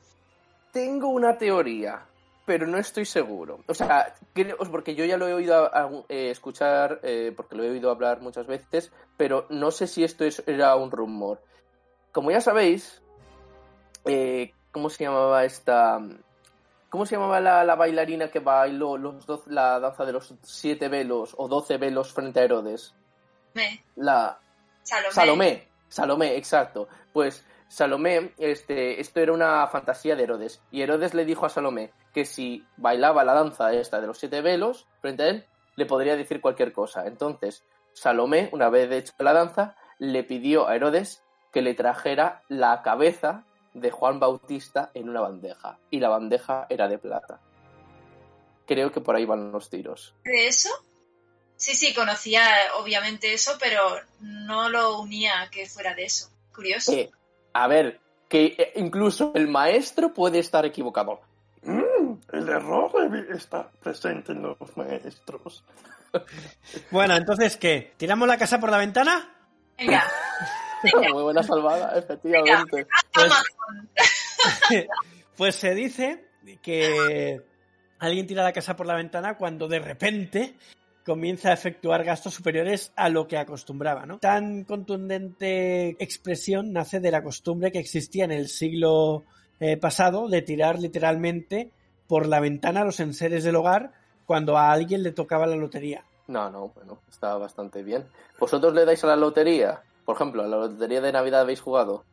Tengo 0.73 1.09
una 1.09 1.37
teoría, 1.37 2.01
pero 2.45 2.67
no 2.67 2.77
estoy 2.77 3.05
seguro. 3.05 3.63
O 3.67 3.73
sea, 3.73 4.13
creo, 4.33 4.57
porque 4.71 4.95
yo 4.95 5.05
ya 5.05 5.17
lo 5.17 5.27
he 5.27 5.33
oído 5.33 5.55
a- 5.55 5.81
a- 5.83 5.89
eh, 6.09 6.29
escuchar, 6.31 6.99
eh, 7.03 7.31
porque 7.35 7.55
lo 7.55 7.63
he 7.63 7.69
oído 7.69 7.91
hablar 7.91 8.21
muchas 8.21 8.47
veces, 8.47 8.91
pero 9.17 9.45
no 9.49 9.71
sé 9.71 9.87
si 9.87 10.03
esto 10.03 10.25
es- 10.25 10.43
era 10.47 10.75
un 10.75 10.91
rumor. 10.91 11.41
Como 12.11 12.31
ya 12.31 12.41
sabéis, 12.41 13.01
eh, 14.05 14.53
¿cómo 14.71 14.89
se 14.89 15.03
llamaba 15.03 15.45
esta? 15.45 15.99
¿Cómo 16.89 17.05
se 17.05 17.15
llamaba 17.15 17.39
la, 17.39 17.63
la 17.63 17.75
bailarina 17.75 18.29
que 18.29 18.39
bailó 18.39 18.97
los 18.97 19.25
doce- 19.25 19.49
la 19.49 19.79
danza 19.79 20.03
de 20.03 20.11
los 20.11 20.33
siete 20.43 20.89
velos 20.89 21.33
o 21.37 21.47
doce 21.47 21.77
velos 21.77 22.11
frente 22.11 22.41
a 22.41 22.43
Herodes? 22.43 22.93
Me. 23.53 23.83
La, 23.95 24.39
Salomé. 24.83 25.11
Salomé, 25.13 25.67
Salomé, 25.87 26.35
exacto. 26.37 26.87
Pues 27.13 27.45
Salomé, 27.71 28.33
este, 28.37 28.99
esto 28.99 29.21
era 29.21 29.31
una 29.31 29.65
fantasía 29.67 30.17
de 30.17 30.23
Herodes. 30.23 30.61
Y 30.71 30.81
Herodes 30.81 31.13
le 31.13 31.23
dijo 31.23 31.45
a 31.45 31.49
Salomé 31.49 31.93
que 32.13 32.25
si 32.25 32.67
bailaba 32.75 33.23
la 33.23 33.33
danza 33.33 33.71
esta 33.71 34.01
de 34.01 34.07
los 34.07 34.17
siete 34.17 34.41
velos 34.41 34.87
frente 34.99 35.23
a 35.23 35.27
él, 35.29 35.45
le 35.77 35.85
podría 35.85 36.17
decir 36.17 36.41
cualquier 36.41 36.73
cosa. 36.73 37.07
Entonces, 37.07 37.63
Salomé, 37.93 38.49
una 38.51 38.69
vez 38.69 38.91
hecho 38.91 39.13
la 39.19 39.31
danza, 39.31 39.77
le 39.99 40.25
pidió 40.25 40.67
a 40.67 40.75
Herodes 40.75 41.23
que 41.53 41.61
le 41.61 41.73
trajera 41.73 42.43
la 42.49 42.81
cabeza 42.81 43.45
de 43.73 43.89
Juan 43.89 44.19
Bautista 44.19 44.91
en 44.93 45.07
una 45.07 45.21
bandeja. 45.21 45.79
Y 45.89 46.01
la 46.01 46.09
bandeja 46.09 46.67
era 46.69 46.89
de 46.89 46.97
plata. 46.97 47.39
Creo 48.67 48.91
que 48.91 48.99
por 48.99 49.15
ahí 49.15 49.23
van 49.23 49.53
los 49.53 49.69
tiros. 49.69 50.13
¿De 50.25 50.49
eso? 50.49 50.69
Sí, 51.55 51.75
sí, 51.75 51.93
conocía 51.93 52.43
obviamente 52.79 53.33
eso, 53.33 53.53
pero 53.61 53.81
no 54.19 54.67
lo 54.67 54.99
unía 54.99 55.43
a 55.43 55.49
que 55.49 55.69
fuera 55.69 55.95
de 55.95 56.03
eso. 56.03 56.29
Curioso. 56.53 56.91
Eh, 56.91 57.09
a 57.53 57.67
ver, 57.67 57.99
que 58.27 58.55
eh, 58.57 58.73
incluso 58.75 59.31
el 59.35 59.47
maestro 59.47 60.13
puede 60.13 60.39
estar 60.39 60.65
equivocado. 60.65 61.21
Mm, 61.63 62.13
el 62.33 62.49
error 62.49 62.91
estar 63.33 63.69
presente 63.81 64.31
en 64.31 64.41
los 64.43 64.57
maestros. 64.75 65.63
Bueno, 66.91 67.15
entonces, 67.15 67.55
¿qué? 67.55 67.93
¿Tiramos 67.95 68.27
la 68.27 68.37
casa 68.37 68.59
por 68.59 68.69
la 68.69 68.77
ventana? 68.77 69.33
Venga, 69.77 70.03
Muy 71.13 71.23
buena 71.23 71.43
salvada, 71.43 71.97
efectivamente. 71.97 72.87
Pues, 73.13 73.33
pues 75.37 75.55
se 75.55 75.73
dice 75.73 76.25
que 76.61 77.41
alguien 77.99 78.27
tira 78.27 78.43
la 78.43 78.51
casa 78.51 78.75
por 78.75 78.87
la 78.87 78.95
ventana 78.95 79.37
cuando 79.37 79.67
de 79.67 79.79
repente 79.79 80.55
comienza 81.05 81.49
a 81.49 81.53
efectuar 81.53 82.03
gastos 82.03 82.33
superiores 82.33 82.91
a 82.95 83.09
lo 83.09 83.27
que 83.27 83.37
acostumbraba, 83.37 84.05
¿no? 84.05 84.19
Tan 84.19 84.63
contundente 84.65 85.95
expresión 86.03 86.73
nace 86.73 86.99
de 86.99 87.11
la 87.11 87.23
costumbre 87.23 87.71
que 87.71 87.79
existía 87.79 88.25
en 88.25 88.31
el 88.31 88.47
siglo 88.49 89.23
eh, 89.59 89.77
pasado 89.77 90.27
de 90.27 90.41
tirar 90.41 90.79
literalmente 90.79 91.71
por 92.07 92.27
la 92.27 92.39
ventana 92.39 92.83
los 92.83 92.99
enseres 92.99 93.43
del 93.43 93.55
hogar 93.55 93.91
cuando 94.25 94.57
a 94.57 94.71
alguien 94.71 95.03
le 95.03 95.11
tocaba 95.11 95.47
la 95.47 95.55
lotería. 95.55 96.03
No, 96.27 96.49
no, 96.49 96.69
bueno, 96.69 96.99
está 97.09 97.35
bastante 97.37 97.83
bien. 97.83 98.05
¿Vosotros 98.39 98.73
le 98.73 98.85
dais 98.85 99.03
a 99.03 99.07
la 99.07 99.15
lotería? 99.15 99.81
Por 100.05 100.15
ejemplo, 100.15 100.43
a 100.43 100.47
la 100.47 100.57
lotería 100.57 101.01
de 101.01 101.11
Navidad 101.11 101.41
habéis 101.41 101.61
jugado. 101.61 101.93
O 101.95 102.03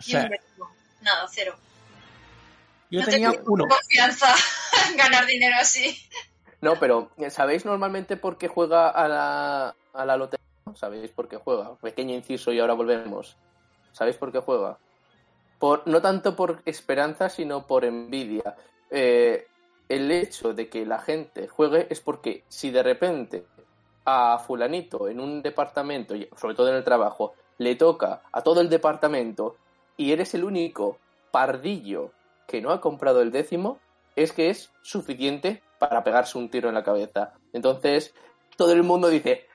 Yo 0.00 0.12
sea, 0.12 0.22
no 0.24 0.28
tengo 0.30 0.70
Nada, 1.02 1.26
cero. 1.30 1.54
yo 2.90 3.00
no 3.00 3.06
tenía 3.06 3.30
tengo 3.32 3.52
uno. 3.52 3.64
confianza 3.68 4.34
en 4.90 4.96
ganar 4.96 5.26
dinero 5.26 5.56
así. 5.60 5.96
No, 6.60 6.74
pero 6.78 7.10
¿sabéis 7.30 7.64
normalmente 7.64 8.16
por 8.16 8.36
qué 8.36 8.48
juega 8.48 8.88
a 8.90 9.08
la, 9.08 9.74
a 9.92 10.04
la 10.04 10.16
lotería? 10.16 10.44
¿Sabéis 10.74 11.10
por 11.10 11.28
qué 11.28 11.36
juega? 11.36 11.74
Pequeño 11.76 12.14
inciso 12.14 12.52
y 12.52 12.60
ahora 12.60 12.74
volvemos. 12.74 13.36
¿Sabéis 13.92 14.16
por 14.16 14.30
qué 14.30 14.40
juega? 14.40 14.78
Por, 15.58 15.86
no 15.86 16.00
tanto 16.00 16.36
por 16.36 16.62
esperanza, 16.64 17.28
sino 17.28 17.66
por 17.66 17.84
envidia. 17.84 18.56
Eh, 18.90 19.46
el 19.88 20.10
hecho 20.10 20.52
de 20.52 20.68
que 20.68 20.86
la 20.86 21.00
gente 21.00 21.48
juegue 21.48 21.86
es 21.90 22.00
porque 22.00 22.44
si 22.48 22.70
de 22.70 22.82
repente 22.82 23.44
a 24.04 24.38
fulanito 24.38 25.08
en 25.08 25.20
un 25.20 25.42
departamento, 25.42 26.14
sobre 26.36 26.54
todo 26.54 26.68
en 26.68 26.76
el 26.76 26.84
trabajo, 26.84 27.34
le 27.58 27.74
toca 27.74 28.22
a 28.32 28.42
todo 28.42 28.60
el 28.60 28.68
departamento 28.68 29.56
y 29.96 30.12
eres 30.12 30.34
el 30.34 30.44
único 30.44 30.98
pardillo 31.30 32.12
que 32.46 32.60
no 32.60 32.70
ha 32.70 32.80
comprado 32.80 33.20
el 33.20 33.30
décimo, 33.30 33.78
es 34.16 34.32
que 34.32 34.50
es 34.50 34.70
suficiente 34.82 35.62
para 35.80 36.04
pegarse 36.04 36.36
un 36.36 36.50
tiro 36.50 36.68
en 36.68 36.74
la 36.74 36.84
cabeza. 36.84 37.32
Entonces, 37.54 38.14
todo 38.56 38.72
el 38.72 38.82
mundo 38.82 39.08
dice, 39.08 39.46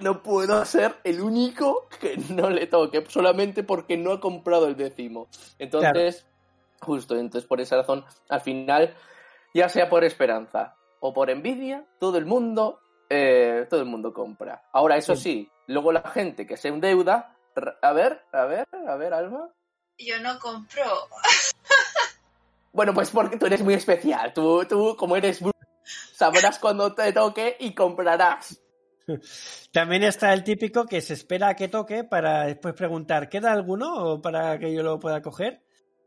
no 0.00 0.20
puedo 0.20 0.64
ser 0.64 0.96
el 1.04 1.20
único 1.20 1.86
que 2.00 2.16
no 2.30 2.50
le 2.50 2.66
toque, 2.66 3.04
solamente 3.08 3.62
porque 3.62 3.96
no 3.96 4.12
ha 4.12 4.20
comprado 4.20 4.66
el 4.66 4.76
décimo. 4.76 5.28
Entonces, 5.60 6.26
justo, 6.80 7.16
entonces 7.16 7.46
por 7.46 7.60
esa 7.60 7.76
razón, 7.76 8.04
al 8.28 8.40
final, 8.40 8.96
ya 9.54 9.68
sea 9.68 9.88
por 9.88 10.02
esperanza 10.02 10.74
o 10.98 11.12
por 11.14 11.30
envidia, 11.30 11.86
todo 12.00 12.18
el 12.18 12.26
mundo, 12.26 12.80
eh, 13.08 13.68
todo 13.70 13.80
el 13.80 13.86
mundo 13.86 14.12
compra. 14.12 14.64
Ahora, 14.72 14.96
eso 14.96 15.14
sí. 15.14 15.48
luego 15.68 15.92
la 15.92 16.02
gente 16.02 16.48
que 16.48 16.56
se 16.56 16.66
endeuda, 16.66 17.36
a 17.80 17.92
ver, 17.92 18.24
a 18.32 18.44
ver, 18.46 18.66
a 18.88 18.96
ver, 18.96 19.14
Alma. 19.14 19.48
Yo 19.96 20.18
no 20.20 20.36
compro. 20.40 20.82
bueno, 22.72 22.92
pues 22.92 23.10
porque 23.10 23.36
tú 23.36 23.46
eres 23.46 23.62
muy 23.62 23.74
especial. 23.74 24.32
Tú, 24.32 24.64
tú 24.64 24.96
como 24.96 25.14
eres 25.14 25.40
sabrás 25.82 26.58
cuando 26.58 26.94
te 26.94 27.12
toque 27.12 27.56
y 27.60 27.74
comprarás. 27.74 28.60
También 29.72 30.02
está 30.04 30.32
el 30.32 30.44
típico 30.44 30.86
que 30.86 31.00
se 31.00 31.14
espera 31.14 31.48
a 31.48 31.56
que 31.56 31.68
toque 31.68 32.04
para 32.04 32.46
después 32.46 32.74
preguntar, 32.74 33.28
¿queda 33.28 33.52
alguno 33.52 33.94
o 33.94 34.22
para 34.22 34.58
que 34.58 34.72
yo 34.72 34.82
lo 34.82 35.00
pueda 35.00 35.22
coger? 35.22 35.62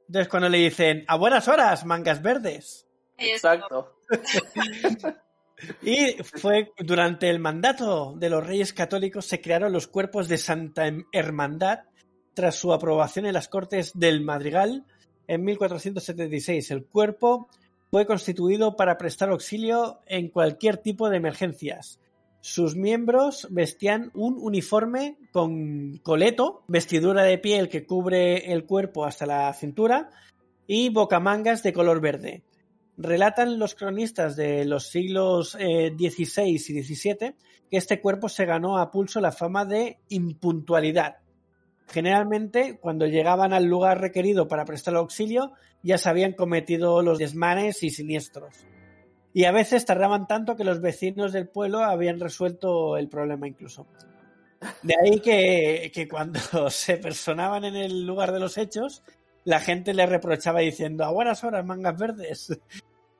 Entonces 0.08 0.30
cuando 0.30 0.50
le 0.50 0.60
dicen, 0.60 1.06
a 1.08 1.18
buenas 1.18 1.48
horas, 1.48 1.86
mangas 1.86 2.22
verdes. 2.22 2.88
Exacto. 3.18 3.98
y 5.82 6.18
fue 6.24 6.72
durante 6.80 7.30
el 7.30 7.40
mandato 7.40 8.14
de 8.18 8.30
los 8.30 8.46
reyes 8.46 8.74
católicos 8.74 9.26
se 9.26 9.42
crearon 9.42 9.72
los 9.72 9.88
cuerpos 9.88 10.28
de 10.28 10.38
Santa 10.38 10.92
Hermandad 11.12 11.80
tras 12.34 12.56
su 12.56 12.74
aprobación 12.74 13.26
en 13.26 13.34
las 13.34 13.48
Cortes 13.48 13.92
del 13.94 14.22
Madrigal 14.22 14.86
en 15.28 15.44
1476. 15.44 16.72
El 16.72 16.86
cuerpo 16.86 17.50
fue 17.94 18.08
constituido 18.08 18.76
para 18.76 18.98
prestar 18.98 19.30
auxilio 19.30 20.00
en 20.08 20.30
cualquier 20.30 20.78
tipo 20.78 21.12
de 21.12 21.18
emergencias. 21.18 22.00
Sus 22.42 22.76
miembros 22.76 23.48
vestían 23.52 24.10
un 24.16 24.36
uniforme 24.42 25.20
con 25.32 25.98
coleto, 25.98 26.64
vestidura 26.68 27.22
de 27.22 27.38
piel 27.38 27.70
que 27.70 27.86
cubre 27.86 28.52
el 28.52 28.66
cuerpo 28.66 29.06
hasta 29.06 29.28
la 29.28 29.54
cintura 29.54 30.10
y 30.66 30.90
bocamangas 30.90 31.62
de 31.62 31.72
color 31.72 32.02
verde. 32.02 32.42
Relatan 32.98 33.60
los 33.60 33.76
cronistas 33.76 34.36
de 34.36 34.66
los 34.66 34.88
siglos 34.88 35.52
XVI 35.52 36.42
eh, 36.42 36.48
y 36.48 36.58
XVII 36.58 37.36
que 37.70 37.78
este 37.78 38.02
cuerpo 38.02 38.28
se 38.28 38.46
ganó 38.46 38.80
a 38.80 38.90
pulso 38.90 39.22
la 39.22 39.32
fama 39.32 39.66
de 39.66 40.00
impuntualidad. 40.10 41.18
Generalmente, 41.88 42.78
cuando 42.80 43.06
llegaban 43.08 43.54
al 43.54 43.66
lugar 43.66 44.02
requerido 44.02 44.48
para 44.48 44.66
prestar 44.66 44.96
auxilio, 44.96 45.54
ya 45.82 45.98
se 45.98 46.10
habían 46.10 46.34
cometido 46.34 47.02
los 47.02 47.20
desmanes 47.20 47.84
y 47.84 47.90
siniestros. 47.90 48.66
Y 49.34 49.46
a 49.46 49.52
veces 49.52 49.86
tardaban 49.86 50.28
tanto 50.28 50.56
que 50.56 50.64
los 50.64 50.80
vecinos 50.80 51.34
del 51.34 51.48
pueblo 51.48 51.80
habían 51.80 52.20
resuelto 52.20 52.98
el 52.98 53.10
problema 53.10 53.48
incluso. 53.48 53.88
De 54.82 54.96
ahí 55.04 55.20
que, 55.20 55.92
que 55.94 56.08
cuando 56.08 56.40
se 56.70 56.98
personaban 56.98 57.66
en 57.66 57.76
el 57.76 58.06
lugar 58.06 58.32
de 58.32 58.40
los 58.40 58.58
hechos, 58.58 59.04
la 59.44 59.60
gente 59.60 59.94
le 59.94 60.06
reprochaba 60.06 60.62
diciendo 60.62 61.04
a 61.04 61.12
buenas 61.12 61.44
horas, 61.44 61.66
mangas 61.66 61.98
verdes. 61.98 62.60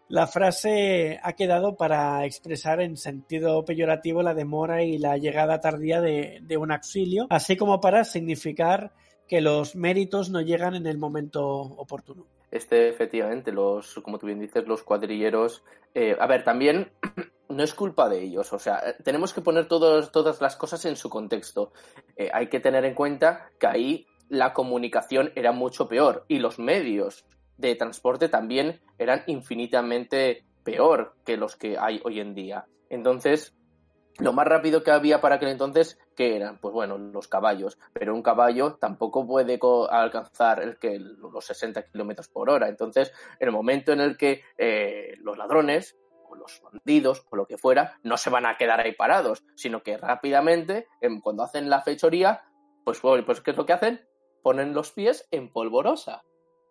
La 0.10 0.28
frase 0.28 1.20
ha 1.24 1.34
quedado 1.34 1.76
para 1.76 2.26
expresar 2.26 2.82
en 2.82 2.98
sentido 2.98 3.66
peyorativo 3.66 4.22
la 4.22 4.34
demora 4.34 4.84
y 4.84 4.98
la 4.98 5.18
llegada 5.18 5.60
tardía 5.60 6.02
de, 6.02 6.58
un 6.58 6.72
auxilio, 6.72 7.28
así 7.30 7.58
como 7.58 7.80
para 7.80 8.04
significar 8.04 8.94
que 9.28 9.42
los 9.42 9.76
méritos 9.76 10.30
no 10.30 10.42
llegan 10.42 10.76
en 10.76 10.86
el 10.86 10.98
momento 10.98 11.44
oportuno 11.44 12.28
este 12.54 12.88
efectivamente, 12.88 13.52
los, 13.52 13.96
como 14.04 14.20
tú 14.20 14.28
bien 14.28 14.40
dices, 14.40 14.68
los 14.68 14.84
cuadrilleros. 14.84 15.64
Eh, 15.96 16.16
a 16.20 16.28
ver, 16.28 16.44
también 16.44 16.92
no 17.50 17.64
es 17.64 17.74
culpa 17.74 18.08
de 18.08 18.22
ellos, 18.22 18.54
o 18.54 18.60
sea, 18.60 18.96
tenemos 19.04 19.34
que 19.34 19.42
poner 19.42 19.68
todas 19.68 20.40
las 20.40 20.56
cosas 20.56 20.86
en 20.86 20.96
su 20.96 21.10
contexto. 21.10 21.74
Eh, 22.16 22.30
hay 22.32 22.48
que 22.48 22.60
tener 22.60 22.86
en 22.86 22.94
cuenta 22.94 23.50
que 23.60 23.68
ahí 23.68 24.08
la 24.30 24.54
comunicación 24.54 25.32
era 25.36 25.52
mucho 25.52 25.88
peor 25.88 26.26
y 26.28 26.38
los 26.38 26.60
medios 26.60 27.26
de 27.58 27.76
transporte 27.76 28.30
también 28.30 28.82
eran 28.98 29.24
infinitamente 29.28 30.46
peor 30.64 31.16
que 31.26 31.38
los 31.38 31.56
que 31.56 31.78
hay 31.78 32.02
hoy 32.04 32.20
en 32.20 32.34
día. 32.34 32.66
Entonces, 32.90 33.54
lo 34.20 34.32
más 34.32 34.46
rápido 34.46 34.84
que 34.84 34.92
había 34.92 35.22
para 35.22 35.36
aquel 35.36 35.50
entonces, 35.50 36.00
¿qué 36.16 36.36
eran? 36.36 36.60
Pues 36.60 36.74
bueno, 36.74 36.98
los 36.98 37.28
caballos. 37.28 37.80
Pero 37.94 38.14
un 38.14 38.22
caballo 38.22 38.76
tampoco 38.76 39.26
puede 39.26 39.60
alcanzar 39.90 40.62
el 40.62 40.78
que, 40.78 41.00
los 41.00 41.46
60 41.46 41.84
kilómetros 41.88 42.28
por 42.28 42.50
hora. 42.50 42.70
Entonces, 42.70 43.12
en 43.40 43.48
el 43.48 43.54
momento 43.54 43.92
en 43.92 44.02
el 44.02 44.18
que 44.18 44.44
eh, 44.58 45.16
los 45.18 45.38
ladrones 45.38 45.98
o 46.30 46.36
los 46.36 46.62
bandidos 46.62 47.26
o 47.30 47.36
lo 47.36 47.48
que 47.48 47.58
fuera 47.58 47.98
no 48.04 48.18
se 48.18 48.30
van 48.30 48.46
a 48.46 48.56
quedar 48.56 48.80
ahí 48.80 48.94
parados, 48.94 49.44
sino 49.56 49.82
que 49.82 49.98
rápidamente, 49.98 50.88
cuando 51.24 51.44
hacen 51.44 51.70
la 51.70 51.82
fechoría, 51.82 52.44
pues, 52.84 53.00
pues 53.00 53.42
¿qué 53.42 53.52
es 53.52 53.58
lo 53.58 53.66
que 53.66 53.74
hacen? 53.74 54.08
Ponen 54.44 54.74
los 54.74 54.92
pies 54.92 55.28
en 55.32 55.52
polvorosa. 55.52 56.24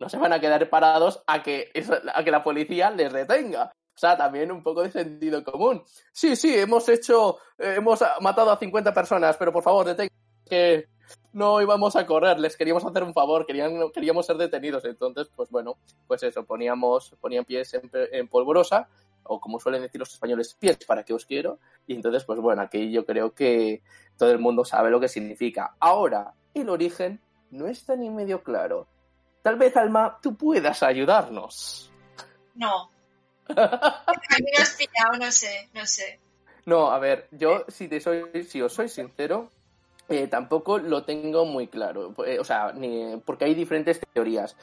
No 0.03 0.09
se 0.09 0.16
van 0.18 0.32
a 0.32 0.40
quedar 0.40 0.68
parados 0.68 1.22
a 1.28 1.44
que, 1.44 1.70
a 2.12 2.24
que 2.24 2.30
la 2.32 2.42
policía 2.42 2.90
les 2.90 3.12
detenga. 3.12 3.72
O 3.94 3.98
sea, 3.98 4.16
también 4.16 4.50
un 4.50 4.61
poco 4.61 4.82
de 4.82 4.90
sentido 4.90 5.44
común. 5.44 5.84
Sí, 6.11 6.34
sí, 6.34 6.59
hemos 6.59 6.88
hecho, 6.88 7.38
eh, 7.57 7.74
hemos 7.76 8.03
matado 8.20 8.50
a 8.50 8.59
50 8.59 8.92
personas, 8.92 9.36
pero 9.36 9.53
por 9.53 9.62
favor, 9.62 9.86
detengan 9.86 10.18
que 10.44 10.88
no 11.34 11.62
íbamos 11.62 11.94
a 11.94 12.05
correr, 12.05 12.40
les 12.40 12.57
queríamos 12.57 12.84
hacer 12.84 13.05
un 13.05 13.14
favor, 13.14 13.46
querían, 13.46 13.92
queríamos 13.92 14.26
ser 14.26 14.38
detenidos. 14.38 14.84
Entonces, 14.86 15.30
pues 15.36 15.50
bueno, 15.50 15.76
pues 16.09 16.24
eso, 16.24 16.44
poníamos, 16.44 17.14
ponían 17.20 17.44
pies 17.44 17.78
en, 18.11 18.26
polvorosa, 18.26 18.88
o 19.22 19.38
como 19.38 19.61
suelen 19.61 19.82
decir 19.82 20.00
los 20.00 20.12
españoles, 20.12 20.57
pies 20.59 20.78
para 20.84 21.05
que 21.05 21.14
os 21.14 21.26
quiero. 21.26 21.61
Y 21.86 21.94
entonces, 21.94 22.24
pues 22.24 22.40
bueno, 22.40 22.61
aquí 22.62 22.90
yo 22.90 23.07
creo 23.07 23.36
que 23.36 23.84
todo 24.18 24.32
el 24.32 24.40
mundo 24.40 24.64
sabe 24.64 24.90
lo 24.90 24.98
que 24.98 25.07
significa. 25.07 25.76
Ahora, 25.78 26.34
el 26.55 26.68
origen 26.70 27.20
no 27.53 27.68
está 27.68 27.94
ni 27.94 28.11
medio 28.11 28.42
claro. 28.42 28.88
Tal 29.43 29.57
vez, 29.57 29.76
Alma, 29.76 30.18
tú 30.22 30.36
puedas 30.36 30.82
ayudarnos. 30.82 31.90
No, 32.55 32.90
a 33.57 34.12
mí 34.38 34.51
me 34.57 34.62
has 34.62 34.76
pillado, 34.76 35.18
no 35.18 35.30
sé, 35.30 35.68
no 35.74 35.86
sé. 35.86 36.20
No, 36.64 36.90
a 36.93 36.99
ver, 36.99 37.28
yo 37.32 37.64
si 37.68 37.88
te 37.88 38.01
soy, 38.01 38.45
si 38.45 38.62
os 38.62 38.72
soy 38.72 38.88
sincero, 38.88 39.51
eh, 40.09 40.28
tampoco 40.28 40.78
lo 40.78 41.05
tengo 41.05 41.45
muy 41.45 41.68
claro. 41.68 42.14
Eh, 42.24 42.38
o 42.38 42.45
sea, 42.45 42.72
ni, 42.72 43.16
porque 43.24 43.47
hay 43.47 43.55
diferentes 43.55 44.01
teorías. 44.12 44.57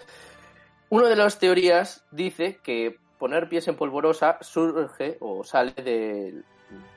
Una 0.89 1.07
de 1.07 1.15
las 1.15 1.39
teorías 1.39 2.05
dice 2.11 2.59
que 2.63 2.97
poner 3.17 3.49
pies 3.49 3.67
en 3.67 3.75
polvorosa 3.75 4.37
surge 4.41 5.17
o 5.19 5.43
sale 5.43 5.73
del 5.73 6.45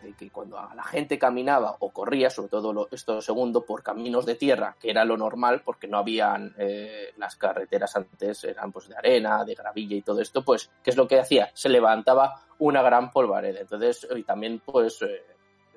de 0.02 0.12
que 0.14 0.30
cuando 0.30 0.56
la 0.74 0.82
gente 0.82 1.18
caminaba 1.18 1.76
o 1.80 1.90
corría, 1.90 2.30
sobre 2.30 2.48
todo 2.48 2.88
esto 2.90 3.20
segundo, 3.20 3.64
por 3.64 3.82
caminos 3.82 4.26
de 4.26 4.34
tierra, 4.34 4.76
que 4.78 4.90
era 4.90 5.04
lo 5.04 5.16
normal 5.16 5.62
porque 5.64 5.88
no 5.88 5.98
habían 5.98 6.54
eh, 6.58 7.12
las 7.16 7.36
carreteras 7.36 7.96
antes, 7.96 8.44
eran 8.44 8.72
pues 8.72 8.88
de 8.88 8.96
arena, 8.96 9.44
de 9.44 9.54
gravilla 9.54 9.96
y 9.96 10.02
todo 10.02 10.20
esto, 10.20 10.44
pues, 10.44 10.70
¿qué 10.82 10.90
es 10.90 10.96
lo 10.96 11.08
que 11.08 11.20
hacía? 11.20 11.50
Se 11.54 11.68
levantaba 11.68 12.42
una 12.58 12.82
gran 12.82 13.10
polvareda. 13.10 13.60
Entonces, 13.60 14.06
y 14.14 14.22
también 14.22 14.60
pues 14.64 15.00
eh, 15.02 15.22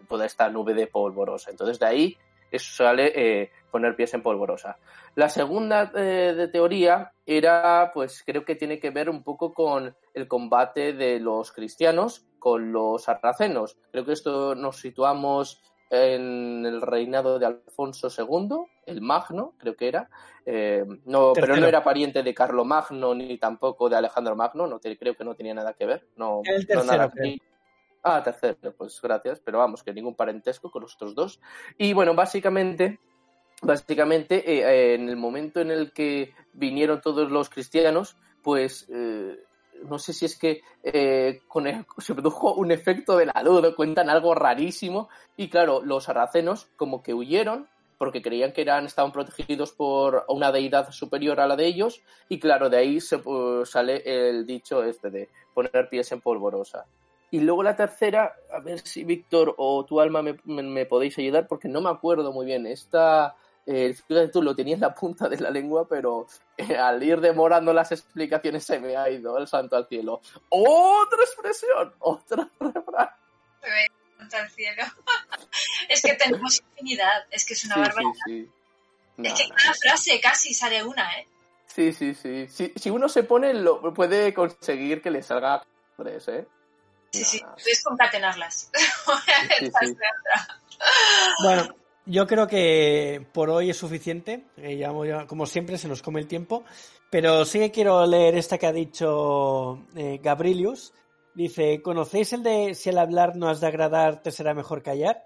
toda 0.07 0.25
esta 0.25 0.49
nube 0.49 0.73
de 0.73 0.87
polvorosa. 0.87 1.51
Entonces 1.51 1.79
de 1.79 1.85
ahí 1.85 2.17
eso 2.51 2.83
sale 2.83 3.11
eh, 3.15 3.51
poner 3.71 3.95
pies 3.95 4.13
en 4.13 4.21
polvorosa. 4.21 4.77
La 5.15 5.29
segunda 5.29 5.85
de 5.85 6.47
teoría 6.49 7.11
era, 7.25 7.91
pues 7.93 8.23
creo 8.25 8.43
que 8.43 8.55
tiene 8.55 8.79
que 8.79 8.91
ver 8.91 9.09
un 9.09 9.23
poco 9.23 9.53
con 9.53 9.95
el 10.13 10.27
combate 10.27 10.93
de 10.93 11.19
los 11.19 11.51
cristianos 11.51 12.25
con 12.45 12.71
los 12.71 13.05
sarracenos. 13.05 13.75
Creo 13.89 14.05
que 14.05 14.11
esto 14.11 14.53
nos 14.53 14.77
situamos 14.77 15.63
en 15.89 16.63
el 16.63 16.79
reinado 16.79 17.39
de 17.39 17.47
Alfonso 17.47 18.07
II, 18.15 18.67
el 18.85 19.01
Magno, 19.01 19.55
creo 19.57 19.75
que 19.75 19.87
era. 19.87 20.11
Eh, 20.45 20.85
no, 21.05 21.33
pero 21.33 21.55
no 21.55 21.65
era 21.65 21.83
pariente 21.83 22.21
de 22.21 22.35
Carlo 22.35 22.63
Magno 22.63 23.15
ni 23.15 23.39
tampoco 23.39 23.89
de 23.89 23.95
Alejandro 23.95 24.35
Magno, 24.35 24.67
no 24.67 24.79
creo 24.79 25.15
que 25.15 25.23
no 25.23 25.33
tenía 25.33 25.55
nada 25.55 25.73
que 25.73 25.87
ver. 25.87 26.07
No, 26.17 26.41
el 26.43 26.67
tercero, 26.67 27.11
Ah, 28.03 28.21
tercero, 28.21 28.75
pues 28.77 29.01
gracias, 29.01 29.39
pero 29.39 29.57
vamos, 29.57 29.81
que 29.81 29.91
ningún 29.91 30.13
parentesco 30.13 30.69
con 30.69 30.83
los 30.83 30.93
otros 30.93 31.15
dos. 31.15 31.41
Y 31.79 31.93
bueno, 31.93 32.13
básicamente, 32.13 32.99
básicamente 33.63 34.35
eh, 34.47 34.93
en 34.93 35.09
el 35.09 35.17
momento 35.17 35.61
en 35.61 35.71
el 35.71 35.93
que 35.93 36.35
vinieron 36.53 37.01
todos 37.01 37.31
los 37.31 37.49
cristianos, 37.49 38.17
pues 38.43 38.87
eh, 38.93 39.39
no 39.85 39.99
sé 39.99 40.13
si 40.13 40.25
es 40.25 40.37
que 40.37 40.61
eh, 40.83 41.39
con 41.47 41.65
se 41.97 42.13
produjo 42.13 42.53
un 42.55 42.71
efecto 42.71 43.17
de 43.17 43.27
la 43.27 43.43
luz, 43.43 43.75
cuentan 43.75 44.09
algo 44.09 44.35
rarísimo, 44.35 45.09
y 45.37 45.49
claro, 45.49 45.81
los 45.83 46.05
sarracenos 46.05 46.67
como 46.75 47.01
que 47.01 47.13
huyeron 47.13 47.67
porque 47.97 48.21
creían 48.21 48.51
que 48.51 48.61
eran, 48.61 48.85
estaban 48.85 49.11
protegidos 49.13 49.71
por 49.71 50.25
una 50.27 50.51
deidad 50.51 50.91
superior 50.91 51.39
a 51.39 51.47
la 51.47 51.55
de 51.55 51.65
ellos, 51.65 52.01
y 52.27 52.39
claro, 52.39 52.69
de 52.69 52.77
ahí 52.77 52.99
se, 52.99 53.21
sale 53.63 54.03
el 54.05 54.45
dicho 54.45 54.83
este 54.83 55.09
de 55.09 55.29
poner 55.53 55.87
pies 55.89 56.11
en 56.11 56.19
polvorosa. 56.19 56.85
Y 57.31 57.39
luego 57.39 57.63
la 57.63 57.75
tercera, 57.75 58.33
a 58.53 58.59
ver 58.59 58.79
si 58.79 59.03
Víctor 59.03 59.55
o 59.57 59.85
tu 59.85 59.99
alma 59.99 60.21
me- 60.21 60.37
me 60.45 60.85
podéis 60.85 61.17
ayudar, 61.17 61.47
porque 61.47 61.67
no 61.67 61.81
me 61.81 61.89
acuerdo 61.89 62.31
muy 62.31 62.45
bien. 62.45 62.65
Esta, 62.67 63.35
eh, 63.65 63.93
fíjate 63.93 64.27
tú 64.29 64.41
lo 64.41 64.55
tenía 64.55 64.75
en 64.75 64.81
la 64.81 64.93
punta 64.93 65.27
de 65.27 65.39
la 65.39 65.49
lengua, 65.49 65.87
pero 65.87 66.27
eh, 66.57 66.75
al 66.77 67.01
ir 67.01 67.19
demorando 67.19 67.73
las 67.73 67.91
explicaciones 67.91 68.63
se 68.63 68.79
me 68.79 68.95
ha 68.95 69.09
ido 69.09 69.37
el 69.37 69.47
santo 69.47 69.75
al 69.75 69.87
cielo. 69.87 70.21
¡Otra 70.49 71.19
expresión! 71.23 71.93
¡Otra 71.99 72.47
refrán! 72.59 73.09
Santo 74.17 74.37
al 74.37 74.49
cielo. 74.51 74.83
es 75.89 76.01
que 76.01 76.13
tenemos 76.13 76.61
infinidad, 76.61 77.25
es 77.31 77.45
que 77.45 77.53
es 77.53 77.65
una 77.65 77.75
Sí, 77.75 77.81
barbaridad. 77.81 78.13
sí, 78.25 78.45
sí. 78.45 78.51
Es 79.23 79.33
que 79.33 79.49
cada 79.49 79.73
frase 79.73 80.19
casi 80.21 80.53
sale 80.53 80.83
una, 80.83 81.09
¿eh? 81.19 81.27
Sí, 81.67 81.91
sí, 81.91 82.13
sí. 82.13 82.47
Si, 82.47 82.71
si 82.75 82.89
uno 82.89 83.09
se 83.09 83.23
pone, 83.23 83.53
lo, 83.53 83.93
puede 83.93 84.33
conseguir 84.33 85.01
que 85.01 85.11
le 85.11 85.23
salga 85.23 85.65
tres, 85.97 86.27
¿eh? 86.27 86.47
Sí, 87.11 87.23
sí, 87.23 87.41
puedes 87.41 87.83
concatenarlas. 87.83 88.71
Bueno, 91.41 91.73
yo 92.05 92.27
creo 92.27 92.47
que 92.47 93.25
por 93.33 93.49
hoy 93.49 93.69
es 93.69 93.77
suficiente. 93.77 94.45
Eh, 94.57 94.77
ya 94.77 94.91
como 95.27 95.45
siempre, 95.45 95.77
se 95.77 95.87
nos 95.87 96.01
come 96.01 96.19
el 96.19 96.27
tiempo. 96.27 96.63
Pero 97.09 97.45
sí 97.45 97.59
que 97.59 97.71
quiero 97.71 98.05
leer 98.05 98.35
esta 98.35 98.57
que 98.57 98.67
ha 98.67 98.71
dicho 98.73 99.79
eh, 99.95 100.19
Gabrilius. 100.21 100.93
Dice, 101.33 101.81
¿conocéis 101.81 102.33
el 102.33 102.43
de 102.43 102.73
si 102.75 102.89
al 102.89 102.97
hablar 102.97 103.35
no 103.35 103.49
has 103.49 103.59
de 103.61 103.67
agradar, 103.67 104.21
te 104.21 104.31
será 104.31 104.53
mejor 104.53 104.81
callar? 104.81 105.25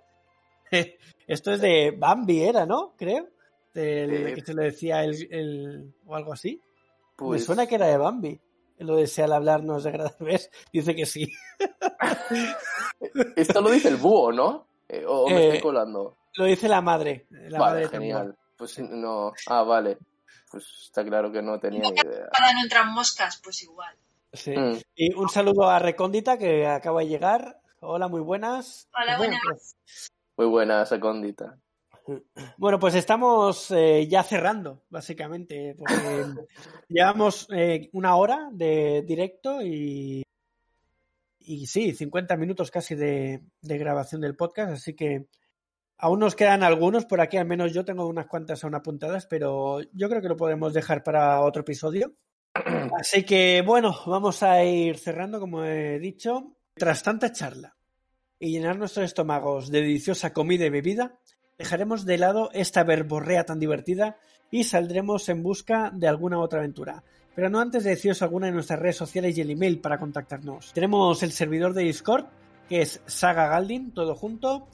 Esto 1.27 1.51
es 1.51 1.61
de 1.61 1.91
Bambi, 1.97 2.41
era, 2.43 2.65
¿no? 2.65 2.93
Creo. 2.97 3.27
Del- 3.73 4.27
Eh, 4.27 4.33
que 4.33 4.41
se 4.41 4.53
lo 4.53 4.63
decía 4.63 5.03
el, 5.03 5.27
el- 5.31 5.93
o 6.07 6.15
algo 6.15 6.33
así. 6.33 6.61
Pues, 7.15 7.41
Me 7.41 7.45
suena 7.45 7.67
que 7.67 7.75
era 7.75 7.87
de 7.87 7.97
Bambi. 7.97 8.39
Lo 8.79 8.95
de 8.95 9.07
si 9.07 9.21
al 9.21 9.33
hablar 9.33 9.63
no 9.63 9.75
has 9.75 9.83
de 9.83 9.89
agradar, 9.89 10.15
¿ves? 10.19 10.49
Dice 10.73 10.95
que 10.95 11.05
sí. 11.05 11.27
Esto 13.35 13.61
lo 13.61 13.69
dice 13.71 13.89
el 13.89 13.97
búho, 13.97 14.31
¿no? 14.31 14.67
Eh, 14.87 15.03
o 15.07 15.27
me 15.29 15.35
Eh, 15.37 15.45
estoy 15.47 15.59
colando. 15.61 16.17
Lo 16.35 16.45
dice 16.45 16.67
la 16.67 16.81
madre. 16.81 17.27
La 17.29 17.59
madre 17.59 17.85
Vale, 17.85 17.89
Tambor. 17.89 17.99
genial. 18.01 18.37
Pues 18.57 18.79
no. 18.79 19.33
Ah, 19.47 19.63
vale. 19.63 19.97
Pues 20.51 20.65
está 20.83 21.03
claro 21.03 21.31
que 21.31 21.41
no 21.41 21.59
tenía 21.59 21.81
ni 21.81 21.89
idea. 21.89 22.29
Para 22.31 22.53
no 22.53 22.61
entran 22.61 22.91
moscas, 22.93 23.39
pues 23.43 23.61
igual. 23.63 23.95
Sí. 24.33 24.55
Mm. 24.55 24.77
Y 24.95 25.13
un 25.13 25.29
saludo 25.29 25.69
a 25.69 25.79
Recóndita 25.79 26.37
que 26.37 26.67
acaba 26.67 27.01
de 27.01 27.07
llegar. 27.07 27.61
Hola, 27.81 28.07
muy 28.07 28.21
buenas. 28.21 28.89
Hola, 28.99 29.17
buenas. 29.17 29.75
Muy 30.37 30.47
buena 30.47 30.83
esa 30.83 30.99
condita. 30.99 31.57
Bueno, 32.57 32.79
pues 32.79 32.95
estamos 32.95 33.69
eh, 33.69 34.07
ya 34.07 34.23
cerrando, 34.23 34.81
básicamente, 34.89 35.75
porque 35.77 36.25
llevamos 36.89 37.47
eh, 37.55 37.87
una 37.93 38.15
hora 38.15 38.49
de 38.51 39.03
directo 39.05 39.61
y, 39.61 40.23
y 41.39 41.67
sí, 41.67 41.93
50 41.93 42.35
minutos 42.35 42.71
casi 42.71 42.95
de, 42.95 43.43
de 43.61 43.77
grabación 43.77 44.21
del 44.21 44.35
podcast, 44.35 44.73
así 44.73 44.95
que 44.95 45.27
aún 45.99 46.19
nos 46.19 46.35
quedan 46.35 46.63
algunos 46.63 47.05
por 47.05 47.21
aquí, 47.21 47.37
al 47.37 47.45
menos 47.45 47.73
yo 47.73 47.85
tengo 47.85 48.07
unas 48.07 48.25
cuantas 48.25 48.63
aún 48.63 48.73
apuntadas, 48.73 49.27
pero 49.27 49.81
yo 49.93 50.09
creo 50.09 50.21
que 50.21 50.29
lo 50.29 50.37
podemos 50.37 50.73
dejar 50.73 51.03
para 51.03 51.41
otro 51.41 51.61
episodio. 51.61 52.13
Así 52.99 53.23
que 53.23 53.61
bueno, 53.65 53.95
vamos 54.07 54.41
a 54.41 54.63
ir 54.63 54.97
cerrando, 54.97 55.39
como 55.39 55.63
he 55.63 55.99
dicho. 55.99 56.55
Tras 56.73 57.03
tanta 57.03 57.31
charla 57.33 57.75
y 58.39 58.51
llenar 58.51 58.77
nuestros 58.77 59.05
estómagos 59.05 59.69
de 59.69 59.81
deliciosa 59.81 60.31
comida 60.31 60.65
y 60.65 60.69
bebida, 60.69 61.19
dejaremos 61.57 62.05
de 62.05 62.17
lado 62.17 62.49
esta 62.53 62.85
verborrea 62.85 63.43
tan 63.43 63.59
divertida 63.59 64.17
y 64.49 64.63
saldremos 64.63 65.27
en 65.27 65.43
busca 65.43 65.91
de 65.93 66.07
alguna 66.07 66.39
otra 66.39 66.59
aventura. 66.59 67.03
Pero 67.35 67.49
no 67.49 67.59
antes 67.59 67.83
de 67.83 67.91
deciros 67.91 68.21
alguna 68.21 68.47
de 68.47 68.53
nuestras 68.53 68.79
redes 68.79 68.95
sociales 68.95 69.37
y 69.37 69.41
el 69.41 69.51
email 69.51 69.81
para 69.81 69.97
contactarnos. 69.97 70.71
Tenemos 70.73 71.21
el 71.23 71.33
servidor 71.33 71.73
de 71.73 71.83
Discord, 71.83 72.25
que 72.69 72.81
es 72.81 73.01
Saga 73.05 73.47
Galdin, 73.47 73.93
todo 73.93 74.15
junto. 74.15 74.67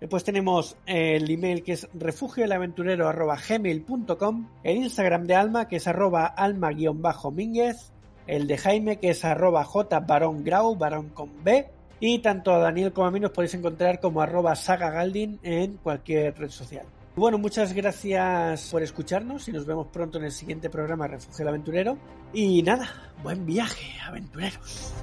Después 0.00 0.24
tenemos 0.24 0.76
el 0.86 1.30
email 1.30 1.62
que 1.64 1.72
es 1.72 1.88
refugioelaventurero.gmail.com, 1.92 4.48
el 4.62 4.76
Instagram 4.76 5.26
de 5.26 5.34
Alma 5.34 5.66
que 5.66 5.74
es 5.76 5.88
arroba 5.88 6.26
alma-mínguez, 6.26 7.90
el 8.26 8.46
de 8.46 8.58
Jaime 8.58 8.98
que 8.98 9.10
es 9.10 9.24
arroba 9.24 9.64
jbarón-grau, 9.64 10.76
barón 10.76 11.08
con 11.08 11.42
B, 11.42 11.68
y 12.00 12.20
tanto 12.20 12.52
a 12.52 12.58
Daniel 12.58 12.92
como 12.92 13.08
a 13.08 13.10
mí 13.10 13.18
nos 13.18 13.32
podéis 13.32 13.54
encontrar 13.54 13.98
como 13.98 14.20
arroba 14.20 14.54
sagagaldin 14.54 15.40
en 15.42 15.78
cualquier 15.78 16.38
red 16.38 16.50
social. 16.50 16.86
Bueno, 17.16 17.36
muchas 17.36 17.72
gracias 17.72 18.68
por 18.70 18.80
escucharnos 18.80 19.48
y 19.48 19.52
nos 19.52 19.66
vemos 19.66 19.88
pronto 19.88 20.18
en 20.18 20.26
el 20.26 20.30
siguiente 20.30 20.70
programa 20.70 21.08
Refugio 21.08 21.42
el 21.42 21.48
Aventurero. 21.48 21.98
Y 22.32 22.62
nada, 22.62 22.88
buen 23.24 23.44
viaje, 23.44 23.98
aventureros. 24.06 24.94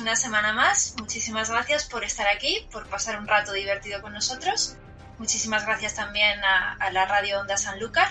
Una 0.00 0.14
semana 0.16 0.52
más. 0.52 0.94
Muchísimas 1.00 1.50
gracias 1.50 1.88
por 1.88 2.04
estar 2.04 2.28
aquí, 2.28 2.68
por 2.70 2.86
pasar 2.86 3.18
un 3.18 3.26
rato 3.26 3.52
divertido 3.52 4.00
con 4.02 4.12
nosotros. 4.12 4.76
Muchísimas 5.18 5.66
gracias 5.66 5.94
también 5.94 6.38
a, 6.44 6.74
a 6.74 6.90
la 6.92 7.06
radio 7.06 7.40
Onda 7.40 7.56
Sanlúcar. 7.56 8.08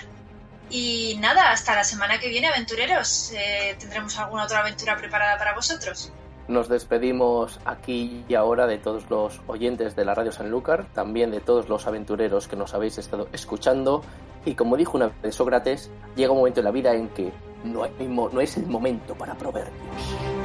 Y 0.69 1.17
nada, 1.21 1.51
hasta 1.51 1.75
la 1.75 1.83
semana 1.83 2.19
que 2.19 2.27
viene, 2.29 2.47
aventureros. 2.47 3.31
Eh, 3.33 3.75
tendremos 3.79 4.17
alguna 4.17 4.43
otra 4.43 4.59
aventura 4.59 4.97
preparada 4.97 5.37
para 5.37 5.53
vosotros. 5.53 6.11
Nos 6.47 6.67
despedimos 6.67 7.59
aquí 7.65 8.25
y 8.27 8.35
ahora 8.35 8.67
de 8.67 8.77
todos 8.77 9.09
los 9.09 9.41
oyentes 9.47 9.95
de 9.95 10.05
la 10.05 10.15
Radio 10.15 10.31
Sanlúcar, 10.31 10.87
también 10.93 11.31
de 11.31 11.41
todos 11.41 11.69
los 11.69 11.87
aventureros 11.87 12.47
que 12.47 12.55
nos 12.55 12.73
habéis 12.73 12.97
estado 12.97 13.29
escuchando. 13.33 14.03
Y 14.45 14.55
como 14.55 14.77
dijo 14.77 14.97
una 14.97 15.07
vez 15.21 15.35
Sócrates, 15.35 15.89
llega 16.15 16.31
un 16.31 16.39
momento 16.39 16.61
en 16.61 16.65
la 16.65 16.71
vida 16.71 16.93
en 16.93 17.09
que 17.09 17.31
no, 17.63 17.83
hay 17.83 17.91
no 18.07 18.41
es 18.41 18.57
el 18.57 18.65
momento 18.65 19.13
para 19.15 19.35
proverbios. 19.35 20.36